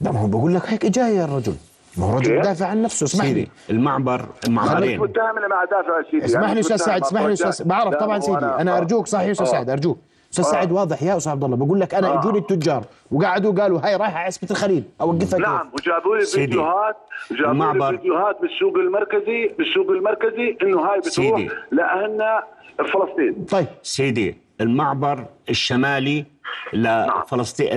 ما 0.00 0.10
هو 0.20 0.26
بقول 0.26 0.54
لك 0.54 0.62
هيك 0.66 0.86
جاي 0.86 1.16
يا 1.16 1.24
الرجل. 1.24 1.54
ما 1.96 2.06
هو 2.06 2.16
رجل 2.18 2.34
كيف؟ 2.34 2.42
دافع 2.42 2.66
عن 2.66 2.82
نفسه 2.82 3.04
اسمح 3.04 3.24
لي 3.24 3.30
سيدي 3.30 3.50
المعبر 3.70 4.20
أنا 4.20 4.28
المعبرين 4.46 5.00
مش 5.00 5.08
متهم 5.10 5.38
أنا 5.38 5.48
مع 5.48 5.64
دافع 5.64 5.98
يا 5.98 6.04
سيدي 6.10 6.24
اسمح 6.24 6.50
لي 6.52 6.60
أستاذ 6.60 6.76
سعد 6.76 7.00
اسمح 7.02 7.22
لي. 7.22 7.32
أستاذ 7.32 7.64
بعرف 7.68 7.94
طبعا 7.94 8.18
سيدي 8.18 8.38
أنا 8.38 8.74
آه. 8.74 8.78
أرجوك 8.78 9.06
صحيح 9.06 9.30
أستاذ 9.30 9.46
آه. 9.46 9.50
سعد 9.50 9.70
أرجوك 9.70 9.98
أستاذ 10.32 10.44
آه. 10.44 10.48
سعد 10.50 10.72
واضح 10.72 11.02
يا 11.02 11.16
أستاذ 11.16 11.32
عبد 11.32 11.44
الله 11.44 11.56
بقول 11.56 11.80
لك 11.80 11.94
أنا 11.94 12.08
آه. 12.08 12.20
أجوني 12.20 12.38
التجار 12.38 12.84
وقعدوا 13.10 13.52
قالوا 13.62 13.80
هاي 13.86 13.96
رايحة 13.96 14.18
عزبه 14.18 14.48
الخليل 14.50 14.84
أوقفها؟ 15.00 15.38
نعم 15.38 15.70
وجابوا 15.74 16.16
لي. 16.16 16.24
فيديوهات 16.26 16.96
جابوا 17.30 17.44
لي 17.44 17.50
المعبر. 17.52 17.96
فيديوهات 17.96 18.40
بالسوق 18.40 18.74
المركزي 18.76 19.48
بالسوق 19.58 19.90
المركزي 19.90 20.56
إنه 20.62 20.80
هاي 20.80 20.98
بتروح 21.00 21.14
سيدي. 21.38 21.50
لأهلنا 21.72 22.42
فلسطين 22.78 23.44
طيب 23.50 23.66
سيدي 23.82 24.36
المعبر 24.60 25.24
الشمالي 25.50 26.24
لفلسطين 26.72 27.68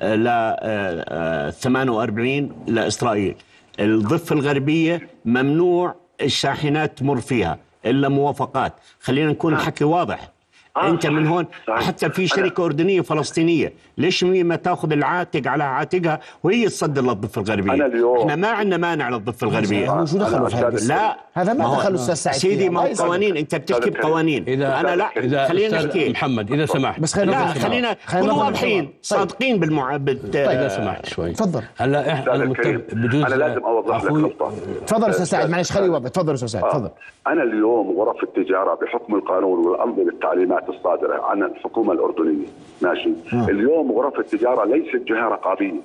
ل 0.00 0.24
ل 0.24 0.26
آه، 0.28 1.50
48 1.50 2.52
لإسرائيل. 2.66 3.34
الضفة 3.80 4.34
الغربية 4.34 5.08
ممنوع 5.24 5.94
الشاحنات 6.20 6.98
تمر 6.98 7.20
فيها 7.20 7.58
إلا 7.86 8.08
موافقات. 8.08 8.72
خلينا 9.00 9.30
نكون 9.30 9.54
الحكي 9.54 9.84
واضح. 9.84 10.30
آه، 10.76 10.88
أنت 10.88 11.06
من 11.06 11.16
صحيح، 11.24 11.32
هون 11.32 11.46
صحيح. 11.66 11.86
حتى 11.86 12.10
في 12.10 12.26
شركة 12.26 12.64
أردنية 12.64 13.00
فلسطينية. 13.00 13.72
ليش 13.98 14.24
ما 14.24 14.56
تأخذ 14.56 14.92
العاتق 14.92 15.48
على 15.50 15.64
عاتقها؟ 15.64 16.20
وهي 16.42 16.66
تصدر 16.66 17.02
للضفة 17.02 17.42
الغربية. 17.42 17.72
أنا 17.72 17.86
اليوم- 17.86 18.18
إحنا 18.18 18.36
ما 18.36 18.48
عندنا 18.48 18.76
مانع 18.76 19.08
للضفة 19.08 19.46
الغربية. 19.46 19.90
هو 19.90 20.06
شو 20.06 20.18
دخله 20.18 20.38
أنا 20.38 20.48
في 20.48 20.56
هذا 20.56 20.86
لا. 20.88 21.16
هذا 21.34 21.52
ما 21.52 21.64
هو- 21.64 21.74
دخل 21.74 21.94
أستاذ 21.94 22.14
سعيد 22.14 22.36
سيدي. 22.36 22.68
ما. 22.68 22.88
قوانين. 22.98 23.36
أنت 23.36 23.54
بتحكي 23.54 23.90
بقوانين. 23.90 24.44
اذا 24.48 24.80
أنا 24.80 24.96
لا. 24.96 25.04
اذا 25.16 25.48
خلينا 25.48 25.84
نحكي. 25.84 26.08
محمد 26.10 26.52
إذا 26.52 26.66
سمحت. 26.66 27.00
بس 27.00 27.14
خلينا 27.14 27.30
لا 27.30 27.46
خلينا 27.46 27.96
كونوا 28.10 28.26
نضل 28.26 28.38
واضحين. 28.38 28.84
طيب. 28.84 28.94
صادقين 29.02 29.58
بالمع 29.60 29.96
بت... 29.96 30.36
إذا 30.36 30.68
سمحت 30.68 31.06
شوي. 31.06 31.32
تفضل. 31.32 31.62
هلا 31.76 32.12
إحنا 32.12 32.34
أنا 32.34 32.44
الكريم، 32.44 32.74
متفق 32.76 32.94
بجوز 32.94 33.22
أنا 33.24 33.34
لازم 33.34 33.64
أوضح 33.64 34.04
لك 34.04 34.12
نقطه 34.12 34.52
تفضل 34.86 35.10
أستاذ 35.10 35.24
سعد. 35.24 35.50
معلش 35.50 35.72
خليه 35.72 35.86
يوضح. 35.86 36.08
تفضل 36.08 36.34
أستاذ 36.34 36.48
سعد. 36.48 36.62
تفضل. 36.70 36.90
أنا 37.26 37.42
اليوم 37.42 37.98
غرف 38.00 38.22
التجارة 38.22 38.74
بحكم 38.82 39.14
القانون 39.14 39.66
والانظمه 39.66 40.08
التعليمات 40.08 40.65
الصادرة 40.68 41.22
عن 41.24 41.42
الحكومة 41.42 41.92
الأردنية. 41.92 42.46
ماشي؟ 42.82 43.10
اليوم 43.32 43.92
غرف 43.92 44.18
التجارة 44.18 44.64
ليست 44.64 44.96
جهة 44.96 45.28
رقابية 45.28 45.80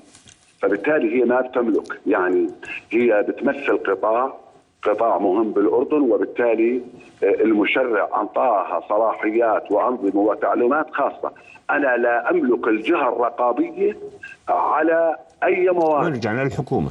فبالتالي 0.60 1.20
هي 1.22 1.26
ما 1.26 1.42
بتملك. 1.42 2.00
يعني 2.08 2.48
هي 2.92 3.26
بتمثل 3.30 3.78
قطاع 3.78 4.34
قطاع 4.84 5.18
مهم 5.18 5.52
بالأردن 5.52 6.02
وبالتالي 6.12 6.82
آه، 7.24 7.42
المشرع 7.44 8.22
انطاها 8.22 8.82
صلاحيات 8.90 9.72
وأنظمة 9.72 10.20
وتعليمات 10.22 10.86
خاصة. 10.92 11.32
أنا 11.70 11.98
لا 11.98 12.32
أملك 12.32 12.68
الجهة 12.68 13.10
الرقابية 13.10 13.98
على 14.50 15.16
أي 15.44 15.70
مواد 15.70 16.10
نرجع 16.10 16.44
للحكومة. 16.44 16.90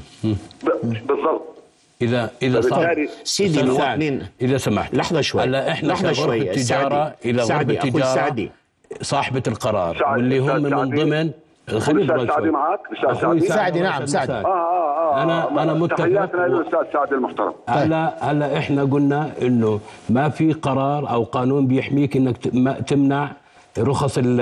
بالضبط. 1.09 1.60
اذا 2.03 2.31
إذا 2.43 2.61
صار 2.61 3.07
سيدي 3.25 3.61
المواطنين 3.61 4.27
إذا 4.43 4.57
سمحت 4.59 4.95
لحظة 4.95 5.21
شوي. 5.21 5.43
هلا 5.43 5.71
إحنا 5.71 5.89
لحظة 5.89 6.03
كغرفة 6.03 6.23
شوي. 6.23 6.51
التجاره 6.51 6.89
سعدي. 7.05 7.31
إلى 7.31 7.43
سعدي، 7.43 7.79
أخوي 7.79 7.89
التجارة 7.89 8.15
سعدي. 8.15 8.51
صاحبة 9.03 9.43
القرار 9.47 9.97
سعد- 9.99 10.17
واللي 10.17 10.39
هم 10.39 10.63
من 10.63 10.71
سعدي. 10.71 11.03
ضمن 11.05 11.31
أضل 11.69 12.29
سعدي. 12.29 12.51
معك؟ 12.51 12.81
سعدي؟ 13.21 13.41
سعدي، 13.41 13.81
نعم، 13.81 14.07
سعدي. 14.07 14.33
يسعد 14.33 14.45
آه 14.45 14.49
آه 14.49 15.21
آه 15.21 15.25
أنا- 15.25 15.59
آه، 15.59 15.63
أنا 15.63 15.75
متفق 15.75 15.97
تحياتنا 15.97 16.47
للاستاذ 16.47 16.79
سعد 16.93 17.13
المحترم 17.13 17.53
هلا 17.69 18.31
هلا 18.31 18.59
إحنا 18.59 18.85
قلنا 18.85 19.31
إنه 19.43 19.81
ما 20.11 20.29
في 20.29 20.53
قرار 20.53 21.11
أو 21.11 21.23
قانون 21.25 21.67
بيحميك 21.67 22.17
إنك 22.17 22.37
تمنع 22.87 23.31
رخص 23.79 24.19
ال 24.19 24.41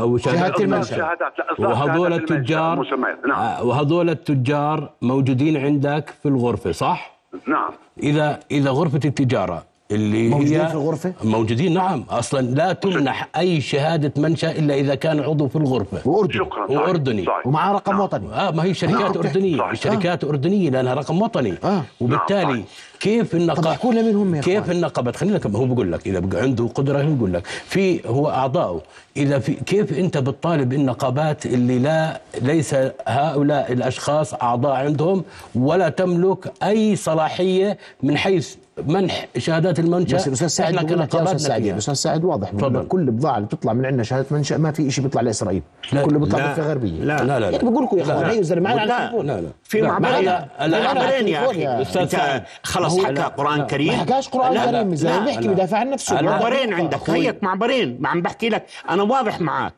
أو 0.00 0.16
المنشأ. 0.60 0.96
شهادات 0.96 1.32
إصلاح 1.40 1.70
وهذول 1.70 2.12
المنشأ 2.12 2.34
التجار. 2.34 2.86
نعم 3.28 3.38
آه، 3.38 3.64
وهذول 3.64 4.10
التجار 4.10 4.90
موجودين 5.02 5.56
عندك 5.56 6.14
في 6.22 6.28
الغرفة 6.28 6.72
صح؟ 6.72 7.20
نعم 7.46 7.70
اذا 8.02 8.40
إذا 8.50 8.70
غرفة 8.70 9.00
التجارة 9.04 9.62
اللي 9.90 10.28
موجودين 10.28 10.60
هي 10.60 10.68
في 10.68 10.74
الغرفة؟ 10.74 11.12
موجودين 11.24 11.74
نعم 11.74 12.04
أصلا 12.10 12.40
لا 12.40 12.72
تمنح 12.72 13.28
أي 13.36 13.60
شهادة 13.60 14.12
منشأ 14.22 14.50
إلا 14.50 14.74
إذا 14.74 14.94
كان 14.94 15.20
عضو 15.20 15.48
في 15.48 15.56
الغرفة 15.56 16.08
وأردني 16.08 16.38
شكرا. 16.44 16.70
وأردني. 16.70 17.24
صحيح. 17.24 17.46
ومعاه 17.46 17.72
رقم 17.72 18.00
وطني 18.00 18.26
آه 18.34 18.50
ما 18.50 18.64
هي 18.64 18.74
شركات 18.74 19.16
أوكي. 19.16 19.18
أردنية 19.18 19.56
صحيح. 19.58 19.70
الشركات 19.70 20.24
أردنية 20.24 20.70
لأنها 20.70 20.94
رقم 20.94 21.22
وطني 21.22 21.54
آه. 21.64 21.82
وبالتالي 22.00 22.44
نعم، 22.52 22.62
كيف 23.00 23.32
طب 23.32 23.38
النقابه 23.38 23.70
احكوا 23.70 23.92
لنا 23.92 24.02
مين 24.02 24.16
هم 24.16 24.34
يا 24.34 24.40
كيف 24.40 24.58
إخوان؟ 24.62 24.76
النقابة 24.76 25.12
خلينا 25.12 25.38
كم 25.38 25.56
هو 25.56 25.64
بقول 25.66 25.92
لك 25.92 26.06
إذا 26.06 26.18
بقى 26.18 26.42
عنده 26.42 26.66
قدرة 26.74 26.98
يقول 27.02 27.32
لك 27.32 27.46
في 27.46 28.08
هو 28.08 28.28
اعضائه 28.30 28.82
إذا 29.16 29.38
في 29.38 29.52
كيف 29.54 29.98
أنت 29.98 30.18
بتطالب 30.18 30.72
النقابات 30.72 31.46
اللي 31.46 31.78
لا 31.78 32.20
ليس 32.42 32.76
هؤلاء 33.08 33.72
الأشخاص 33.72 34.34
أعضاء 34.34 34.72
عندهم 34.72 35.24
ولا 35.54 35.88
تملك 35.88 36.52
أي 36.62 36.96
صلاحية 36.96 37.78
من 38.02 38.16
حيث 38.16 38.54
منح 38.86 39.26
شهادات 39.38 39.78
المنشأ 39.78 40.16
بس 40.16 40.28
الاستاذ 40.28 40.46
سعد 40.46 40.76
إحنا 40.76 41.04
أستاذ 41.04 41.36
سعد 41.36 41.62
فيها. 41.62 41.72
الاستاذ 41.72 41.94
سعد 41.94 42.24
واضح 42.24 42.50
تفضل. 42.50 42.86
كل 42.88 43.00
البضاعه 43.00 43.36
اللي 43.36 43.46
بتطلع 43.46 43.72
من 43.72 43.86
عندنا 43.86 44.02
شهادة 44.02 44.26
منشأ 44.30 44.54
ما 44.54 44.72
في 44.72 44.90
شيء 44.90 45.04
بيطلع 45.04 45.20
لإسرائيل 45.22 45.62
لا. 45.92 46.02
كله 46.02 46.18
بيطلع 46.18 46.38
لا. 46.38 46.52
ضفه 46.52 46.62
غربية 46.62 47.04
لا. 47.04 47.24
لا 47.24 47.40
لا 47.40 47.48
هيك 47.48 47.64
لا 47.64 47.70
بقول 47.70 47.84
لكم 47.84 47.98
يا 47.98 48.04
لا. 48.04 48.12
أخوان 48.14 48.30
هي 48.30 48.42
زلمة 48.42 48.62
معنا 48.74 48.80
على 48.80 48.88
لا. 48.88 49.04
التليفون 49.04 49.26
لا 49.26 49.40
لا 49.40 49.48
في 49.64 49.80
لا. 49.80 49.88
معبرين 49.88 50.24
لا، 50.24 50.48
لا، 50.60 50.66
لا، 50.66 50.78
في 50.88 50.94
معبرين 50.94 51.28
يا 51.28 51.50
أخي 51.50 51.66
أنت 52.02 52.10
سعد. 52.10 52.42
خلص 52.62 52.98
حكى 52.98 53.12
لا. 53.12 53.28
قرآن 53.28 53.58
ما 53.58 53.64
كريم 53.64 53.92
حكاش 53.92 54.28
قرآن 54.28 54.52
لا، 54.54 54.66
لا. 54.66 54.82
كريم 54.82 54.94
زي 54.94 55.08
لا. 55.08 55.18
بيحكي 55.24 55.46
لا. 55.46 55.52
بدافع 55.52 55.78
عن 55.78 55.90
نفسه 55.90 56.14
لا. 56.20 56.22
معبرين 56.22 56.72
عندك. 56.72 57.10
هيك 57.10 57.42
معبرين 57.44 57.96
ما 58.00 58.08
عم 58.08 58.22
بحكي 58.22 58.48
لك 58.48 58.66
أنا 58.90 59.02
واضح 59.02 59.40
معك 59.40 59.72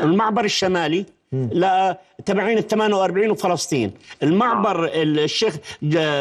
المعبر 0.00 0.44
الشمالي 0.44 1.06
لا 1.52 1.98
تبعين 2.26 2.58
ال 2.58 2.66
48 2.66 3.30
وفلسطين. 3.30 3.90
المعبر 4.22 4.90
الشيخ 4.94 5.56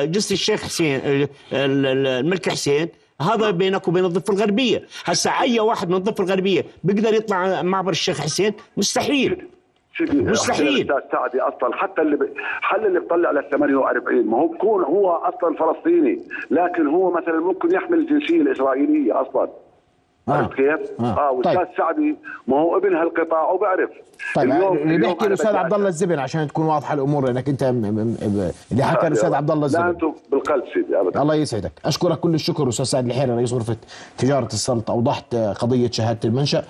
جسر 0.06 0.34
الشيخ 0.34 0.62
حسين 0.64 0.96
ال- 1.06 1.28
ال- 1.54 2.08
الملك 2.08 2.50
حسين 2.50 2.88
هذا 3.22 3.52
بينك 3.52 3.88
وبين 3.88 4.06
الضفة 4.06 4.34
الغربية. 4.34 4.84
هسا 5.06 5.30
أي 5.32 5.60
واحد 5.60 5.90
من 5.90 5.96
الضفة 5.96 6.24
الغربية 6.24 6.66
بيقدر 6.84 7.14
يطلع 7.14 7.62
معبر 7.62 7.92
الشيخ 7.92 8.22
حسين؟ 8.22 8.54
مستحيل. 8.78 9.48
مستحيل. 10.02 10.88
سعدي 11.12 11.42
أصلا 11.42 11.76
حتى 11.76 12.02
اللي 12.02 12.16
ب... 12.16 12.30
حل 12.62 12.86
اللي 12.86 13.00
بيطلع 13.00 13.32
لل 13.32 13.50
48 13.52 14.26
ما 14.28 14.38
هو 14.38 14.48
بكون 14.48 14.84
هو 14.84 15.10
أصلا 15.12 15.56
فلسطيني 15.56 16.20
لكن 16.52 16.88
هو 16.88 17.12
مثلا 17.12 17.40
ممكن 17.40 17.76
يحمل 17.76 17.98
الجنسية 18.00 18.42
الإسرائيلية 18.42 19.22
أصلا. 19.22 19.50
عرفت 20.28 20.54
كيف؟ 20.54 20.80
آه. 21.00 21.04
آه 21.04 21.32
والاستاذ 21.32 21.56
طيب. 21.66 21.68
سعدي 21.78 22.16
ما 22.48 22.58
هو 22.60 22.78
ابن 22.78 22.96
هالقطاع 22.96 23.52
وبعرف. 23.52 23.90
طيب 24.36 24.52
اليوم- 24.52 24.78
اللي 24.78 24.84
اليوم 24.96 25.02
بيحكي 25.14 25.28
الاستاذ 25.28 25.56
عبد 25.56 25.74
الله 25.74 25.88
الزبن 25.88 26.20
عشان 26.20 26.48
تكون 26.48 26.66
واضحة 26.66 26.94
الأمور 26.94 27.26
لأنك 27.26 27.50
أنت 27.50 27.64
م- 27.64 27.68
م- 27.76 28.18
م- 28.22 28.52
اللي 28.72 28.84
حكى 28.84 29.08
الأستاذ 29.08 29.34
عبد 29.34 29.52
الله 29.52 29.60
لا 29.62 29.66
الزبن 29.66 29.84
أنتم 29.88 30.14
بالقلب 30.32 30.64
سيدي 30.74 31.00
ابدا. 31.00 31.22
الله 31.22 31.36
يسعدك. 31.36 31.72
أشكرك 31.86 32.20
كل 32.20 32.34
الشكر 32.34 32.70
أستاذ 32.70 32.86
سعد 32.86 33.06
الحيري 33.06 33.32
رئيس 33.32 33.54
غرفة 33.54 33.78
تجارة 34.18 34.46
السلط 34.46 34.92
اوضحت 34.92 35.36
قضية 35.36 35.92
شهادة 35.92 36.20
المنشأ. 36.30 36.64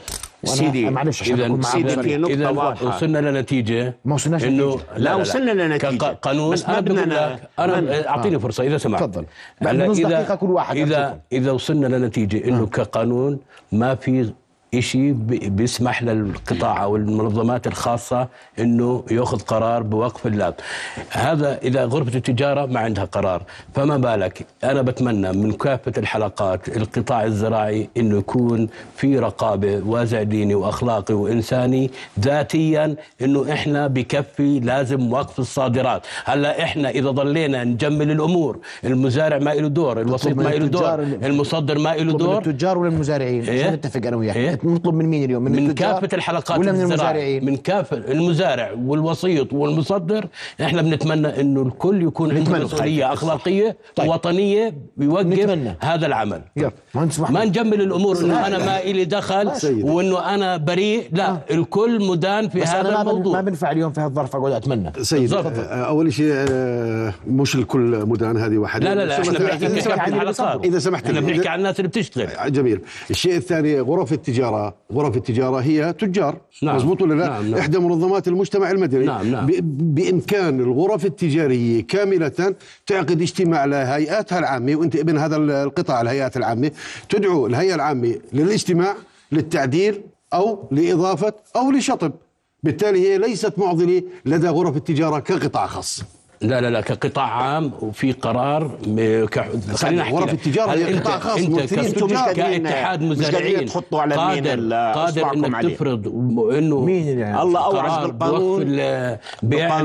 سيدي، 0.44 0.90
معلش 0.90 1.22
عشان 1.22 1.42
إذا 1.42 1.62
سيدي،. 1.62 2.02
في 2.04 2.18
نقطة 2.18 2.34
إذا. 2.34 2.50
وصلنا 2.88 3.18
لنتيجة 3.18 3.96
ما 4.06 4.14
وصلناش 4.16 4.44
إنه 4.44 4.72
لنتيجة. 4.72 4.98
لا، 4.98 5.16
وصلنا 5.16 5.52
لنتيجة. 5.52 5.98
كقانون 5.98 6.54
بس 6.54 6.66
أنا 6.66 6.90
لك 6.90 7.50
أنا 7.60 8.10
أعطيني 8.10 8.40
فرصة 8.40 8.64
إذا 8.64 8.78
سمحت 8.78 9.04
تفضل. 9.04 9.26
بعد 9.62 9.76
نص 9.76 10.00
دقيقة 10.00 10.36
كل 10.36 10.52
واحد 10.52 10.78
إذا. 10.78 11.20
إذا 11.32 11.52
وصلنا 11.52 11.88
لنتيجة 11.88 12.48
إنه 12.48 12.66
كقانون 12.66 13.40
ما 13.72 13.96
في 13.96 14.34
شيء 14.82 15.12
بيسمح 15.50 16.04
للقطاع 16.04 16.84
أو 16.84 16.96
المنظمات 16.96 17.68
الخاصة 17.68 18.28
إنه 18.60 19.04
يأخذ 19.12 19.40
قرار 19.40 19.84
بوقف 19.84 20.28
اللاب 20.28 20.54
هذا 21.10 21.58
إذا 21.64 21.86
غرفة 21.86 22.18
التجارة 22.18 22.66
ما 22.66 22.80
عندها 22.80 23.06
قرار. 23.06 23.44
فما 23.76 23.98
بالك 23.98 24.46
أنا 24.64 24.82
بتمنى 24.82 25.32
من 25.32 25.52
كافة 25.52 25.94
الحلقات 25.98 26.78
القطاع 26.78 27.24
الزراعي 27.24 27.90
إنه 27.98 28.18
يكون 28.18 28.68
في 28.96 29.20
رقابة 29.20 29.82
وازع 29.86 30.24
ديني 30.24 30.56
وأخلاقي 30.56 31.14
وإنساني 31.14 31.92
ذاتيا 32.20 32.96
إنه 33.22 33.54
إحنا 33.54 33.88
بكفي 33.88 34.60
لازم 34.60 35.14
وقف 35.14 35.40
الصادرات. 35.40 36.02
هلأ 36.26 36.64
إحنا 36.64 36.90
إذا 36.90 37.10
ضلينا 37.10 37.64
نجمل 37.64 38.12
الأمور 38.12 38.58
المزارع 38.86 39.38
ما 39.38 39.50
له 39.50 39.68
دور 39.68 40.02
الوسيط 40.02 40.38
من 40.38 40.44
ما 40.44 40.50
له 40.50 40.68
دور 40.68 41.00
المصدر 41.02 41.80
ما 41.80 41.96
له 41.96 42.04
من 42.04 42.18
دور. 42.18 42.38
التجار 42.38 42.78
ولا 42.78 42.90
المزارعين؟ 42.90 43.44
إيه؟ 43.44 43.70
نتفق 43.70 44.08
أنا 44.08 44.16
وياك؟ 44.18 44.36
إيه؟ 44.36 44.60
نطلب 44.66 44.94
من 44.94 45.06
مين 45.06 45.24
اليوم؟ 45.24 45.44
من, 45.44 45.52
من 45.68 45.74
كافة 45.74 46.10
الحلقات 46.14 46.60
ولا 46.60 46.72
من. 46.72 46.82
المزارعين؟ 46.82 47.46
من 47.46 47.58
كافة 47.58 47.98
المزارع 47.98 48.72
والوسيط 48.86 49.54
والمصدر. 49.54 50.28
إحنا 50.62 50.82
بنتمنى 50.82 51.42
إنه 51.42 51.62
الكل 51.62 52.02
يكون 52.04 52.30
عنده 52.30 52.42
نتمنى. 52.42 52.64
مسؤولية 52.64 53.14
أخلاقية 53.14 53.78
طيب. 53.96 54.10
وطنية 54.10 54.74
بيوقف 54.98 55.26
نتمنى. 55.26 55.76
هذا 55.80 56.06
العمل. 56.06 56.42
محمد 56.96 57.32
ما 57.32 57.46
نجمل 57.46 57.82
الأمور 57.82 58.20
إنه 58.20 58.48
أنا 58.48 58.58
ما 58.58 58.80
إلي 58.82 59.06
دخل. 59.06 59.52
وإنه 59.84 60.36
أنا 60.36 60.58
بريء. 60.58 61.04
لا 61.12 61.38
الكل 61.52 62.08
مدان 62.08 62.50
في 62.50 62.60
بس 62.60 62.68
هذا 62.68 62.82
أنا 62.82 62.90
ما 62.90 62.98
بن- 62.98 63.06
ما 63.06 63.12
الموضوع 63.12 63.42
بنفع 63.42 63.72
اليوم 63.72 63.92
في 63.92 64.02
هالظرف 64.02 64.36
أقعد 64.36 64.52
أتمنى. 64.52 64.92
سيدي. 65.02 65.36
آه، 65.36 65.40
أول 65.88 66.14
شيء 66.14 66.34
آه، 66.34 67.14
مش 67.28 67.56
الكل 67.56 68.06
مدان 68.06 68.38
هذه 68.38 68.58
واحدة 68.58 68.94
لا 68.94 68.96
لا 68.96 69.06
لا 69.06 69.22
إحنا 69.22 69.40
بنحكي 69.40 69.68
لي 69.68 69.80
الحلقات. 69.80 70.66
إذا 70.66 70.80
سمحت 70.80 71.06
إحنا. 71.06 71.20
بنحكي 71.20 71.48
عن 71.50 71.60
الناس 71.60 71.80
اللي 71.80 71.88
بتشتغل. 71.88 72.52
جميل. 72.52 72.82
الشيء 73.10 73.36
الثاني 73.38 73.80
غرف 73.80 74.14
التجارة 74.54 74.76
غرف 74.94 75.18
التجارة 75.18 75.58
هي 75.58 75.94
تجار 75.94 76.42
نعم. 76.64 76.76
مزبوط 76.76 77.02
ولا 77.02 77.14
لا 77.14 77.30
نعم، 77.30 77.52
نعم. 77.52 77.60
إحدى 77.60 77.80
منظمات 77.80 78.28
المجتمع 78.28 78.72
المدني 78.72 79.06
نعم، 79.06 79.32
نعم. 79.32 79.48
بإمكان 79.96 80.60
الغرف 80.60 81.06
التجارية 81.06 81.88
كاملة 81.88 82.56
تعقد 82.88 83.22
اجتماع 83.22 83.66
لهيئاتها 83.66 84.40
العامة 84.40 84.76
وأنت 84.76 84.96
ابن 84.96 85.18
هذا 85.18 85.36
القطاع 85.38 86.02
الهيئات 86.02 86.38
العامة 86.38 86.72
تدعو 87.10 87.48
الهيئة 87.48 87.76
العامة 87.76 88.16
للاجتماع 88.34 88.96
للتعديل 89.32 90.02
أو 90.34 90.68
لإضافة 90.72 91.34
أو 91.56 91.72
لشطب 91.72 92.12
بالتالي 92.64 93.10
هي 93.10 93.18
ليست 93.18 93.60
معضلة 93.60 94.04
لدى 94.26 94.48
غرف 94.48 94.78
التجارة 94.78 95.20
كقطاع 95.20 95.68
خاص 95.68 96.04
لا 96.44 96.62
لا 96.62 96.70
لا 96.70 96.82
كقطاع 96.82 97.26
عام 97.26 97.72
وفي 97.82 98.12
قرار 98.12 98.68
ك... 99.32 99.40
خلينا 99.76 100.02
احكي 100.02 100.16
غرف 100.16 100.28
لك. 100.28 100.34
التجارة 100.34 100.72
هل 100.72 101.00
قطاع 101.00 101.20
خاص، 101.20 101.38
أنت 101.38 101.74
أنتم 101.74 102.06
مش 102.06 102.14
قادرين- 102.14 102.64
كاتحاد 102.64 103.02
مزارعين 103.02 103.66
تحطوا 103.66 104.02
على 104.02 104.18
مين 104.18 104.48
قادر 104.48 104.74
قادر 105.00 105.34
إنك 105.34 105.56
عليه. 105.56 105.76
تفرض 105.76 106.08
إنه 106.58 106.80
مين 106.80 107.10
اللي 107.10 107.42
الله 107.42 107.66
اوعز 107.66 108.06
بالقانون. 108.06 108.64
بيع 109.44 109.82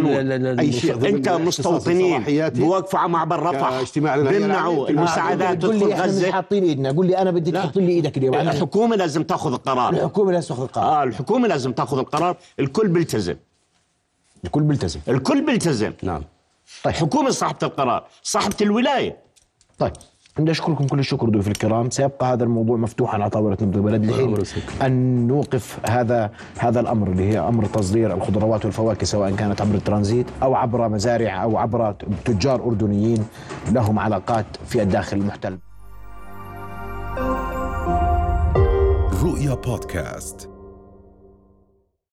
أي 0.61 0.72
شيء 0.72 1.09
أنت 1.09 1.28
مستوطنين. 1.28 2.24
بوقفوا 2.38 2.98
على 2.98 3.09
معبر 3.09 3.42
رفح. 3.42 3.82
بيمنعوا. 3.96 4.88
المساعدات 4.88 5.62
تدخل 5.62 5.78
لي 5.78 5.92
إحنا 5.94 6.06
مش 6.06 6.11
غزه 6.11 6.32
حاطين 6.32 6.64
إيدنا. 6.64 6.90
قول 6.90 7.06
لي 7.06 7.18
أنا 7.18 7.30
بدك 7.30 7.52
تحط 7.52 7.76
لي 7.76 7.92
إيدك 7.92 8.18
اليوم. 8.18 8.34
الحكومة 8.34 8.96
لازم 8.96 9.22
تأخذ 9.22 9.52
القرار. 9.52 9.92
الحكومة 9.92 10.32
لازم 10.32 10.48
تأخذ 10.48 10.62
القرار. 10.62 10.86
آه 10.86 11.04
الحكومة 11.04 11.48
لازم 11.48 11.72
تأخذ 11.72 11.98
القرار. 11.98 12.36
الكل 12.61 12.88
بيلتزم. 12.88 13.34
الكل 14.44 14.62
بيلتزم. 14.62 15.00
الكل 15.09 15.46
بيلتزم. 15.46 15.92
نعم. 16.02 16.22
طيب 16.85 16.95
الحكومة 16.95 17.31
صاحبة 17.31 17.59
القرار 17.62 18.05
صاحبة 18.23 18.57
الولاية. 18.61 19.16
طيب 19.79 19.93
بدي 20.39 20.51
أشكركم 20.51 20.87
كل 20.87 20.99
الشكر 20.99 21.29
ضيوف 21.29 21.49
الكرام. 21.49 21.91
سيبقى 21.91 22.33
هذا 22.33 22.45
الموضوع 22.45 22.77
مفتوحا 22.77 23.14
على 23.14 23.31
طاولة 23.31 23.57
نبض 23.62 23.77
البلد 23.77 24.05
لحين. 24.05 24.37
أن 24.83 25.27
نوقف 25.27 25.79
هذا 25.87 26.31
هذا 26.59 26.81
الأمر 26.81 27.09
اللي 27.09 27.29
هي 27.33 27.39
أمر 27.39 27.66
تصدير 27.66 28.14
الخضروات 28.14 28.64
والفواكه 28.64 29.07
سواء 29.07 29.37
كانت 29.37 29.61
عبر 29.61 29.75
الترانزيت 29.75 30.27
أو 30.43 30.55
عبر 30.55 30.89
مزارع 30.89 31.43
أو 31.43 31.57
عبر 31.57 31.95
تجار 32.25 32.62
أردنيين 32.62 33.25
لهم 33.73 33.99
علاقات 33.99 34.47
في 34.66 34.83
الداخل 34.83 35.16
المحتل. 35.16 35.59
رؤيا 39.23 39.55
بودكاست. 39.55 40.57